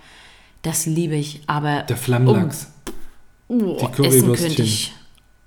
Das 0.61 0.85
liebe 0.85 1.15
ich, 1.15 1.41
aber 1.47 1.83
Der 1.83 1.97
Flammlachs. 1.97 2.71
oh, 3.47 3.55
die 3.57 3.73
essen 3.75 3.91
Currywürstchen. 3.91 4.35
könnte 4.47 4.61
ich. 4.63 4.93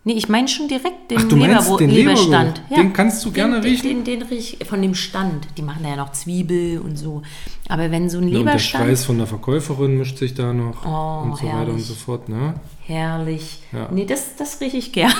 Nee, 0.04 0.12
ich 0.14 0.28
meine 0.28 0.48
schon 0.48 0.68
direkt 0.68 1.10
den 1.10 1.18
Ach, 1.18 1.24
du 1.24 1.36
meinst 1.36 1.80
den 1.80 1.90
Leberstand. 1.90 2.58
Lebergeruch? 2.58 2.76
Den 2.76 2.92
kannst 2.94 3.24
du 3.24 3.32
gerne 3.32 3.60
den, 3.60 3.70
riechen? 3.70 4.04
Den, 4.04 4.20
den, 4.20 4.22
riech 4.28 4.56
von 4.66 4.80
dem 4.80 4.94
Stand. 4.94 5.48
Die 5.58 5.62
machen 5.62 5.82
da 5.82 5.90
ja 5.90 5.96
noch 5.96 6.12
Zwiebel 6.12 6.78
und 6.78 6.96
so. 6.96 7.22
Aber 7.68 7.90
wenn 7.90 8.08
so 8.08 8.18
ein 8.18 8.22
Ja, 8.28 8.38
und 8.38 8.44
der 8.46 8.52
Leberstand... 8.54 8.84
Schweiß 8.86 9.04
von 9.04 9.18
der 9.18 9.26
Verkäuferin 9.26 9.98
mischt 9.98 10.16
sich 10.16 10.32
da 10.34 10.52
noch 10.54 10.86
Oh, 10.86 11.24
und 11.28 11.36
so 11.36 11.44
weiter 11.44 11.58
und 11.58 11.66
herrlich. 11.66 11.84
so 11.86 11.94
fort. 11.94 12.28
Ne? 12.28 12.54
Herrlich. 12.88 13.60
Ja. 13.70 13.90
Nee, 13.92 14.06
das, 14.06 14.36
das 14.36 14.58
rieche 14.62 14.78
ich 14.78 14.92
gern. 14.92 15.12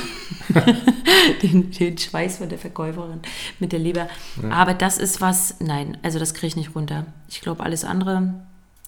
den, 1.42 1.70
den 1.70 1.98
Schweiß 1.98 2.38
von 2.38 2.48
der 2.48 2.58
Verkäuferin 2.58 3.20
mit 3.60 3.72
der 3.72 3.78
Leber. 3.78 4.08
Aber 4.50 4.72
das 4.72 4.96
ist 4.96 5.20
was, 5.20 5.56
nein, 5.60 5.98
also 6.02 6.18
das 6.18 6.32
kriege 6.32 6.46
ich 6.46 6.56
nicht 6.56 6.74
runter. 6.74 7.04
Ich 7.28 7.42
glaube, 7.42 7.62
alles 7.62 7.84
andere 7.84 8.32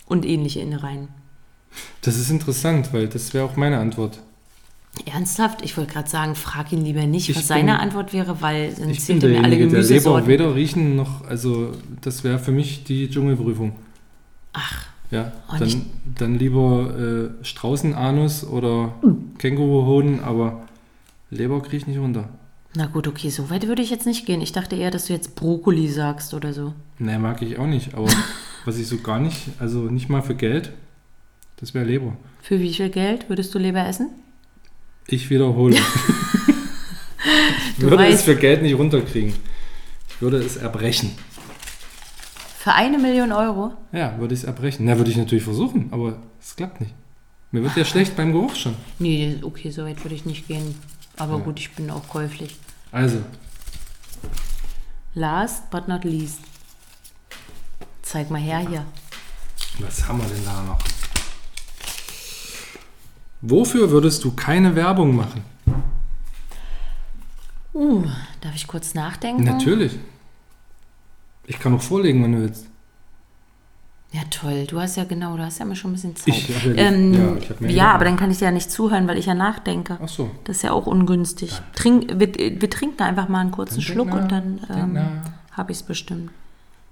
und 0.07 0.25
ähnliche 0.25 0.61
Innereien. 0.61 1.09
Das 2.01 2.17
ist 2.17 2.31
interessant, 2.31 2.93
weil 2.95 3.07
das 3.09 3.35
wäre 3.35 3.45
auch 3.45 3.57
meine 3.57 3.79
Antwort. 3.79 4.21
Ernsthaft? 5.05 5.61
Ich 5.63 5.77
wollte 5.77 5.93
gerade 5.93 6.09
sagen, 6.09 6.35
frag 6.35 6.73
ihn 6.73 6.83
lieber 6.83 7.05
nicht, 7.07 7.29
Ich 7.29 7.37
was 7.37 7.43
bin- 7.43 7.49
seine 7.49 7.81
Antwort 7.81 8.15
wäre, 8.15 8.41
weil 8.41 8.73
dann 8.75 8.95
zählt 8.95 9.23
er 9.23 9.29
mir 9.29 9.37
alle 9.41 9.51
derjenige, 9.51 9.69
der 9.73 9.83
Leber 9.83 9.89
Gemüsesorten. 9.89 10.27
weder 10.29 10.55
riechen 10.55 10.97
noch, 10.97 11.25
also 11.27 11.73
das 12.01 12.25
wäre 12.25 12.39
für 12.39 12.51
mich 12.51 12.83
die 12.85 13.11
Dschungelprüfung. 13.11 13.73
Ach, 14.55 14.80
Ja, 15.11 15.33
Und 15.49 15.63
ich- 15.63 15.75
dann, 15.75 15.87
dann 16.19 16.39
lieber 16.39 17.31
äh, 17.41 17.45
Straußenanus 17.45 18.45
oder 18.45 18.95
Känguruhoden, 19.39 20.21
aber 20.23 20.63
Leber 21.31 21.61
kriege 21.63 21.79
ich 21.79 21.87
nicht 21.87 21.99
runter. 21.99 22.29
na 22.77 22.87
gut, 22.87 23.09
okay, 23.09 23.31
so 23.31 23.51
weit 23.51 23.67
würde 23.67 23.83
ich 23.83 23.91
jetzt 23.91 24.07
nicht 24.07 24.27
gehen. 24.27 24.41
Ich 24.41 24.53
dachte 24.53 24.77
eher, 24.77 24.91
dass 24.93 25.07
du 25.07 25.13
jetzt 25.13 25.35
Brokkoli 25.35 25.89
sagst 25.89 26.35
oder 26.35 26.53
so. 26.53 26.73
Ne, 26.99 27.19
mag 27.19 27.43
ich 27.43 27.59
auch 27.59 27.67
nicht, 27.67 27.95
aber 27.95 28.09
was 28.65 28.79
ich 28.79 28.87
so 28.87 28.99
gar 28.99 29.19
nicht, 29.19 29.37
also 29.59 29.81
nicht 29.83 30.09
mal 30.09 30.23
für 30.23 30.35
Geld, 30.37 30.71
das 31.57 31.75
wäre 31.75 31.85
Leber. 31.85 32.17
Für 32.43 32.61
wie 32.61 32.73
viel 32.73 32.89
Geld 32.91 33.29
würdest 33.29 33.53
du 33.55 33.59
Leber 33.59 33.87
essen? 33.87 34.11
Ich 35.09 35.29
wiederhole. 35.31 35.77
ich 37.77 37.81
würde 37.83 38.07
es 38.07 38.21
weißt- 38.21 38.25
für 38.25 38.37
Geld 38.37 38.63
nicht 38.63 38.79
runterkriegen. 38.79 39.33
Ich 40.09 40.23
würde 40.23 40.37
es 40.39 40.57
erbrechen. 40.57 41.11
Für 42.63 42.75
eine 42.75 42.99
Million 42.99 43.33
Euro? 43.33 43.73
Ja, 43.91 44.19
würde 44.19 44.35
ich 44.35 44.41
es 44.41 44.45
erbrechen. 44.45 44.85
Na, 44.85 44.99
würde 44.99 45.11
ich 45.11 45.17
natürlich 45.17 45.45
versuchen, 45.45 45.89
aber 45.93 46.19
es 46.39 46.55
klappt 46.57 46.79
nicht. 46.83 46.93
Mir 47.53 47.63
wird 47.63 47.75
ja 47.75 47.87
schlecht 47.87 48.17
beim 48.17 48.33
Geruch 48.33 48.55
schon. 48.55 48.75
Nee, 48.99 49.39
okay, 49.41 49.71
so 49.71 49.83
weit 49.87 50.05
würde 50.05 50.15
ich 50.15 50.27
nicht 50.27 50.47
gehen. 50.47 50.75
Aber 51.17 51.39
Ja. 51.39 51.43
gut, 51.45 51.59
ich 51.59 51.73
bin 51.73 51.91
auch 51.91 52.07
käuflich. 52.07 52.59
Also, 52.93 53.23
Last 55.15 55.71
but 55.71 55.89
not 55.89 56.05
least. 56.05 56.41
Zeig 58.03 58.29
mal 58.31 58.39
her 58.43 58.59
hier. 58.59 58.85
was 59.79 60.07
haben 60.07 60.19
wir 60.19 60.29
denn 60.29 60.45
da 60.45 60.63
noch? 60.63 60.79
Wofür 63.41 63.91
würdest 63.91 64.23
du 64.23 64.33
keine 64.33 64.77
Werbung 64.77 65.17
machen? 65.17 65.43
Uh, 67.73 68.05
darf 68.43 68.55
ich 68.55 68.67
kurz 68.67 68.93
nachdenken? 68.93 69.45
Natürlich. 69.45 69.99
Ich 71.51 71.59
kann 71.59 71.75
auch 71.75 71.83
vorlegen, 71.83 72.23
wenn 72.23 72.33
du 72.33 72.41
willst. 72.43 72.67
Ja, 74.13 74.21
toll. 74.31 74.67
Du 74.69 74.81
hast 74.81 74.97
ja 74.97 75.03
genau, 75.03 75.37
du 75.37 75.43
hast 75.43 75.59
ja 75.59 75.65
immer 75.65 75.75
schon 75.75 75.91
ein 75.91 75.95
bisschen 75.95 76.15
Zeit. 76.15 76.29
Ich 76.29 76.49
ja 76.49 76.73
ähm, 76.75 77.13
ja, 77.13 77.21
ja, 77.21 77.37
ich 77.37 77.51
hab 77.51 77.61
mehr 77.61 77.71
Gedanken. 77.71 77.95
aber 77.95 78.05
dann 78.05 78.17
kann 78.17 78.31
ich 78.31 78.39
dir 78.39 78.45
ja 78.45 78.51
nicht 78.53 78.71
zuhören, 78.71 79.09
weil 79.09 79.19
ich 79.19 79.27
ja 79.27 79.35
nachdenke. 79.35 79.99
Ach 80.01 80.09
so. 80.09 80.31
Das 80.45 80.57
ist 80.57 80.63
ja 80.63 80.71
auch 80.71 80.87
ungünstig. 80.87 81.61
Trink, 81.75 82.21
wir, 82.21 82.33
wir 82.35 82.71
trinken 82.71 83.03
einfach 83.03 83.29
mal 83.29 83.41
einen 83.41 83.51
kurzen 83.51 83.75
Dann 83.75 83.83
Schluck 83.83 84.11
trink 84.11 84.23
und 84.23 84.33
dann 84.33 84.61
ähm, 84.73 84.99
habe 85.51 85.73
ich 85.73 85.79
es 85.79 85.83
bestimmt. 85.83 86.31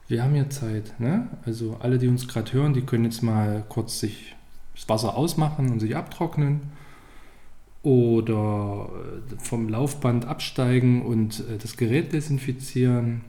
Wir 0.08 0.24
haben 0.24 0.34
ja 0.34 0.50
Zeit, 0.50 0.98
ne? 0.98 1.28
Also 1.46 1.76
alle, 1.78 1.98
die 1.98 2.08
uns 2.08 2.26
gerade 2.26 2.52
hören, 2.52 2.74
die 2.74 2.82
können 2.82 3.04
jetzt 3.04 3.22
mal 3.22 3.64
kurz 3.68 4.00
sich 4.00 4.34
das 4.74 4.88
Wasser 4.88 5.16
ausmachen 5.16 5.70
und 5.70 5.78
sich 5.78 5.94
abtrocknen. 5.94 6.62
Oder 7.84 8.90
vom 9.38 9.68
Laufband 9.68 10.24
absteigen 10.24 11.02
und 11.02 11.40
äh, 11.48 11.58
das 11.58 11.76
Gerät 11.76 12.12
desinfizieren. 12.12 13.22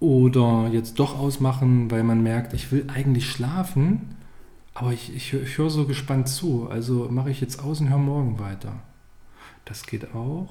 Oder 0.00 0.68
jetzt 0.72 0.98
doch 0.98 1.18
ausmachen, 1.18 1.90
weil 1.90 2.02
man 2.02 2.22
merkt, 2.22 2.54
ich 2.54 2.72
will 2.72 2.86
eigentlich 2.88 3.30
schlafen, 3.30 4.16
aber 4.72 4.92
ich, 4.92 5.14
ich, 5.14 5.34
ich 5.34 5.58
höre 5.58 5.68
so 5.68 5.84
gespannt 5.84 6.28
zu. 6.28 6.68
Also 6.70 7.08
mache 7.10 7.30
ich 7.30 7.40
jetzt 7.42 7.62
aus 7.62 7.80
und 7.80 7.90
höre 7.90 7.98
morgen 7.98 8.38
weiter. 8.38 8.72
Das 9.66 9.84
geht 9.84 10.14
auch. 10.14 10.48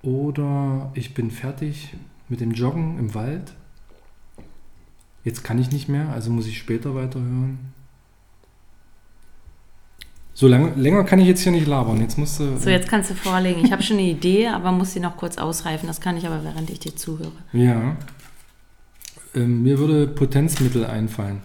Oder 0.00 0.90
ich 0.94 1.12
bin 1.14 1.30
fertig 1.30 1.94
mit 2.28 2.40
dem 2.40 2.52
Joggen 2.52 2.98
im 2.98 3.14
Wald. 3.14 3.52
Jetzt 5.24 5.44
kann 5.44 5.58
ich 5.58 5.70
nicht 5.70 5.88
mehr, 5.88 6.08
also 6.08 6.30
muss 6.30 6.46
ich 6.46 6.58
später 6.58 6.94
weiterhören. 6.94 7.72
So 10.42 10.48
lange, 10.48 10.72
länger 10.74 11.04
kann 11.04 11.20
ich 11.20 11.28
jetzt 11.28 11.42
hier 11.42 11.52
nicht 11.52 11.68
labern. 11.68 12.00
Jetzt 12.00 12.18
musst 12.18 12.40
du. 12.40 12.56
So, 12.58 12.68
jetzt 12.68 12.88
kannst 12.88 13.08
du 13.08 13.14
vorlegen. 13.14 13.64
Ich 13.64 13.70
habe 13.70 13.80
schon 13.80 13.98
eine 13.98 14.08
Idee, 14.08 14.48
aber 14.48 14.72
muss 14.72 14.92
sie 14.92 14.98
noch 14.98 15.16
kurz 15.16 15.38
ausreifen. 15.38 15.86
Das 15.86 16.00
kann 16.00 16.16
ich 16.16 16.26
aber, 16.26 16.42
während 16.42 16.68
ich 16.68 16.80
dir 16.80 16.96
zuhöre. 16.96 17.30
Ja. 17.52 17.96
Ähm, 19.36 19.62
mir 19.62 19.78
würde 19.78 20.08
Potenzmittel 20.08 20.84
einfallen. 20.84 21.42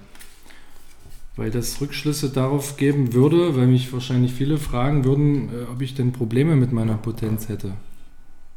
Weil 1.35 1.51
das 1.51 1.79
Rückschlüsse 1.79 2.29
darauf 2.29 2.75
geben 2.75 3.13
würde, 3.13 3.55
weil 3.55 3.67
mich 3.67 3.93
wahrscheinlich 3.93 4.33
viele 4.33 4.57
fragen 4.57 5.05
würden, 5.05 5.49
äh, 5.49 5.71
ob 5.71 5.79
ich 5.83 5.93
denn 5.93 6.11
Probleme 6.11 6.55
mit 6.55 6.71
meiner 6.71 6.95
Potenz 6.95 7.49
hätte. 7.49 7.73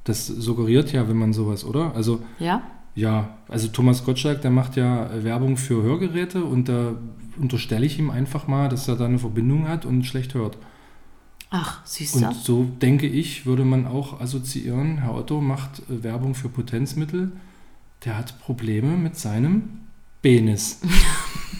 Das 0.04 0.26
suggeriert 0.26 0.90
ja, 0.90 1.06
wenn 1.06 1.18
man 1.18 1.34
sowas, 1.34 1.66
oder? 1.66 1.94
Also 1.94 2.22
Ja? 2.38 2.62
Ja, 2.94 3.36
also 3.46 3.68
Thomas 3.68 4.06
Gottschalk, 4.06 4.40
der 4.40 4.50
macht 4.50 4.76
ja 4.76 5.10
äh, 5.12 5.22
Werbung 5.22 5.58
für 5.58 5.82
Hörgeräte 5.82 6.42
und 6.44 6.70
da 6.70 6.94
unterstelle 7.40 7.86
ich 7.86 7.98
ihm 7.98 8.10
einfach 8.10 8.46
mal, 8.46 8.68
dass 8.68 8.88
er 8.88 8.96
da 8.96 9.06
eine 9.06 9.18
Verbindung 9.18 9.68
hat 9.68 9.84
und 9.84 10.04
schlecht 10.04 10.34
hört. 10.34 10.58
Ach, 11.50 11.84
siehst 11.84 12.14
du? 12.14 12.26
Und 12.26 12.34
so 12.34 12.64
denke 12.64 13.06
ich, 13.06 13.44
würde 13.44 13.64
man 13.64 13.86
auch 13.86 14.20
assoziieren, 14.20 14.98
Herr 14.98 15.14
Otto 15.14 15.40
macht 15.40 15.80
äh, 15.90 16.04
Werbung 16.04 16.34
für 16.34 16.48
Potenzmittel, 16.48 17.32
der 18.04 18.16
hat 18.16 18.40
Probleme 18.40 18.96
mit 18.96 19.16
seinem 19.16 19.80
Penis. 20.22 20.80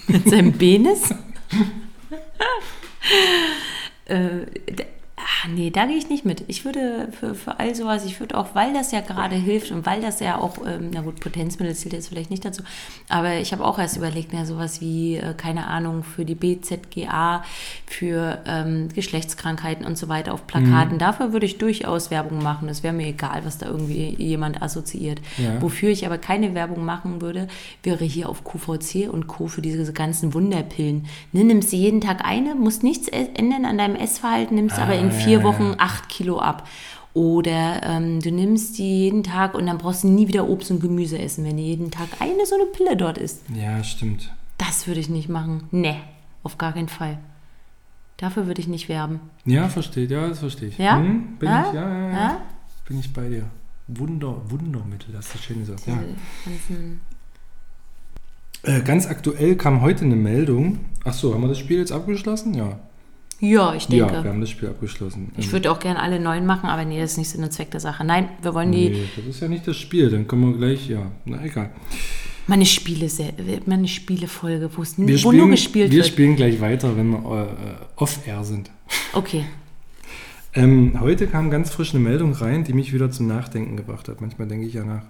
Mit 0.07 0.29
seinem 0.29 0.53
Penis? 0.53 1.09
äh, 4.05 4.45
Ah, 5.23 5.47
nee, 5.53 5.69
da 5.69 5.85
gehe 5.85 5.97
ich 5.97 6.09
nicht 6.09 6.25
mit. 6.25 6.43
Ich 6.47 6.65
würde 6.65 7.09
für, 7.11 7.35
für 7.35 7.59
all 7.59 7.75
sowas, 7.75 8.05
ich 8.05 8.19
würde 8.19 8.35
auch, 8.37 8.55
weil 8.55 8.73
das 8.73 8.91
ja 8.91 9.01
gerade 9.01 9.35
hilft 9.35 9.69
und 9.71 9.85
weil 9.85 10.01
das 10.01 10.19
ja 10.19 10.39
auch, 10.39 10.57
ähm, 10.65 10.89
na 10.91 11.01
gut, 11.01 11.19
Potenzmittel 11.19 11.75
zählt 11.75 11.93
jetzt 11.93 12.09
vielleicht 12.09 12.31
nicht 12.31 12.43
dazu, 12.43 12.63
aber 13.07 13.35
ich 13.37 13.51
habe 13.51 13.63
auch 13.63 13.77
erst 13.77 13.97
überlegt, 13.97 14.33
ja, 14.33 14.45
sowas 14.45 14.81
wie, 14.81 15.17
äh, 15.17 15.35
keine 15.35 15.67
Ahnung, 15.67 16.03
für 16.03 16.25
die 16.25 16.33
BZGA, 16.33 17.43
für 17.85 18.39
ähm, 18.47 18.89
Geschlechtskrankheiten 18.95 19.85
und 19.85 19.95
so 19.97 20.09
weiter 20.09 20.33
auf 20.33 20.47
Plakaten. 20.47 20.97
Dafür 20.97 21.33
würde 21.33 21.45
ich 21.45 21.59
durchaus 21.59 22.09
Werbung 22.09 22.41
machen. 22.41 22.67
Das 22.67 22.81
wäre 22.81 22.93
mir 22.93 23.07
egal, 23.07 23.41
was 23.43 23.59
da 23.59 23.67
irgendwie 23.67 24.15
jemand 24.17 24.61
assoziiert. 24.61 25.21
Ja. 25.37 25.61
Wofür 25.61 25.89
ich 25.89 26.05
aber 26.05 26.17
keine 26.17 26.55
Werbung 26.55 26.83
machen 26.83 27.21
würde, 27.21 27.47
wäre 27.83 28.05
hier 28.05 28.27
auf 28.27 28.43
QVC 28.43 29.07
und 29.11 29.27
Co. 29.27 29.47
für 29.47 29.61
diese 29.61 29.93
ganzen 29.93 30.33
Wunderpillen. 30.33 31.05
Ne, 31.31 31.43
nimmst 31.43 31.71
du 31.71 31.75
jeden 31.75 32.01
Tag 32.01 32.25
eine, 32.25 32.55
musst 32.55 32.81
nichts 32.83 33.07
e- 33.07 33.29
ändern 33.35 33.65
an 33.65 33.77
deinem 33.77 33.95
Essverhalten, 33.95 34.55
nimmst 34.55 34.79
aber 34.79 34.95
in 34.95 35.10
Ah, 35.11 35.23
vier 35.23 35.43
Wochen 35.43 35.75
acht 35.77 36.09
Kilo 36.09 36.39
ab. 36.39 36.67
Oder 37.13 37.81
ähm, 37.83 38.21
du 38.21 38.31
nimmst 38.31 38.77
die 38.77 38.99
jeden 39.03 39.23
Tag 39.23 39.53
und 39.53 39.65
dann 39.65 39.77
brauchst 39.77 40.03
du 40.03 40.07
nie 40.07 40.27
wieder 40.29 40.47
Obst 40.47 40.71
und 40.71 40.79
Gemüse 40.79 41.19
essen, 41.19 41.43
wenn 41.43 41.57
du 41.57 41.63
jeden 41.63 41.91
Tag 41.91 42.07
eine 42.19 42.45
so 42.45 42.55
eine 42.55 42.65
Pille 42.65 42.95
dort 42.95 43.17
isst. 43.17 43.41
Ja, 43.53 43.83
stimmt. 43.83 44.31
Das 44.57 44.87
würde 44.87 44.99
ich 45.01 45.09
nicht 45.09 45.27
machen. 45.27 45.63
Ne, 45.71 45.97
auf 46.43 46.57
gar 46.57 46.71
keinen 46.73 46.87
Fall. 46.87 47.17
Dafür 48.17 48.45
würde 48.47 48.61
ich 48.61 48.67
nicht 48.67 48.87
werben. 48.87 49.19
Ja, 49.45 49.67
verstehe, 49.67 50.05
ja, 50.07 50.27
das 50.29 50.39
verstehe 50.39 50.69
ich. 50.69 50.77
Ja? 50.77 50.97
Hm, 50.99 51.37
bin 51.39 51.49
Ja? 51.49 51.65
ich, 51.67 51.73
ja, 51.73 51.89
ja, 51.89 52.11
ja. 52.11 52.41
Bin 52.87 52.99
ich 52.99 53.11
bei 53.11 53.27
dir. 53.27 53.43
Wunder, 53.87 54.37
Wundermittel, 54.49 55.11
das 55.11 55.25
ist 55.25 55.35
das 55.35 55.43
schön 55.43 55.59
gesagt. 55.59 55.83
Ja. 55.87 55.97
Äh, 58.63 58.81
ganz 58.83 59.07
aktuell 59.07 59.55
kam 59.55 59.81
heute 59.81 60.05
eine 60.05 60.15
Meldung. 60.15 60.79
Ach 61.03 61.13
so, 61.13 61.33
haben 61.33 61.41
wir 61.41 61.47
das 61.47 61.59
Spiel 61.59 61.79
jetzt 61.79 61.91
abgeschlossen? 61.91 62.53
Ja. 62.53 62.79
Ja, 63.41 63.73
ich 63.73 63.89
Ja, 63.89 64.05
denke. 64.05 64.23
wir 64.23 64.29
haben 64.29 64.39
das 64.39 64.51
Spiel 64.51 64.69
abgeschlossen. 64.69 65.31
ich 65.35 65.51
würde 65.51 65.71
auch 65.71 65.79
gerne 65.79 65.99
alle 65.99 66.19
neun 66.19 66.45
machen, 66.45 66.69
aber 66.69 66.85
nee, 66.85 66.99
das 67.01 67.11
ist 67.13 67.17
nicht 67.17 67.29
Sinn 67.29 67.43
und 67.43 67.51
Zweck 67.51 67.71
der 67.71 67.79
Sache. 67.79 68.05
Nein, 68.05 68.29
wir 68.41 68.53
wollen 68.53 68.71
die. 68.71 68.89
Nee, 68.91 69.03
das 69.15 69.25
ist 69.25 69.41
ja 69.41 69.47
nicht 69.47 69.67
das 69.67 69.77
Spiel, 69.77 70.09
dann 70.11 70.27
können 70.27 70.51
wir 70.51 70.57
gleich, 70.57 70.87
ja, 70.87 71.11
na 71.25 71.43
egal. 71.43 71.71
Meine 72.47 72.65
Spiele, 72.65 73.07
meine 73.65 73.87
Spielefolge, 73.87 74.69
wo 74.75 74.81
es 74.83 74.97
Wir 74.97 75.17
nur 75.33 75.49
gespielt 75.49 75.91
wir 75.91 75.97
wird. 75.97 76.07
spielen 76.07 76.35
gleich 76.35 76.61
weiter, 76.61 76.95
wenn 76.95 77.09
wir 77.11 77.17
äh, 77.19 78.01
off-air 78.01 78.43
sind. 78.43 78.69
Okay. 79.13 79.45
Ähm, 80.53 80.97
heute 80.99 81.27
kam 81.27 81.49
ganz 81.49 81.69
frisch 81.71 81.93
eine 81.95 82.03
Meldung 82.03 82.33
rein, 82.33 82.63
die 82.63 82.73
mich 82.73 82.93
wieder 82.93 83.09
zum 83.09 83.27
Nachdenken 83.27 83.77
gebracht 83.77 84.07
hat. 84.09 84.21
Manchmal 84.21 84.47
denke 84.47 84.67
ich 84.67 84.73
ja 84.73 84.83
nach. 84.83 85.03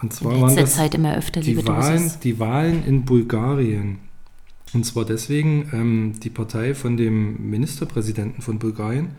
Und 0.00 0.12
zwar 0.12 0.32
In 0.34 0.40
waren 0.40 0.56
das 0.56 0.74
Zeit 0.76 0.94
immer 0.94 1.14
öfter, 1.16 1.40
die 1.40 1.54
liebe 1.54 1.66
Wahlen, 1.68 2.10
die 2.24 2.38
Wahlen 2.38 2.84
in 2.86 3.04
Bulgarien. 3.04 3.98
Und 4.74 4.84
zwar 4.84 5.04
deswegen, 5.04 5.70
ähm, 5.72 6.14
die 6.22 6.30
Partei 6.30 6.74
von 6.74 6.96
dem 6.96 7.50
Ministerpräsidenten 7.50 8.42
von 8.42 8.58
Bulgarien, 8.58 9.10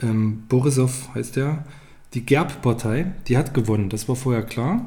ähm, 0.00 0.44
Borisov 0.48 1.14
heißt 1.14 1.36
der, 1.36 1.64
die 2.14 2.24
GERB-Partei, 2.24 3.12
die 3.26 3.36
hat 3.36 3.52
gewonnen. 3.52 3.90
Das 3.90 4.08
war 4.08 4.16
vorher 4.16 4.42
klar. 4.42 4.86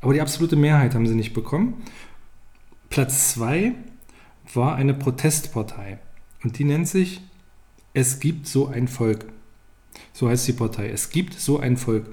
Aber 0.00 0.12
die 0.12 0.20
absolute 0.20 0.56
Mehrheit 0.56 0.94
haben 0.94 1.06
sie 1.06 1.14
nicht 1.14 1.32
bekommen. 1.32 1.82
Platz 2.90 3.32
zwei 3.32 3.72
war 4.52 4.76
eine 4.76 4.94
Protestpartei. 4.94 5.98
Und 6.42 6.58
die 6.58 6.64
nennt 6.64 6.88
sich 6.88 7.20
Es 7.94 8.20
gibt 8.20 8.46
so 8.46 8.68
ein 8.68 8.86
Volk. 8.86 9.24
So 10.12 10.28
heißt 10.28 10.46
die 10.46 10.52
Partei. 10.52 10.88
Es 10.90 11.10
gibt 11.10 11.34
so 11.34 11.58
ein 11.58 11.76
Volk. 11.76 12.06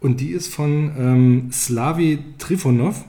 Und 0.00 0.20
die 0.20 0.30
ist 0.30 0.52
von 0.52 0.92
ähm, 0.96 1.52
Slavi 1.52 2.18
Trifonov. 2.38 3.04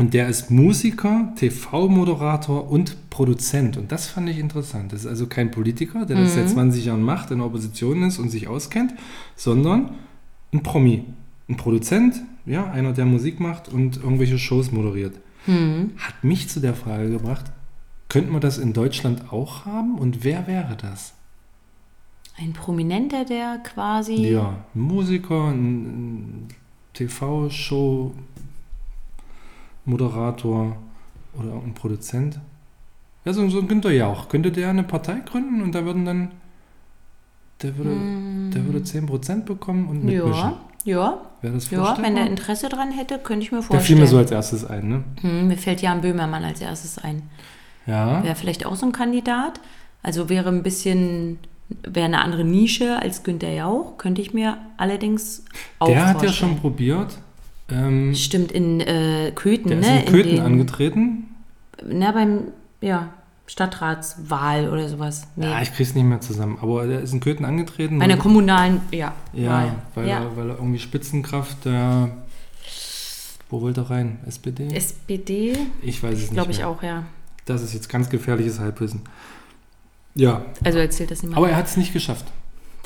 Und 0.00 0.14
der 0.14 0.28
ist 0.28 0.50
Musiker, 0.50 1.30
TV-Moderator 1.36 2.70
und 2.70 3.10
Produzent. 3.10 3.76
Und 3.76 3.92
das 3.92 4.06
fand 4.06 4.30
ich 4.30 4.38
interessant. 4.38 4.94
Das 4.94 5.00
ist 5.00 5.06
also 5.06 5.26
kein 5.26 5.50
Politiker, 5.50 6.06
der 6.06 6.16
das 6.16 6.30
Mhm. 6.30 6.34
seit 6.36 6.48
20 6.48 6.86
Jahren 6.86 7.02
macht, 7.02 7.30
in 7.30 7.36
der 7.36 7.46
Opposition 7.46 8.02
ist 8.04 8.18
und 8.18 8.30
sich 8.30 8.48
auskennt, 8.48 8.94
sondern 9.36 9.90
ein 10.54 10.62
Promi. 10.62 11.04
Ein 11.50 11.58
Produzent, 11.58 12.22
ja, 12.46 12.70
einer, 12.70 12.94
der 12.94 13.04
Musik 13.04 13.40
macht 13.40 13.68
und 13.68 13.98
irgendwelche 13.98 14.38
Shows 14.38 14.72
moderiert. 14.72 15.20
Hm. 15.44 15.90
Hat 15.98 16.24
mich 16.24 16.48
zu 16.48 16.60
der 16.60 16.72
Frage 16.72 17.10
gebracht, 17.10 17.52
könnten 18.08 18.32
wir 18.32 18.40
das 18.40 18.56
in 18.56 18.72
Deutschland 18.72 19.30
auch 19.30 19.66
haben? 19.66 19.98
Und 19.98 20.24
wer 20.24 20.46
wäre 20.46 20.78
das? 20.80 21.12
Ein 22.38 22.54
Prominenter, 22.54 23.26
der 23.26 23.58
quasi. 23.58 24.14
Ja, 24.14 24.64
ein 24.74 24.80
Musiker, 24.80 25.48
ein, 25.50 25.82
ein 26.44 26.48
TV-Show, 26.94 28.14
Moderator 29.84 30.76
oder 31.38 31.52
ein 31.52 31.74
Produzent. 31.74 32.40
Ja, 33.24 33.32
so, 33.32 33.48
so 33.48 33.60
ein 33.60 33.68
Günther 33.68 33.92
Jauch. 33.92 34.28
Könnte 34.28 34.50
der 34.50 34.70
eine 34.70 34.82
Partei 34.82 35.20
gründen 35.24 35.62
und 35.62 35.74
da 35.74 35.84
würden 35.84 36.04
dann, 36.04 36.30
der 37.62 37.76
würde, 37.76 37.90
Hm. 37.90 38.50
der 38.54 38.64
würde 38.66 38.80
10% 38.80 39.44
bekommen 39.44 39.88
und 39.88 40.04
mitmischen. 40.04 40.32
Ja, 40.34 40.58
ja, 40.84 41.18
Wäre 41.42 41.54
das 41.54 41.70
ja. 41.70 41.96
Wenn 42.00 42.14
der 42.14 42.26
Interesse 42.26 42.68
dran 42.70 42.90
hätte, 42.92 43.18
könnte 43.18 43.44
ich 43.44 43.52
mir 43.52 43.58
Der 43.58 43.62
fiel 43.64 43.76
vorstellen. 43.76 44.00
mir 44.00 44.06
so 44.06 44.16
als 44.18 44.30
erstes 44.30 44.64
ein, 44.64 44.88
ne? 44.88 45.04
hm, 45.20 45.48
mir 45.48 45.58
fällt 45.58 45.82
Jan 45.82 46.00
Böhmermann 46.00 46.44
als 46.44 46.60
erstes 46.62 46.98
ein. 46.98 47.22
Ja. 47.86 48.22
Wäre 48.24 48.34
vielleicht 48.34 48.64
auch 48.64 48.76
so 48.76 48.86
ein 48.86 48.92
Kandidat. 48.92 49.60
Also 50.02 50.30
wäre 50.30 50.48
ein 50.48 50.62
bisschen, 50.62 51.38
wäre 51.82 52.06
eine 52.06 52.22
andere 52.22 52.44
Nische 52.44 52.98
als 53.00 53.22
Günther 53.22 53.52
Jauch, 53.52 53.98
könnte 53.98 54.22
ich 54.22 54.32
mir 54.32 54.56
allerdings 54.78 55.44
auch 55.78 55.88
Der 55.88 56.00
hat 56.00 56.06
ja 56.14 56.20
vorstellen. 56.28 56.52
schon 56.52 56.60
probiert. 56.60 57.18
Ähm, 57.72 58.14
Stimmt, 58.14 58.52
in 58.52 58.80
äh, 58.80 59.32
Köthen, 59.34 59.68
der 59.68 59.78
ne? 59.78 59.98
ist 60.00 60.06
in 60.06 60.12
Köthen 60.12 60.30
den, 60.36 60.40
angetreten. 60.40 61.28
Na, 61.86 62.12
beim, 62.12 62.48
ja, 62.80 63.10
Stadtratswahl 63.46 64.68
oder 64.68 64.88
sowas. 64.88 65.26
Nee. 65.36 65.46
Ja, 65.46 65.60
ich 65.62 65.72
krieg's 65.74 65.94
nicht 65.94 66.04
mehr 66.04 66.20
zusammen. 66.20 66.58
Aber 66.60 66.86
der 66.86 67.00
ist 67.00 67.12
in 67.12 67.20
Köthen 67.20 67.44
angetreten. 67.44 67.98
Bei 67.98 68.04
einer 68.04 68.16
kommunalen, 68.16 68.80
ja. 68.92 69.12
Ja, 69.32 69.50
Wahl. 69.50 69.74
weil, 69.94 70.08
ja. 70.08 70.20
Er, 70.22 70.36
weil 70.36 70.50
er 70.50 70.56
irgendwie 70.56 70.78
Spitzenkraft 70.78 71.64
der. 71.64 72.10
Wo 73.48 73.60
wollte 73.60 73.80
er 73.80 73.90
rein? 73.90 74.18
SPD? 74.26 74.68
SPD, 74.72 75.56
ich 75.82 76.00
weiß 76.02 76.14
es 76.14 76.20
nicht. 76.20 76.34
glaube 76.34 76.52
ich 76.52 76.62
auch, 76.62 76.82
ja. 76.84 77.02
Das 77.46 77.62
ist 77.62 77.74
jetzt 77.74 77.88
ganz 77.88 78.08
gefährliches 78.08 78.60
Halbwissen. 78.60 79.00
Ja, 80.14 80.42
Also 80.62 80.78
erzählt 80.78 81.10
das 81.10 81.22
niemand. 81.22 81.38
aber 81.38 81.50
er 81.50 81.56
hat 81.56 81.66
es 81.66 81.76
nicht 81.76 81.92
geschafft. 81.92 82.26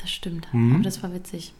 das 0.01 0.09
stimmt. 0.09 0.47
Mhm. 0.51 0.75
Aber 0.75 0.83
das 0.83 1.03
war 1.03 1.13
witzig. 1.13 1.53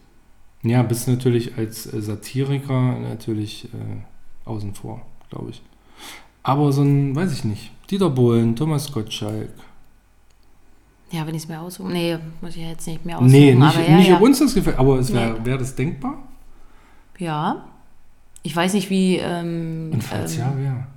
Ja, 0.64 0.82
bist 0.84 1.08
natürlich 1.08 1.58
als 1.58 1.91
äh, 1.91 2.01
Satiriker 2.01 2.97
natürlich 2.99 3.66
äh, 3.66 4.47
außen 4.49 4.74
vor, 4.74 5.01
glaube 5.30 5.51
ich. 5.51 5.62
Aber 6.43 6.72
so 6.72 6.82
ein, 6.84 7.16
weiß 7.16 7.34
ich 7.34 7.43
nicht, 7.43 7.72
Dieter 7.89 8.10
Bohlen, 8.10 8.56
Thomas 8.56 8.91
Gottschalk. 8.91 9.49
Ja, 11.12 11.26
wenn 11.26 11.36
ich 11.36 11.43
es 11.43 11.47
mir 11.47 11.60
aussuche. 11.60 11.91
Nee, 11.91 12.18
muss 12.41 12.56
ich 12.56 12.64
ja 12.64 12.70
jetzt 12.70 12.88
nicht 12.88 13.06
mehr 13.06 13.18
aussuchen. 13.18 13.32
Nee, 13.32 13.53
nicht, 13.53 13.64
aber 13.64 13.88
ja, 13.88 13.97
nicht 13.97 14.10
ja. 14.10 14.16
ob 14.16 14.22
uns 14.22 14.39
das 14.39 14.53
gefällt, 14.53 14.78
aber 14.78 14.99
es 14.99 15.14
wäre 15.14 15.39
Nee. 15.39 15.45
wär 15.45 15.58
das 15.58 15.76
denkbar? 15.76 16.18
Ja. 17.18 17.66
Ich 18.43 18.56
weiß 18.56 18.74
nicht, 18.74 18.89
wie. 18.89 19.18
Ähm, 19.18 19.91
Und 19.93 20.03
falls 20.03 20.34
ähm, 20.36 20.39
ja, 20.39 20.53
wer? 20.58 20.88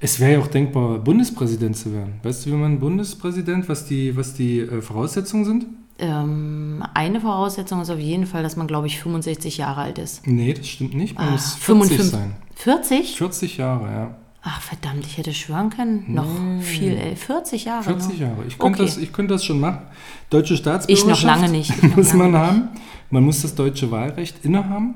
Es 0.00 0.18
wäre 0.18 0.32
ja 0.32 0.38
auch 0.40 0.48
denkbar, 0.48 0.98
Bundespräsident 0.98 1.76
zu 1.76 1.92
werden. 1.92 2.14
Weißt 2.22 2.44
du, 2.44 2.50
wie 2.50 2.54
man 2.54 2.80
Bundespräsident, 2.80 3.68
was 3.68 3.86
die, 3.86 4.16
was 4.16 4.34
die 4.34 4.60
äh, 4.60 4.82
Voraussetzungen 4.82 5.44
sind? 5.44 5.66
Ähm, 6.00 6.82
eine 6.94 7.20
Voraussetzung 7.20 7.80
ist 7.82 7.90
auf 7.90 7.98
jeden 7.98 8.26
Fall, 8.26 8.42
dass 8.42 8.56
man, 8.56 8.66
glaube 8.66 8.86
ich, 8.86 8.98
65 9.00 9.58
Jahre 9.58 9.82
alt 9.82 9.98
ist. 9.98 10.26
Nee, 10.26 10.52
das 10.54 10.66
stimmt 10.66 10.94
nicht. 10.94 11.16
Man 11.18 11.28
Ah, 11.28 11.30
muss 11.32 11.54
40 11.54 11.64
55. 11.98 12.10
sein. 12.10 12.34
40? 12.56 13.16
40 13.16 13.56
Jahre, 13.58 13.84
ja. 13.92 14.16
Ach, 14.42 14.60
verdammt, 14.62 15.04
ich 15.06 15.18
hätte 15.18 15.34
schwören 15.34 15.68
können. 15.68 16.04
Noch 16.08 16.24
Nee. 16.40 16.62
viel, 16.62 16.96
ey. 16.96 17.14
40 17.14 17.66
Jahre. 17.66 17.82
40 17.84 18.12
noch. 18.14 18.18
Jahre. 18.20 18.44
Ich 18.48 18.58
könnte, 18.58 18.82
Okay. 18.82 18.86
das, 18.90 18.96
ich 18.96 19.12
könnte 19.12 19.34
das 19.34 19.44
schon 19.44 19.60
machen. 19.60 19.82
Deutsche 20.30 20.54
Ich 20.54 20.60
Staatsbürgerschaft 20.60 21.22
noch 21.22 21.22
lange 21.42 21.48
nicht. 21.50 21.70
Ich 21.70 21.82
noch 21.82 21.96
muss 21.96 22.12
lange 22.14 22.22
man 22.22 22.30
nicht. 22.32 22.40
haben. 22.40 22.68
Man 23.10 23.24
muss 23.24 23.42
das 23.42 23.54
deutsche 23.54 23.90
Wahlrecht 23.90 24.42
innehaben. 24.44 24.94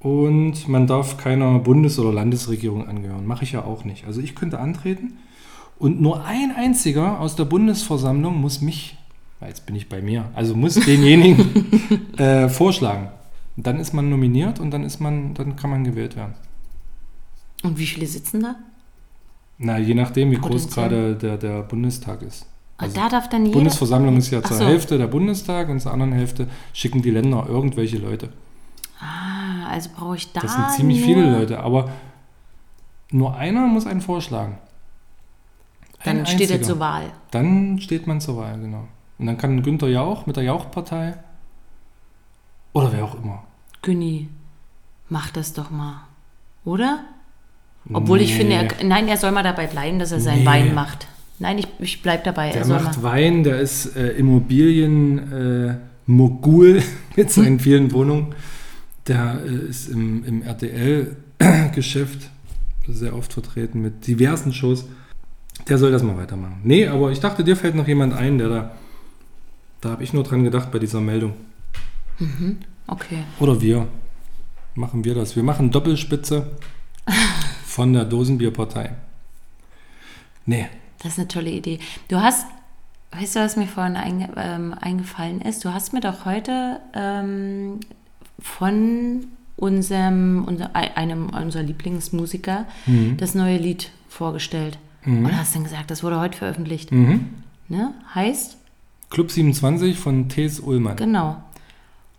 Und 0.00 0.68
man 0.68 0.86
darf 0.86 1.16
keiner 1.16 1.58
Bundes- 1.58 1.98
oder 1.98 2.12
Landesregierung 2.12 2.86
angehören. 2.86 3.26
Mache 3.26 3.44
ich 3.44 3.52
ja 3.52 3.64
auch 3.64 3.84
nicht. 3.84 4.06
Also 4.06 4.20
ich 4.20 4.34
könnte 4.34 4.58
antreten. 4.58 5.18
Und 5.78 6.00
nur 6.00 6.24
ein 6.24 6.52
einziger 6.56 7.20
aus 7.20 7.36
der 7.36 7.44
Bundesversammlung 7.46 8.40
muss 8.40 8.60
mich, 8.60 8.96
jetzt 9.40 9.66
bin 9.66 9.76
ich 9.76 9.88
bei 9.88 10.00
mir, 10.00 10.30
also 10.34 10.54
muss 10.54 10.74
denjenigen 10.74 12.16
äh, 12.18 12.48
vorschlagen. 12.48 13.08
Und 13.56 13.66
dann 13.66 13.78
ist 13.78 13.92
man 13.92 14.08
nominiert 14.10 14.58
und 14.60 14.70
dann 14.70 14.82
ist 14.84 15.00
man, 15.00 15.34
dann 15.34 15.56
kann 15.56 15.70
man 15.70 15.84
gewählt 15.84 16.16
werden. 16.16 16.34
Und 17.62 17.78
wie 17.78 17.86
viele 17.86 18.06
sitzen 18.06 18.42
da? 18.42 18.56
Na, 19.58 19.78
je 19.78 19.94
nachdem, 19.94 20.30
wie 20.32 20.36
groß 20.36 20.68
gerade 20.70 21.14
der, 21.14 21.36
der 21.38 21.62
Bundestag 21.62 22.22
ist. 22.22 22.46
Ah, 22.76 22.82
Also 22.84 22.96
da 22.96 23.08
darf 23.08 23.28
dann 23.28 23.44
jeder. 23.46 23.54
Bundesversammlung 23.58 24.16
ist 24.16 24.30
ja 24.30 24.42
zur 24.42 24.56
so. 24.56 24.64
Hälfte 24.66 24.98
der 24.98 25.06
Bundestag 25.06 25.68
und 25.68 25.80
zur 25.80 25.92
anderen 25.92 26.12
Hälfte 26.12 26.48
schicken 26.72 27.02
die 27.02 27.10
Länder 27.10 27.46
irgendwelche 27.48 27.98
Leute. 27.98 28.30
Ah, 29.00 29.68
also 29.70 29.90
brauche 29.96 30.16
ich 30.16 30.32
da. 30.32 30.40
Das 30.40 30.54
sind 30.54 30.70
ziemlich 30.72 30.98
nur, 30.98 31.06
viele 31.06 31.30
Leute, 31.38 31.60
aber 31.60 31.90
nur 33.10 33.36
einer 33.36 33.66
muss 33.68 33.86
einen 33.86 34.00
vorschlagen. 34.00 34.58
Ein 36.00 36.16
Dann 36.18 36.26
steht 36.26 36.50
er 36.50 36.56
einziger. 36.56 36.62
zur 36.62 36.80
Wahl. 36.80 37.12
Dann 37.30 37.78
steht 37.80 38.06
man 38.08 38.20
zur 38.20 38.36
Wahl, 38.38 38.58
genau. 38.58 38.88
Und 39.18 39.26
dann 39.26 39.38
kann 39.38 39.62
Günther 39.62 39.88
Jauch 39.88 40.26
mit 40.26 40.36
der 40.36 40.42
Jauch-Partei 40.44 41.14
oder 42.72 42.92
wer 42.92 43.04
auch 43.04 43.14
immer. 43.22 43.44
Günni, 43.82 44.28
mach 45.08 45.30
das 45.30 45.52
doch 45.52 45.70
mal. 45.70 46.02
Oder? 46.64 47.00
Obwohl 47.92 48.20
ich 48.20 48.30
Nee. 48.32 48.36
finde, 48.38 48.54
er, 48.78 48.84
nein, 48.84 49.06
er 49.08 49.16
soll 49.18 49.30
mal 49.30 49.42
dabei 49.42 49.66
bleiben, 49.66 49.98
dass 49.98 50.10
er 50.10 50.20
sein 50.20 50.40
Nee. 50.40 50.46
Wein 50.46 50.74
macht. 50.74 51.06
Nein, 51.38 51.58
ich, 51.58 51.68
ich 51.78 52.00
bleibe 52.02 52.22
dabei. 52.24 52.50
Der 52.50 52.62
er 52.62 52.68
macht 52.68 52.96
mal- 52.96 53.02
Wein, 53.02 53.44
der 53.44 53.60
ist 53.60 53.94
äh, 53.96 54.10
Immobilien 54.12 55.32
äh, 55.32 55.74
mit 57.16 57.30
seinen 57.30 57.60
vielen 57.60 57.92
Wohnungen. 57.92 58.34
Der 59.06 59.40
äh, 59.44 59.68
ist 59.68 59.88
im, 59.88 60.24
im 60.24 60.42
RTL-Geschäft 60.42 62.30
sehr 62.88 63.14
oft 63.16 63.32
vertreten 63.32 63.80
mit 63.82 64.06
diversen 64.06 64.52
Shows. 64.52 64.86
Der 65.68 65.78
soll 65.78 65.92
das 65.92 66.02
mal 66.02 66.16
weitermachen. 66.16 66.60
Nee, 66.64 66.86
aber 66.88 67.10
ich 67.10 67.20
dachte, 67.20 67.44
dir 67.44 67.56
fällt 67.56 67.74
noch 67.74 67.86
jemand 67.88 68.14
ein, 68.14 68.38
der 68.38 68.48
da. 68.48 68.70
Da 69.84 69.90
habe 69.90 70.02
ich 70.02 70.14
nur 70.14 70.22
dran 70.22 70.44
gedacht 70.44 70.72
bei 70.72 70.78
dieser 70.78 71.02
Meldung. 71.02 71.34
Okay. 72.86 73.18
Oder 73.38 73.60
wir. 73.60 73.86
Machen 74.74 75.04
wir 75.04 75.14
das. 75.14 75.36
Wir 75.36 75.42
machen 75.42 75.70
Doppelspitze 75.70 76.52
von 77.66 77.92
der 77.92 78.06
Dosenbierpartei. 78.06 78.94
Nee. 80.46 80.68
Das 81.02 81.12
ist 81.12 81.18
eine 81.18 81.28
tolle 81.28 81.50
Idee. 81.50 81.80
Du 82.08 82.16
hast, 82.18 82.46
weißt 83.12 83.36
du, 83.36 83.40
was 83.40 83.56
mir 83.56 83.66
vorhin 83.66 83.96
einge, 83.96 84.30
ähm, 84.38 84.74
eingefallen 84.80 85.42
ist? 85.42 85.62
Du 85.66 85.74
hast 85.74 85.92
mir 85.92 86.00
doch 86.00 86.24
heute 86.24 86.80
ähm, 86.94 87.80
von 88.38 89.26
unserem, 89.56 90.44
unser, 90.46 90.74
einem 90.74 91.28
unserer 91.28 91.62
Lieblingsmusiker 91.62 92.64
Mhm. 92.86 93.18
das 93.18 93.34
neue 93.34 93.58
Lied 93.58 93.90
vorgestellt. 94.08 94.78
Mhm. 95.04 95.26
Und 95.26 95.36
hast 95.36 95.54
dann 95.54 95.64
gesagt, 95.64 95.90
das 95.90 96.02
wurde 96.02 96.18
heute 96.20 96.38
veröffentlicht. 96.38 96.90
Mhm. 96.90 97.26
Ne? 97.68 97.92
Heißt, 98.14 98.56
Club 99.14 99.30
27 99.30 99.96
von 99.96 100.28
T.S. 100.28 100.58
Ullmann. 100.58 100.96
genau. 100.96 101.36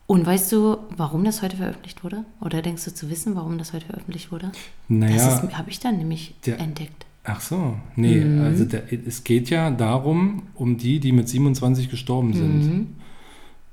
Und 0.07 0.23
weißt 0.25 0.51
du, 0.51 0.77
warum 0.95 1.23
das 1.25 1.41
heute 1.41 1.57
veröffentlicht 1.57 2.03
wurde? 2.03 2.23
Oder 2.39 2.61
denkst 2.61 2.85
du 2.85 2.93
zu 2.93 3.09
wissen, 3.09 3.35
warum 3.35 3.57
das 3.57 3.73
heute 3.73 3.87
veröffentlicht 3.87 4.31
wurde? 4.31 4.51
Naja, 4.87 5.15
Das 5.15 5.41
habe 5.57 5.69
ich 5.71 5.79
dann 5.79 5.97
nämlich 5.97 6.35
der- 6.45 6.59
entdeckt. 6.59 7.05
ach 7.23 7.41
so. 7.41 7.73
Nee, 7.97 8.23
Mhm. 8.23 8.41
also 8.43 8.65
der, 8.65 8.83
es 9.07 9.23
geht 9.25 9.49
ja 9.49 9.71
darum, 9.71 10.43
um 10.53 10.77
die, 10.77 10.99
die 11.01 11.11
mit 11.11 11.27
27 11.27 11.89
gestorben 11.89 12.33
sind. 12.33 12.59
Mhm. 12.63 12.87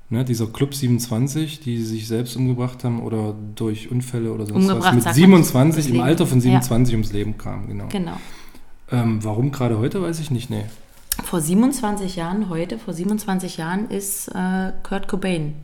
Ne, 0.09 0.25
dieser 0.25 0.47
Club 0.47 0.73
27, 0.75 1.59
die 1.61 1.81
sich 1.83 2.07
selbst 2.07 2.35
umgebracht 2.35 2.83
haben 2.83 3.01
oder 3.01 3.35
durch 3.55 3.89
Unfälle 3.91 4.33
oder 4.33 4.45
sonst 4.47 4.67
was, 4.67 4.73
mit 4.93 5.03
sagt 5.03 5.05
man, 5.05 5.13
27 5.13 5.85
ums 5.85 5.95
im. 5.97 6.01
Alter 6.03 6.25
von 6.27 6.37
Ja. 6.39 6.41
27 6.41 6.95
ums 6.95 7.13
Leben 7.13 7.37
kamen. 7.37 7.67
Genau. 7.67 7.87
Genau. 7.89 8.17
Ähm, 8.91 9.23
warum 9.23 9.51
gerade 9.51 9.77
heute, 9.77 10.01
weiß 10.01 10.19
ich 10.19 10.29
nicht. 10.31 10.49
Nee. 10.49 10.65
Vor 11.21 11.41
27 11.41 12.15
Jahren, 12.15 12.49
heute, 12.49 12.77
vor 12.79 12.93
27 12.93 13.57
Jahren 13.57 13.89
ist 13.89 14.29
äh, 14.29 14.71
Kurt 14.83 15.07
Cobain, 15.07 15.55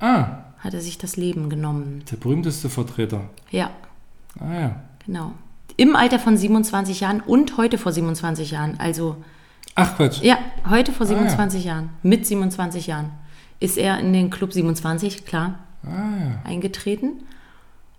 Ah, 0.00 0.38
hat 0.58 0.74
er 0.74 0.80
sich 0.80 0.98
das 0.98 1.16
Leben 1.16 1.48
genommen. 1.48 2.02
der 2.10 2.16
berühmteste 2.16 2.68
Vertreter. 2.68 3.22
Ja, 3.50 3.70
Ah 4.40 4.54
ja. 4.60 4.76
genau. 5.06 5.32
Im 5.76 5.94
Alter 5.96 6.18
von 6.18 6.36
27 6.36 7.00
Jahren 7.00 7.20
und 7.20 7.56
heute 7.56 7.78
vor 7.78 7.92
27 7.92 8.50
Jahren. 8.50 8.78
Also, 8.78 9.16
Ach 9.74 9.96
Quatsch. 9.96 10.20
ja, 10.22 10.38
heute 10.68 10.92
vor 10.92 11.06
Ah, 11.06 11.10
ja. 11.10 11.16
27 11.18 11.64
Jahren, 11.64 11.90
mit 12.02 12.26
27 12.26 12.86
Jahren, 12.88 13.10
ist 13.60 13.78
er 13.78 13.98
in 14.00 14.12
den 14.12 14.30
Club 14.30 14.52
27, 14.52 15.24
klar, 15.24 15.58
Ah 15.84 15.88
ja. 15.88 16.40
eingetreten. 16.44 17.22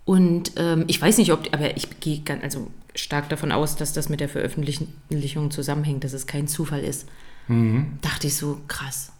Und 0.04 0.52
ähm, 0.56 0.84
ich 0.86 1.00
weiß 1.00 1.18
nicht, 1.18 1.32
ob, 1.32 1.48
aber 1.52 1.76
ich 1.76 2.00
gehe 2.00 2.20
ganz, 2.20 2.42
also 2.42 2.68
stark 2.94 3.28
davon 3.28 3.52
aus, 3.52 3.76
dass 3.76 3.92
das 3.92 4.08
mit 4.08 4.20
der 4.20 4.28
Veröffentlichung 4.28 5.50
zusammenhängt, 5.50 6.04
dass 6.04 6.12
es 6.12 6.26
kein 6.26 6.46
Zufall 6.46 6.80
ist. 6.80 7.08
Mhm. 7.48 7.98
Dachte 8.02 8.26
ich 8.26 8.36
so, 8.36 8.60
krass. 8.68 9.12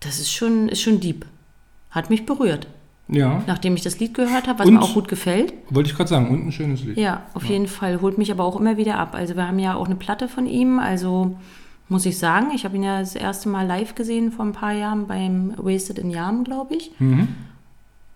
Das 0.00 0.18
ist 0.20 0.32
schon, 0.32 0.68
ist 0.68 0.82
schon 0.82 1.00
deep. 1.00 1.24
Hat 1.90 2.10
mich 2.10 2.26
berührt. 2.26 2.66
Ja, 3.10 3.42
Nachdem 3.46 3.74
ich 3.74 3.82
das 3.82 3.98
Lied 3.98 4.12
gehört 4.12 4.46
habe, 4.46 4.58
was 4.58 4.66
Und? 4.66 4.74
mir 4.74 4.82
auch 4.82 4.92
gut 4.92 5.08
gefällt. 5.08 5.54
wollte 5.70 5.88
ich 5.88 5.96
gerade 5.96 6.10
sagen. 6.10 6.28
Und 6.28 6.46
ein 6.46 6.52
schönes 6.52 6.84
Lied. 6.84 6.98
Ja, 6.98 7.22
auf 7.32 7.44
jeden 7.44 7.66
Fall. 7.66 8.02
Holt 8.02 8.18
mich 8.18 8.30
aber 8.30 8.44
auch 8.44 8.60
immer 8.60 8.76
wieder 8.76 8.98
ab. 8.98 9.14
Also 9.14 9.34
wir 9.34 9.48
haben 9.48 9.58
ja 9.58 9.74
auch 9.74 9.86
eine 9.86 9.96
Platte 9.96 10.28
von 10.28 10.46
ihm. 10.46 10.78
Also 10.78 11.38
muss 11.88 12.04
ich 12.04 12.18
sagen, 12.18 12.48
ich 12.54 12.66
habe 12.66 12.76
ihn 12.76 12.82
ja 12.82 13.00
das 13.00 13.14
erste 13.14 13.48
Mal 13.48 13.66
live 13.66 13.94
gesehen 13.94 14.30
vor 14.30 14.44
ein 14.44 14.52
paar 14.52 14.72
Jahren 14.74 15.06
beim 15.06 15.54
Wasted 15.56 15.98
in 15.98 16.10
Yarm, 16.10 16.44
glaube 16.44 16.74
ich. 16.76 16.90
Mhm. 16.98 17.28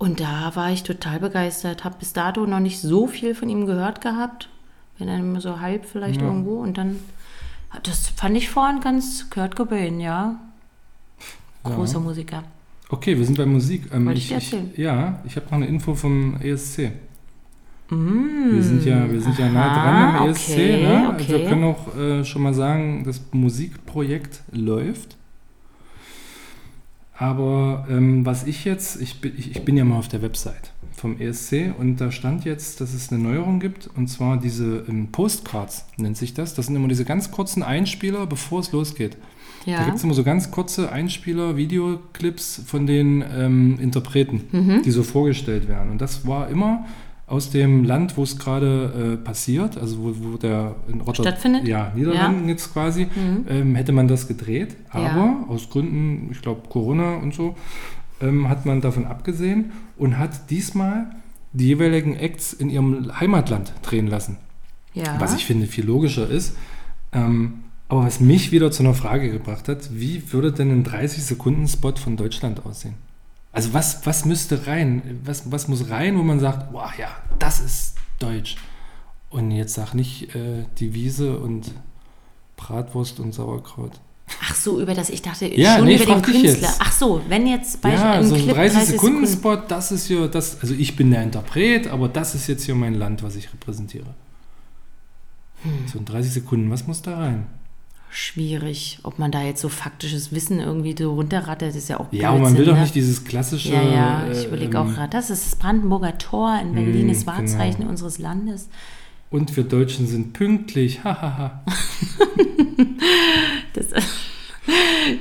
Und 0.02 0.18
da 0.18 0.50
war 0.56 0.72
ich 0.72 0.82
total 0.82 1.20
begeistert. 1.20 1.84
Habe 1.84 1.94
bis 2.00 2.12
dato 2.12 2.44
noch 2.44 2.58
nicht 2.58 2.80
so 2.80 3.06
viel 3.06 3.36
von 3.36 3.48
ihm 3.48 3.66
gehört 3.66 4.00
gehabt. 4.00 4.48
Wenn 4.98 5.06
dann 5.06 5.20
immer 5.20 5.40
so 5.40 5.60
halb 5.60 5.84
vielleicht 5.84 6.20
Ja. 6.20 6.26
irgendwo. 6.26 6.56
Und 6.56 6.76
dann, 6.76 6.98
das 7.84 8.08
fand 8.08 8.36
ich 8.36 8.50
vorhin 8.50 8.80
ganz 8.80 9.30
Kurt 9.30 9.54
Cobain, 9.54 10.00
ja. 10.00 10.40
Großer 11.62 12.00
Musiker. 12.00 12.42
Okay, 12.88 13.16
wir 13.16 13.24
sind 13.24 13.38
bei 13.38 13.46
Musik. 13.46 13.90
Ähm, 13.92 14.06
Wollte 14.06 14.18
ich 14.18 14.26
dir 14.26 14.34
erzählen. 14.34 14.72
ja, 14.76 15.20
ich 15.24 15.36
habe 15.36 15.46
noch 15.46 15.52
eine 15.52 15.66
Info 15.66 15.94
vom 15.94 16.36
ESC. 16.40 16.90
Mm. 17.88 18.54
Wir 18.54 18.62
sind 18.64 18.84
ja, 18.84 19.08
wir 19.08 19.20
sind 19.20 19.38
ja 19.38 19.48
nah 19.50 19.68
Aha, 19.68 19.82
dran 19.84 20.22
am 20.24 20.28
ESC. 20.30 20.50
okay, 20.50 20.82
ne? 20.82 21.10
Also 21.12 21.28
wir 21.28 21.36
okay. 21.36 21.48
können 21.48 21.62
auch 21.62 21.96
äh, 21.96 22.24
schon 22.24 22.42
mal 22.42 22.54
sagen, 22.54 23.04
das 23.04 23.20
Musikprojekt 23.30 24.42
läuft. 24.50 25.16
Aber 27.22 27.86
ähm, 27.88 28.26
was 28.26 28.44
ich 28.48 28.64
jetzt, 28.64 29.00
ich 29.00 29.20
bin, 29.20 29.32
ich, 29.38 29.52
ich 29.52 29.64
bin 29.64 29.76
ja 29.76 29.84
mal 29.84 29.96
auf 29.96 30.08
der 30.08 30.22
Website 30.22 30.72
vom 30.96 31.20
ESC 31.20 31.72
und 31.78 32.00
da 32.00 32.10
stand 32.10 32.44
jetzt, 32.44 32.80
dass 32.80 32.92
es 32.94 33.12
eine 33.12 33.22
Neuerung 33.22 33.60
gibt 33.60 33.88
und 33.96 34.08
zwar 34.08 34.38
diese 34.38 34.84
ähm, 34.88 35.08
Postcards 35.12 35.86
nennt 35.96 36.16
sich 36.16 36.34
das. 36.34 36.54
Das 36.54 36.66
sind 36.66 36.74
immer 36.74 36.88
diese 36.88 37.04
ganz 37.04 37.30
kurzen 37.30 37.62
Einspieler, 37.62 38.26
bevor 38.26 38.58
es 38.58 38.72
losgeht. 38.72 39.16
Da 39.66 39.70
Ja. 39.70 39.84
gibt 39.84 39.98
es 39.98 40.02
immer 40.04 40.14
so 40.14 40.24
ganz 40.24 40.50
kurze 40.50 40.90
Einspieler, 40.90 41.56
Videoclips 41.56 42.62
von 42.66 42.88
den 42.88 43.22
ähm, 43.32 43.78
Interpreten, 43.80 44.42
Mhm. 44.50 44.82
die 44.82 44.90
so 44.90 45.04
vorgestellt 45.04 45.68
werden. 45.68 45.92
Und 45.92 46.00
das 46.00 46.26
war 46.26 46.48
immer 46.50 46.84
aus 47.32 47.48
dem 47.50 47.84
Land, 47.84 48.16
wo 48.18 48.22
es 48.24 48.38
gerade 48.38 49.14
äh, 49.14 49.24
passiert, 49.24 49.78
also 49.78 49.98
wo, 50.02 50.14
wo 50.32 50.36
der 50.36 50.74
in 50.92 51.00
Rotterdam, 51.00 51.32
Stattfindet? 51.32 51.66
Ja, 51.66 51.90
Niederlanden 51.94 52.48
jetzt 52.48 52.72
quasi, 52.72 53.04
Mhm. 53.06 53.46
ähm, 53.48 53.74
hätte 53.74 53.92
man 53.92 54.06
das 54.06 54.28
gedreht. 54.28 54.76
Aber 54.90 55.04
Ja. 55.04 55.44
aus 55.48 55.70
Gründen, 55.70 56.28
ich 56.30 56.42
glaube 56.42 56.68
Corona 56.68 57.14
und 57.16 57.32
so, 57.34 57.54
ähm, 58.20 58.48
hat 58.48 58.66
man 58.66 58.80
davon 58.80 59.06
abgesehen 59.06 59.72
und 59.96 60.18
hat 60.18 60.50
diesmal 60.50 61.06
die 61.54 61.66
jeweiligen 61.68 62.14
Acts 62.16 62.52
in 62.52 62.68
ihrem 62.70 63.18
Heimatland 63.18 63.72
drehen 63.82 64.06
lassen. 64.08 64.36
ja. 64.94 65.16
Was 65.18 65.34
ich 65.34 65.46
finde 65.46 65.66
viel 65.66 65.86
logischer 65.86 66.28
ist. 66.28 66.54
Ähm, 67.14 67.60
aber 67.88 68.04
was 68.04 68.20
mich 68.20 68.52
wieder 68.52 68.70
zu 68.70 68.82
einer 68.82 68.94
Frage 68.94 69.30
gebracht 69.30 69.68
hat, 69.68 69.88
wie 69.92 70.22
würde 70.32 70.52
denn 70.52 70.70
ein 70.70 70.84
30-Sekunden-Spot 70.84 71.96
von 71.96 72.16
Deutschland 72.16 72.64
aussehen? 72.66 72.94
Also 73.52 73.74
was, 73.74 74.04
was 74.06 74.24
müsste 74.24 74.66
rein? 74.66 75.20
Was, 75.24 75.50
was 75.52 75.68
muss 75.68 75.90
rein, 75.90 76.18
wo 76.18 76.22
man 76.22 76.40
sagt, 76.40 76.72
boah, 76.72 76.90
ja, 76.98 77.08
das 77.38 77.60
ist 77.60 77.94
Deutsch. 78.18 78.56
Und 79.28 79.50
jetzt 79.50 79.74
sag 79.74 79.94
nicht 79.94 80.34
äh, 80.34 80.64
die 80.78 80.94
Wiese 80.94 81.38
und 81.38 81.70
Bratwurst 82.56 83.20
und 83.20 83.32
Sauerkraut. 83.32 83.92
Ach 84.40 84.54
so, 84.54 84.80
über 84.80 84.94
das, 84.94 85.10
ich 85.10 85.20
dachte 85.20 85.46
Ja, 85.46 85.76
schon 85.76 85.86
nee, 85.86 85.96
über 85.96 86.06
den 86.06 86.22
Künstler. 86.22 86.74
Ach 86.78 86.92
so, 86.92 87.20
wenn 87.28 87.46
jetzt 87.46 87.80
bei 87.82 87.92
ja, 87.92 88.12
einem 88.12 88.26
so 88.26 88.34
ein 88.34 88.42
Clip 88.42 88.56
30-Sekunden-Spot, 88.56 89.56
das 89.68 89.92
ist 89.92 90.08
ja 90.08 90.28
das, 90.28 90.60
also 90.60 90.74
ich 90.74 90.96
bin 90.96 91.10
der 91.10 91.22
Interpret, 91.22 91.88
aber 91.88 92.08
das 92.08 92.34
ist 92.34 92.46
jetzt 92.46 92.64
hier 92.64 92.74
mein 92.74 92.94
Land, 92.94 93.22
was 93.22 93.36
ich 93.36 93.52
repräsentiere. 93.52 94.14
Hm. 95.62 95.88
So 95.92 95.98
in 95.98 96.04
30 96.04 96.32
Sekunden, 96.32 96.70
was 96.70 96.86
muss 96.86 97.02
da 97.02 97.18
rein? 97.18 97.46
Schwierig, 98.14 98.98
ob 99.04 99.18
man 99.18 99.32
da 99.32 99.42
jetzt 99.42 99.62
so 99.62 99.70
faktisches 99.70 100.32
Wissen 100.32 100.60
irgendwie 100.60 100.94
so 100.96 101.14
runterrattert, 101.14 101.74
ist 101.74 101.88
ja 101.88 101.98
auch 101.98 102.12
Ja, 102.12 102.28
aber 102.28 102.40
man 102.40 102.58
will 102.58 102.66
doch 102.66 102.74
ne? 102.74 102.82
nicht 102.82 102.94
dieses 102.94 103.24
klassische. 103.24 103.72
Ja, 103.72 103.82
ja, 103.82 104.30
ich 104.30 104.44
äh, 104.44 104.48
überlege 104.48 104.76
ähm, 104.76 104.86
auch 104.86 104.94
gerade, 104.94 105.08
das 105.08 105.30
ist 105.30 105.46
das 105.46 105.56
Brandenburger 105.56 106.18
Tor 106.18 106.58
in 106.60 106.74
Berlin, 106.74 107.06
Mm, 107.06 107.12
das 107.12 107.26
Wahrzeichen 107.26 107.78
genau. 107.78 107.90
unseres 107.90 108.18
Landes. 108.18 108.68
Und 109.30 109.56
wir 109.56 109.64
Deutschen 109.64 110.06
sind 110.06 110.34
pünktlich. 110.34 111.02
Hahaha. 111.04 111.62
Das, 113.74 113.86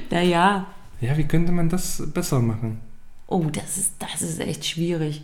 naja, 0.09 0.67
ja, 0.99 1.17
wie 1.17 1.23
könnte 1.23 1.51
man 1.51 1.69
das 1.69 2.03
besser 2.13 2.39
machen? 2.41 2.79
oh, 3.27 3.45
das 3.51 3.77
ist, 3.77 3.93
das 3.99 4.21
ist 4.21 4.39
echt 4.41 4.65
schwierig. 4.65 5.21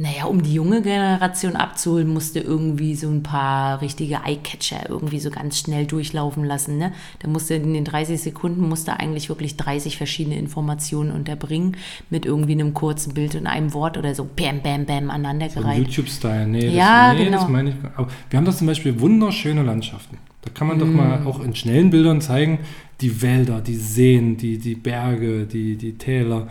Naja, 0.00 0.26
um 0.26 0.42
die 0.44 0.54
junge 0.54 0.80
Generation 0.80 1.56
abzuholen, 1.56 2.06
musste 2.08 2.38
irgendwie 2.38 2.94
so 2.94 3.08
ein 3.08 3.24
paar 3.24 3.80
richtige 3.80 4.20
Eyecatcher 4.24 4.88
irgendwie 4.88 5.18
so 5.18 5.28
ganz 5.28 5.58
schnell 5.58 5.86
durchlaufen 5.86 6.44
lassen. 6.44 6.78
Ne? 6.78 6.92
Da 7.18 7.28
musste 7.28 7.54
in 7.54 7.74
den 7.74 7.84
30 7.84 8.20
Sekunden 8.20 8.68
musste 8.68 8.92
eigentlich 9.00 9.28
wirklich 9.28 9.56
30 9.56 9.96
verschiedene 9.96 10.38
Informationen 10.38 11.10
unterbringen 11.10 11.76
mit 12.10 12.26
irgendwie 12.26 12.52
einem 12.52 12.74
kurzen 12.74 13.12
Bild 13.12 13.34
und 13.34 13.48
einem 13.48 13.74
Wort 13.74 13.98
oder 13.98 14.14
so 14.14 14.24
bam, 14.24 14.62
bam, 14.62 14.86
bam 14.86 15.06
So 15.06 15.10
aneinandergereiht. 15.10 15.78
YouTube-Style. 15.78 16.46
Nee, 16.46 16.66
das, 16.66 16.74
Ja, 16.74 17.12
nee 17.14 17.24
genau. 17.24 17.38
das 17.40 17.48
meine 17.48 17.70
ich. 17.70 17.76
Aber 17.96 18.06
wir 18.30 18.36
haben 18.36 18.44
doch 18.46 18.54
zum 18.56 18.68
Beispiel 18.68 19.00
wunderschöne 19.00 19.64
Landschaften. 19.64 20.18
Da 20.42 20.50
kann 20.54 20.68
man 20.68 20.78
doch 20.78 20.86
Mm. 20.86 20.96
mal 20.96 21.26
auch 21.26 21.40
in 21.40 21.56
schnellen 21.56 21.90
Bildern 21.90 22.20
zeigen, 22.20 22.60
die 23.00 23.20
Wälder, 23.20 23.60
die 23.60 23.74
Seen, 23.74 24.36
die, 24.36 24.58
die 24.58 24.76
Berge, 24.76 25.44
die, 25.46 25.74
die 25.76 25.98
Täler, 25.98 26.46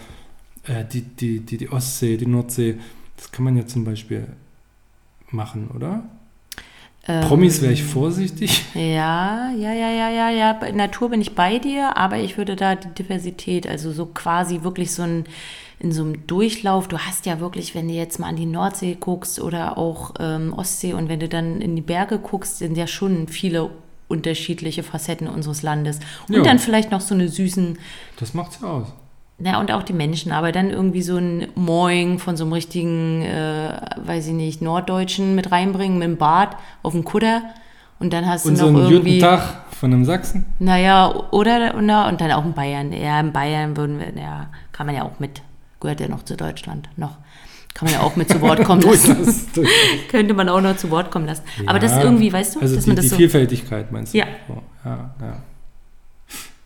äh, 0.66 0.84
die, 0.92 1.02
die, 1.02 1.40
die, 1.40 1.58
die 1.58 1.70
Ostsee, 1.70 2.18
die 2.18 2.26
Nordsee. 2.26 2.76
Das 3.18 3.32
kann 3.32 3.44
man 3.46 3.58
ja 3.58 3.66
zum 3.68 3.84
Beispiel 3.84 4.28
machen, 5.32 5.70
oder? 5.76 6.04
Ähm, 7.08 7.22
Promis 7.28 7.62
wäre 7.62 7.74
ich 7.74 7.84
vorsichtig. 7.84 8.66
Ja, 8.76 9.52
ja, 9.58 9.74
ja, 9.74 9.90
ja, 9.90 10.10
ja, 10.10 10.30
ja. 10.30 10.54
Bei 10.54 10.72
Natur 10.72 11.10
bin 11.10 11.22
ich 11.22 11.36
bei 11.36 11.58
dir, 11.58 11.98
aber 11.98 12.18
ich 12.20 12.38
würde 12.38 12.56
da 12.56 12.76
die 12.76 12.90
Diversität, 12.90 13.68
also 13.68 13.92
so 13.92 14.06
quasi 14.06 14.62
wirklich 14.64 14.92
so 14.92 15.04
ein, 15.04 15.24
in 15.80 15.92
so 15.92 16.04
einem 16.04 16.28
Durchlauf. 16.28 16.88
Du 16.88 16.98
hast 17.00 17.26
ja 17.26 17.40
wirklich, 17.40 17.76
wenn 17.76 17.88
du 17.88 17.94
jetzt 17.94 18.20
mal 18.20 18.28
an 18.28 18.36
die 18.36 18.46
Nordsee 18.46 18.98
guckst 19.00 19.40
oder 19.40 19.78
auch 19.78 20.14
ähm, 20.20 20.54
Ostsee 20.54 20.94
und 20.94 21.08
wenn 21.10 21.20
du 21.20 21.28
dann 21.30 21.62
in 21.62 21.76
die 21.76 21.82
Berge 21.82 22.20
guckst, 22.20 22.58
sind 22.60 22.78
ja 22.78 22.88
schon 22.88 23.28
viele 23.28 23.70
unterschiedliche 24.10 24.84
Facetten 24.84 25.28
unseres 25.28 25.64
Landes. 25.64 26.00
Und 26.28 26.36
Ja. 26.36 26.44
dann 26.44 26.60
vielleicht 26.60 26.92
noch 26.92 27.02
so 27.02 27.14
eine 27.16 27.30
süßen, 27.30 27.78
Das 28.20 28.34
macht's 28.34 28.60
ja 28.62 28.68
aus. 28.70 28.88
Na 29.40 29.60
und 29.60 29.72
auch 29.72 29.84
die 29.84 29.94
Menschen, 29.94 30.32
aber 30.32 30.52
dann 30.52 30.70
irgendwie 30.72 31.02
so 31.04 31.18
ein 31.18 31.48
Moing 31.56 32.18
von 32.20 32.36
so 32.38 32.44
einem 32.44 32.54
richtigen, 32.54 33.22
äh, 33.22 33.80
weiß 34.04 34.28
ich 34.28 34.34
nicht, 34.34 34.62
Norddeutschen 34.62 35.36
mit 35.36 35.52
reinbringen, 35.52 36.00
mit 36.00 36.08
dem 36.08 36.18
Bart 36.18 36.56
auf 36.82 36.94
dem 36.94 37.04
Kutter. 37.04 37.42
Und 38.00 38.14
dann 38.14 38.26
hast 38.28 38.46
du 38.46 38.50
Und 38.50 38.56
noch 38.56 38.62
so 38.62 38.68
einen 38.70 38.78
irgendwie. 38.92 39.20
guten 39.20 39.22
Tag 39.22 39.42
von 39.72 39.94
einem 39.94 40.06
Sachsen. 40.06 40.46
Naja, 40.60 41.14
oder, 41.32 41.76
oder 41.78 42.08
und 42.08 42.20
dann 42.22 42.32
auch 42.32 42.46
in 42.46 42.54
Bayern. 42.54 42.92
Ja, 42.92 43.20
in 43.20 43.32
Bayern 43.32 43.78
würden 43.78 44.00
wir, 44.00 44.20
ja, 44.20 44.48
kann 44.72 44.86
man 44.88 44.96
ja 44.96 45.04
auch 45.04 45.20
mit, 45.20 45.42
gehört 45.80 46.00
ja 46.00 46.08
noch 46.08 46.24
zu 46.24 46.36
Deutschland, 46.36 46.90
noch. 46.96 47.18
Kann 47.74 47.86
man 47.86 47.94
ja 47.94 48.00
auch 48.02 48.16
mit 48.16 48.28
zu 48.30 48.42
Wort 48.42 48.64
kommen 48.64 48.82
lassen. 48.90 49.16
Könnte 50.10 50.34
man 50.34 50.50
auch 50.50 50.62
noch 50.62 50.78
zu 50.78 50.90
Wort 50.90 51.12
kommen 51.12 51.28
lassen. 51.28 51.44
Aber 51.68 51.78
das 51.78 51.92
Ja, 51.92 52.02
irgendwie, 52.04 52.34
weißt 52.34 52.56
du, 52.56 52.60
also 52.62 52.74
dass 52.76 52.84
die, 52.86 52.90
man 52.90 52.96
das 52.96 53.06
die 53.06 53.10
so. 53.10 53.16
Vielfältigkeit 53.18 53.92
meinst 53.92 54.16
du? 54.16 54.18
Ja. 54.18 54.26
So, 54.48 54.64
ja, 54.84 55.12
ja. 55.22 55.38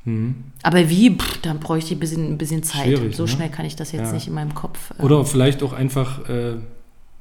Mhm. 0.05 0.35
Aber 0.63 0.89
wie, 0.89 1.15
Pff, 1.15 1.41
dann 1.41 1.59
bräuchte 1.59 1.91
ich 1.93 1.97
ein 1.97 1.99
bisschen, 1.99 2.33
ein 2.33 2.37
bisschen 2.37 2.63
Zeit. 2.63 2.85
Schwierig, 2.85 3.15
so 3.15 3.23
ne? 3.23 3.29
schnell 3.29 3.49
kann 3.49 3.65
ich 3.65 3.75
das 3.75 3.91
jetzt 3.91 4.07
Ja. 4.07 4.13
nicht 4.13 4.27
in 4.27 4.33
meinem 4.33 4.55
Kopf. 4.55 4.91
äh, 4.97 5.01
Oder 5.03 5.23
vielleicht 5.25 5.61
auch 5.63 5.73
einfach, 5.73 6.27
äh, 6.27 6.51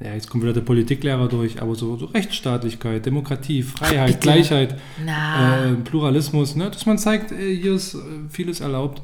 ja, 0.02 0.14
jetzt 0.14 0.30
kommt 0.30 0.42
wieder 0.42 0.54
der 0.54 0.62
Politiklehrer 0.62 1.28
durch, 1.28 1.60
aber 1.60 1.74
so, 1.74 1.96
so 1.98 2.06
Rechtsstaatlichkeit, 2.06 3.04
Demokratie, 3.04 3.62
Freiheit, 3.62 4.06
bitte. 4.06 4.18
Gleichheit, 4.20 4.78
äh, 5.06 5.72
Pluralismus, 5.84 6.56
ne? 6.56 6.70
dass 6.70 6.86
man 6.86 6.96
zeigt, 6.96 7.32
äh, 7.32 7.54
hier 7.54 7.74
ist 7.74 7.94
äh, 7.94 7.98
vieles 8.30 8.60
erlaubt 8.60 9.02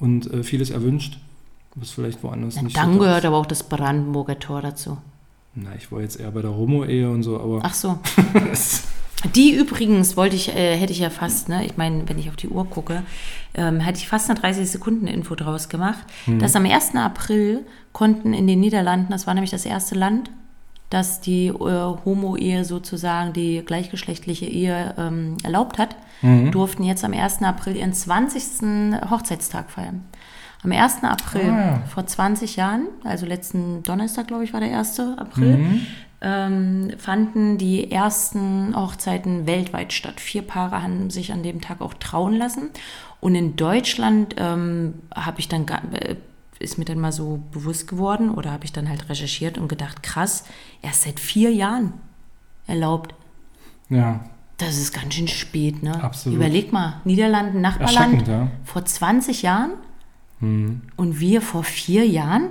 und 0.00 0.32
äh, 0.32 0.42
vieles 0.42 0.70
erwünscht, 0.70 1.18
was 1.76 1.90
vielleicht 1.90 2.20
woanders 2.24 2.56
na, 2.56 2.62
nicht 2.62 2.76
dann 2.76 2.94
so 2.94 2.98
gehört 2.98 3.18
ist. 3.20 3.24
aber 3.26 3.36
auch 3.36 3.46
das 3.46 3.62
Brandenburger 3.62 4.38
Tor 4.40 4.60
dazu. 4.60 4.98
Na, 5.54 5.70
ich 5.78 5.92
war 5.92 6.00
jetzt 6.00 6.18
eher 6.18 6.32
bei 6.32 6.42
der 6.42 6.52
Homo-Ehe 6.52 7.08
und 7.08 7.22
so, 7.22 7.38
aber 7.38 7.60
Ach 7.62 7.74
so. 7.74 7.96
Die 9.34 9.54
übrigens 9.54 10.16
wollte 10.16 10.36
ich, 10.36 10.54
äh, 10.54 10.76
hätte 10.76 10.92
ich 10.92 10.98
ja 10.98 11.10
fast, 11.10 11.48
ne, 11.48 11.64
ich 11.64 11.76
meine, 11.76 12.08
wenn 12.08 12.18
ich 12.18 12.28
auf 12.28 12.36
die 12.36 12.48
Uhr 12.48 12.68
gucke, 12.68 13.02
ähm, 13.54 13.80
hätte 13.80 13.98
ich 13.98 14.08
fast 14.08 14.28
eine 14.30 14.38
30-Sekunden-Info 14.38 15.34
draus 15.34 15.68
gemacht, 15.68 16.04
Mhm. 16.26 16.38
dass 16.40 16.54
am 16.56 16.66
1. 16.66 16.96
April 16.96 17.64
konnten 17.92 18.34
in 18.34 18.46
den 18.46 18.60
Niederlanden, 18.60 19.10
das 19.12 19.26
war 19.26 19.34
nämlich 19.34 19.50
das 19.50 19.64
erste 19.64 19.94
Land, 19.94 20.30
das 20.90 21.20
die 21.20 21.46
äh, 21.46 21.52
Homo-Ehe 22.04 22.64
sozusagen, 22.64 23.32
die 23.32 23.62
gleichgeschlechtliche 23.64 24.46
Ehe 24.46 24.94
ähm, 24.98 25.36
erlaubt 25.42 25.78
hat, 25.78 25.96
Mhm. 26.22 26.52
durften 26.52 26.84
jetzt 26.84 27.04
am 27.04 27.12
1. 27.12 27.42
April 27.42 27.76
ihren 27.76 27.92
20. 27.92 29.00
Hochzeitstag 29.10 29.70
feiern. 29.70 30.04
Am 30.62 30.72
1. 30.72 31.02
April 31.04 31.50
Ah, 31.50 31.80
vor 31.92 32.06
20 32.06 32.56
Jahren, 32.56 32.86
also 33.04 33.26
letzten 33.26 33.82
Donnerstag, 33.82 34.28
glaube 34.28 34.44
ich, 34.44 34.52
war 34.54 34.60
der 34.60 34.70
1. 34.78 35.16
April, 35.18 35.56
Mhm. 35.58 35.80
Ähm, 36.24 36.90
fanden 36.96 37.58
die 37.58 37.90
ersten 37.92 38.74
Hochzeiten 38.74 39.46
weltweit 39.46 39.92
statt. 39.92 40.20
Vier 40.20 40.42
Paare 40.42 40.82
haben 40.82 41.10
sich 41.10 41.32
an 41.32 41.42
dem 41.42 41.60
Tag 41.60 41.80
auch 41.82 41.92
trauen 41.94 42.34
lassen. 42.34 42.70
Und 43.20 43.34
in 43.34 43.56
Deutschland 43.56 44.34
ähm, 44.38 44.94
habe 45.14 45.38
ich 45.40 45.48
dann, 45.48 45.66
äh, 45.68 46.16
ist 46.58 46.78
mir 46.78 46.86
dann 46.86 46.98
mal 46.98 47.12
so 47.12 47.40
bewusst 47.52 47.86
geworden 47.88 48.30
oder 48.30 48.50
habe 48.52 48.64
ich 48.64 48.72
dann 48.72 48.88
halt 48.88 49.08
recherchiert 49.10 49.58
und 49.58 49.68
gedacht, 49.68 50.02
krass, 50.02 50.44
erst 50.82 51.02
seit 51.02 51.20
vier 51.20 51.52
Jahren 51.52 51.92
erlaubt. 52.66 53.14
ja, 53.90 54.20
Das 54.56 54.78
ist 54.78 54.94
ganz 54.94 55.12
schön 55.14 55.28
spät, 55.28 55.82
ne? 55.82 56.02
Absolut. 56.02 56.36
Überleg 56.38 56.72
mal, 56.72 57.00
Niederlanden, 57.04 57.60
Nachbarland, 57.60 58.26
ja. 58.28 58.48
vor 58.64 58.84
20 58.84 59.42
Jahren 59.42 59.72
Mhm. 60.40 60.82
und 60.96 61.20
wir 61.20 61.40
vor 61.42 61.64
vier 61.64 62.06
Jahren? 62.06 62.48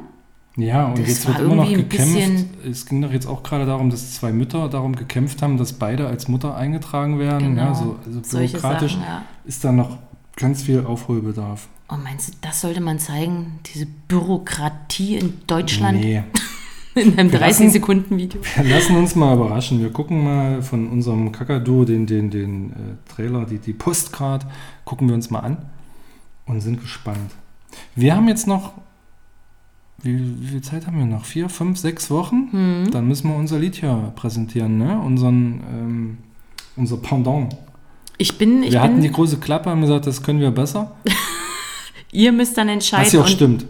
Ja, 0.56 0.86
und 0.88 1.00
Das 1.00 1.08
jetzt 1.08 1.28
wird 1.28 1.40
immer 1.40 1.56
noch 1.56 1.74
gekämpft. 1.74 2.46
Es 2.70 2.86
ging 2.86 3.02
doch 3.02 3.12
jetzt 3.12 3.26
auch 3.26 3.42
gerade 3.42 3.66
darum, 3.66 3.90
dass 3.90 4.14
zwei 4.14 4.32
Mütter 4.32 4.70
darum 4.70 4.96
gekämpft 4.96 5.42
haben, 5.42 5.58
dass 5.58 5.74
beide 5.74 6.08
als 6.08 6.28
Mutter 6.28 6.56
eingetragen 6.56 7.18
werden. 7.18 7.58
Ja, 7.58 7.74
so, 7.74 7.98
also 8.06 8.22
Genau. 8.22 8.46
Bürokratisch 8.48 8.92
Sachen, 8.94 9.04
ja. 9.04 9.22
ist 9.46 9.64
da 9.64 9.72
noch 9.72 9.98
ganz 10.36 10.62
viel 10.62 10.86
Aufholbedarf. 10.86 11.68
Oh, 11.90 11.96
meinst 12.02 12.30
du, 12.30 12.34
das 12.42 12.62
sollte 12.62 12.82
man 12.82 13.00
zeigen? 13.00 13.60
Diese 13.74 13.88
Bürokratie 14.08 15.18
in 15.18 15.34
Deutschland 15.48 16.00
Nee. 16.02 16.24
in 16.96 17.18
einem 17.18 17.32
Wir 17.32 17.40
lassen- 17.40 17.68
30-Sekunden-Video? 17.70 18.40
Wir 18.62 18.76
lassen 18.76 18.96
uns 18.96 19.16
mal 19.16 19.36
überraschen. 19.36 19.80
Wir 19.82 19.92
gucken 19.92 20.24
mal 20.24 20.62
von 20.62 20.88
unserem 20.88 21.32
Kakadu 21.32 21.84
den, 21.86 22.06
den, 22.06 22.30
den 22.30 22.70
äh, 22.72 22.74
Trailer, 23.12 23.46
die, 23.46 23.58
die 23.58 23.74
Postcard, 23.74 24.46
gucken 24.86 25.08
wir 25.08 25.16
uns 25.16 25.30
mal 25.32 25.40
an 25.40 25.58
und 26.46 26.62
sind 26.62 26.80
gespannt. 26.80 27.32
Wir 27.96 28.16
haben 28.16 28.28
jetzt 28.28 28.46
noch, 28.48 28.74
wie, 30.04 30.20
wie 30.42 30.48
viel 30.48 30.62
Zeit 30.62 30.86
haben 30.86 31.00
wir 31.00 31.06
noch? 31.06 31.24
Vier, 31.26 31.48
fünf, 31.50 31.80
sechs 31.80 32.12
Wochen? 32.12 32.50
Hm. 32.52 32.92
Dann 32.92 33.08
müssen 33.08 33.30
wir 33.30 33.38
unser 33.38 33.58
Lied 33.58 33.76
hier 33.76 34.12
präsentieren, 34.16 34.78
ne? 34.78 35.00
Unseren, 35.00 35.62
ähm, 35.72 36.18
unser 36.76 36.98
Pendant. 36.98 37.56
Ich 38.18 38.38
bin, 38.38 38.64
ich 38.64 38.74
wir 38.74 38.82
hatten 38.82 39.02
die 39.02 39.12
große 39.12 39.38
Klappe, 39.38 39.70
haben 39.70 39.82
gesagt, 39.82 40.06
das 40.06 40.22
können 40.22 40.42
wir 40.42 40.52
besser. 40.52 40.92
ihr 42.12 42.32
müsst 42.34 42.58
dann 42.58 42.70
entscheiden, 42.70 43.06
Was 43.06 43.14
ja 43.14 43.22
auch 43.22 43.28
stimmt. 43.28 43.66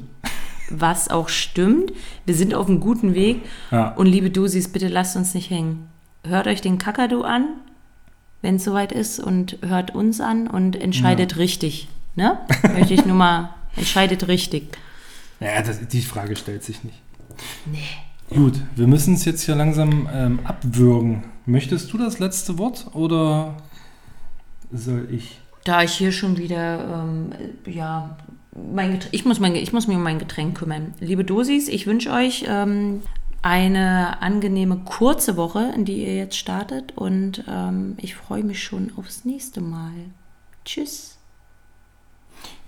was 0.70 1.10
auch 1.10 1.30
stimmt. 1.30 1.94
Wir 2.26 2.36
sind 2.36 2.56
auf 2.56 2.68
einem 2.68 2.80
guten 2.80 3.14
Weg. 3.14 3.42
Ja. 3.72 3.90
Und 3.90 4.08
liebe 4.08 4.32
Dusis, 4.32 4.68
bitte 4.68 4.88
lasst 4.88 5.16
uns 5.16 5.36
nicht 5.36 5.52
hängen. 5.52 5.88
Hört 6.26 6.48
euch 6.48 6.62
den 6.62 6.80
Kakadu 6.80 7.22
an, 7.22 7.46
wenn 8.42 8.56
es 8.56 8.64
soweit 8.64 8.92
ist, 8.92 9.20
und 9.20 9.60
hört 9.62 9.94
uns 9.94 10.20
an 10.20 10.48
und 10.48 10.76
entscheidet 10.76 11.38
richtig. 11.38 11.90
Ne? 12.16 12.40
Möchte 12.74 12.96
ich 12.96 13.06
nur 13.06 13.16
mal, 13.16 13.52
entscheidet 13.76 14.28
richtig. 14.28 14.78
Ja, 15.44 15.62
das, 15.62 15.86
die 15.88 16.02
Frage 16.02 16.36
stellt 16.36 16.64
sich 16.64 16.84
nicht. 16.84 17.02
Nee. 17.66 17.80
Gut, 18.36 18.54
wir 18.76 18.88
müssen 18.88 19.16
es 19.16 19.26
jetzt 19.26 19.44
hier 19.44 19.56
langsam 19.56 20.08
ähm, 20.14 20.40
abwürgen. 20.46 21.26
Möchtest 21.46 21.92
du 21.92 21.98
das 21.98 22.20
letzte 22.20 22.58
Wort 22.58 22.88
oder 22.94 23.58
soll 24.72 25.10
ich? 25.12 25.40
Da 25.66 25.84
ich 25.84 25.94
hier 25.94 26.12
schon 26.12 26.38
wieder, 26.38 27.04
ähm, 27.04 27.32
ja, 27.66 28.18
mein 28.74 28.94
Getränk, 28.94 29.14
ich, 29.14 29.26
muss 29.26 29.40
mein, 29.40 29.56
ich 29.56 29.74
muss 29.74 29.88
mich 29.88 29.98
um 29.98 30.04
mein 30.04 30.20
Getränk 30.20 30.58
kümmern. 30.58 30.94
Liebe 31.00 31.26
Dosis, 31.26 31.68
ich 31.68 31.86
wünsche 31.88 32.12
euch 32.12 32.46
ähm, 32.48 33.02
eine 33.42 34.22
angenehme 34.22 34.78
kurze 34.86 35.36
Woche, 35.36 35.74
in 35.76 35.84
die 35.84 36.06
ihr 36.06 36.16
jetzt 36.16 36.38
startet. 36.38 36.94
Und 36.96 37.44
ähm, 37.50 37.98
ich 37.98 38.16
freue 38.16 38.44
mich 38.44 38.64
schon 38.64 38.94
aufs 38.96 39.26
nächste 39.26 39.60
Mal. 39.60 39.92
Tschüss. 40.64 41.18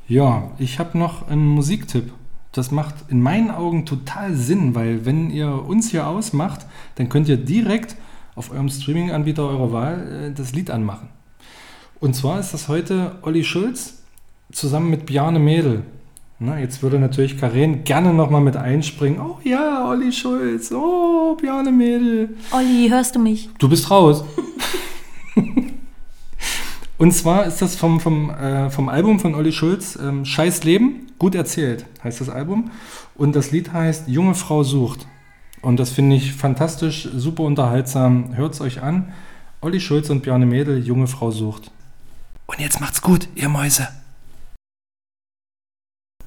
Ja, 0.07 0.51
ich 0.59 0.77
habe 0.79 0.97
noch 0.97 1.29
einen 1.29 1.47
Musiktipp. 1.47 2.11
Das 2.55 2.71
macht 2.71 2.95
in 3.09 3.21
meinen 3.21 3.51
Augen 3.51 3.85
total 3.85 4.33
Sinn, 4.33 4.75
weil 4.75 5.05
wenn 5.05 5.29
ihr 5.29 5.65
uns 5.67 5.91
hier 5.91 6.07
ausmacht, 6.07 6.65
dann 6.95 7.09
könnt 7.09 7.27
ihr 7.27 7.35
direkt 7.35 7.97
auf 8.33 8.49
eurem 8.49 8.69
Streaming-Anbieter 8.69 9.43
eurer 9.43 9.73
Wahl 9.73 10.29
äh, 10.29 10.33
das 10.33 10.53
Lied 10.53 10.71
anmachen. 10.71 11.09
Und 11.99 12.15
zwar 12.15 12.39
ist 12.39 12.53
das 12.53 12.69
heute 12.69 13.17
Olli 13.23 13.43
Schulz 13.43 13.95
zusammen 14.53 14.89
mit 14.89 15.05
Bjarne 15.05 15.37
Mädel. 15.37 15.83
Na, 16.39 16.57
jetzt 16.57 16.81
würde 16.81 16.97
natürlich 16.97 17.37
Karen 17.37 17.83
gerne 17.83 18.13
nochmal 18.13 18.41
mit 18.41 18.55
einspringen. 18.55 19.19
Oh 19.19 19.37
ja, 19.43 19.89
Olli 19.89 20.13
Schulz, 20.13 20.71
oh, 20.71 21.35
Bjarne 21.35 21.73
Mädel. 21.73 22.37
Olli, 22.51 22.87
hörst 22.87 23.17
du 23.17 23.19
mich? 23.19 23.49
Du 23.59 23.67
bist 23.67 23.91
raus. 23.91 24.23
Und 26.97 27.11
zwar 27.11 27.45
ist 27.45 27.61
das 27.61 27.75
vom, 27.75 27.99
vom, 27.99 28.29
äh, 28.29 28.69
vom 28.69 28.87
Album 28.87 29.19
von 29.19 29.35
Olli 29.35 29.51
Schulz, 29.51 29.97
ähm, 30.01 30.23
Scheiß 30.23 30.63
Leben, 30.63 31.11
gut 31.19 31.35
erzählt, 31.35 31.85
heißt 32.03 32.21
das 32.21 32.29
Album. 32.29 32.71
Und 33.15 33.35
das 33.35 33.51
Lied 33.51 33.73
heißt 33.73 34.07
Junge 34.07 34.35
Frau 34.35 34.63
sucht. 34.63 35.05
Und 35.61 35.77
das 35.79 35.89
finde 35.89 36.15
ich 36.15 36.33
fantastisch, 36.33 37.09
super 37.13 37.43
unterhaltsam. 37.43 38.35
Hört 38.35 38.53
es 38.53 38.61
euch 38.61 38.81
an. 38.81 39.11
Olli 39.61 39.79
Schulz 39.79 40.09
und 40.09 40.21
Bjarne 40.21 40.45
Mädel, 40.45 40.85
Junge 40.85 41.07
Frau 41.07 41.31
sucht. 41.31 41.71
Und 42.45 42.59
jetzt 42.59 42.79
macht's 42.79 43.01
gut, 43.01 43.27
ihr 43.35 43.49
Mäuse. 43.49 43.87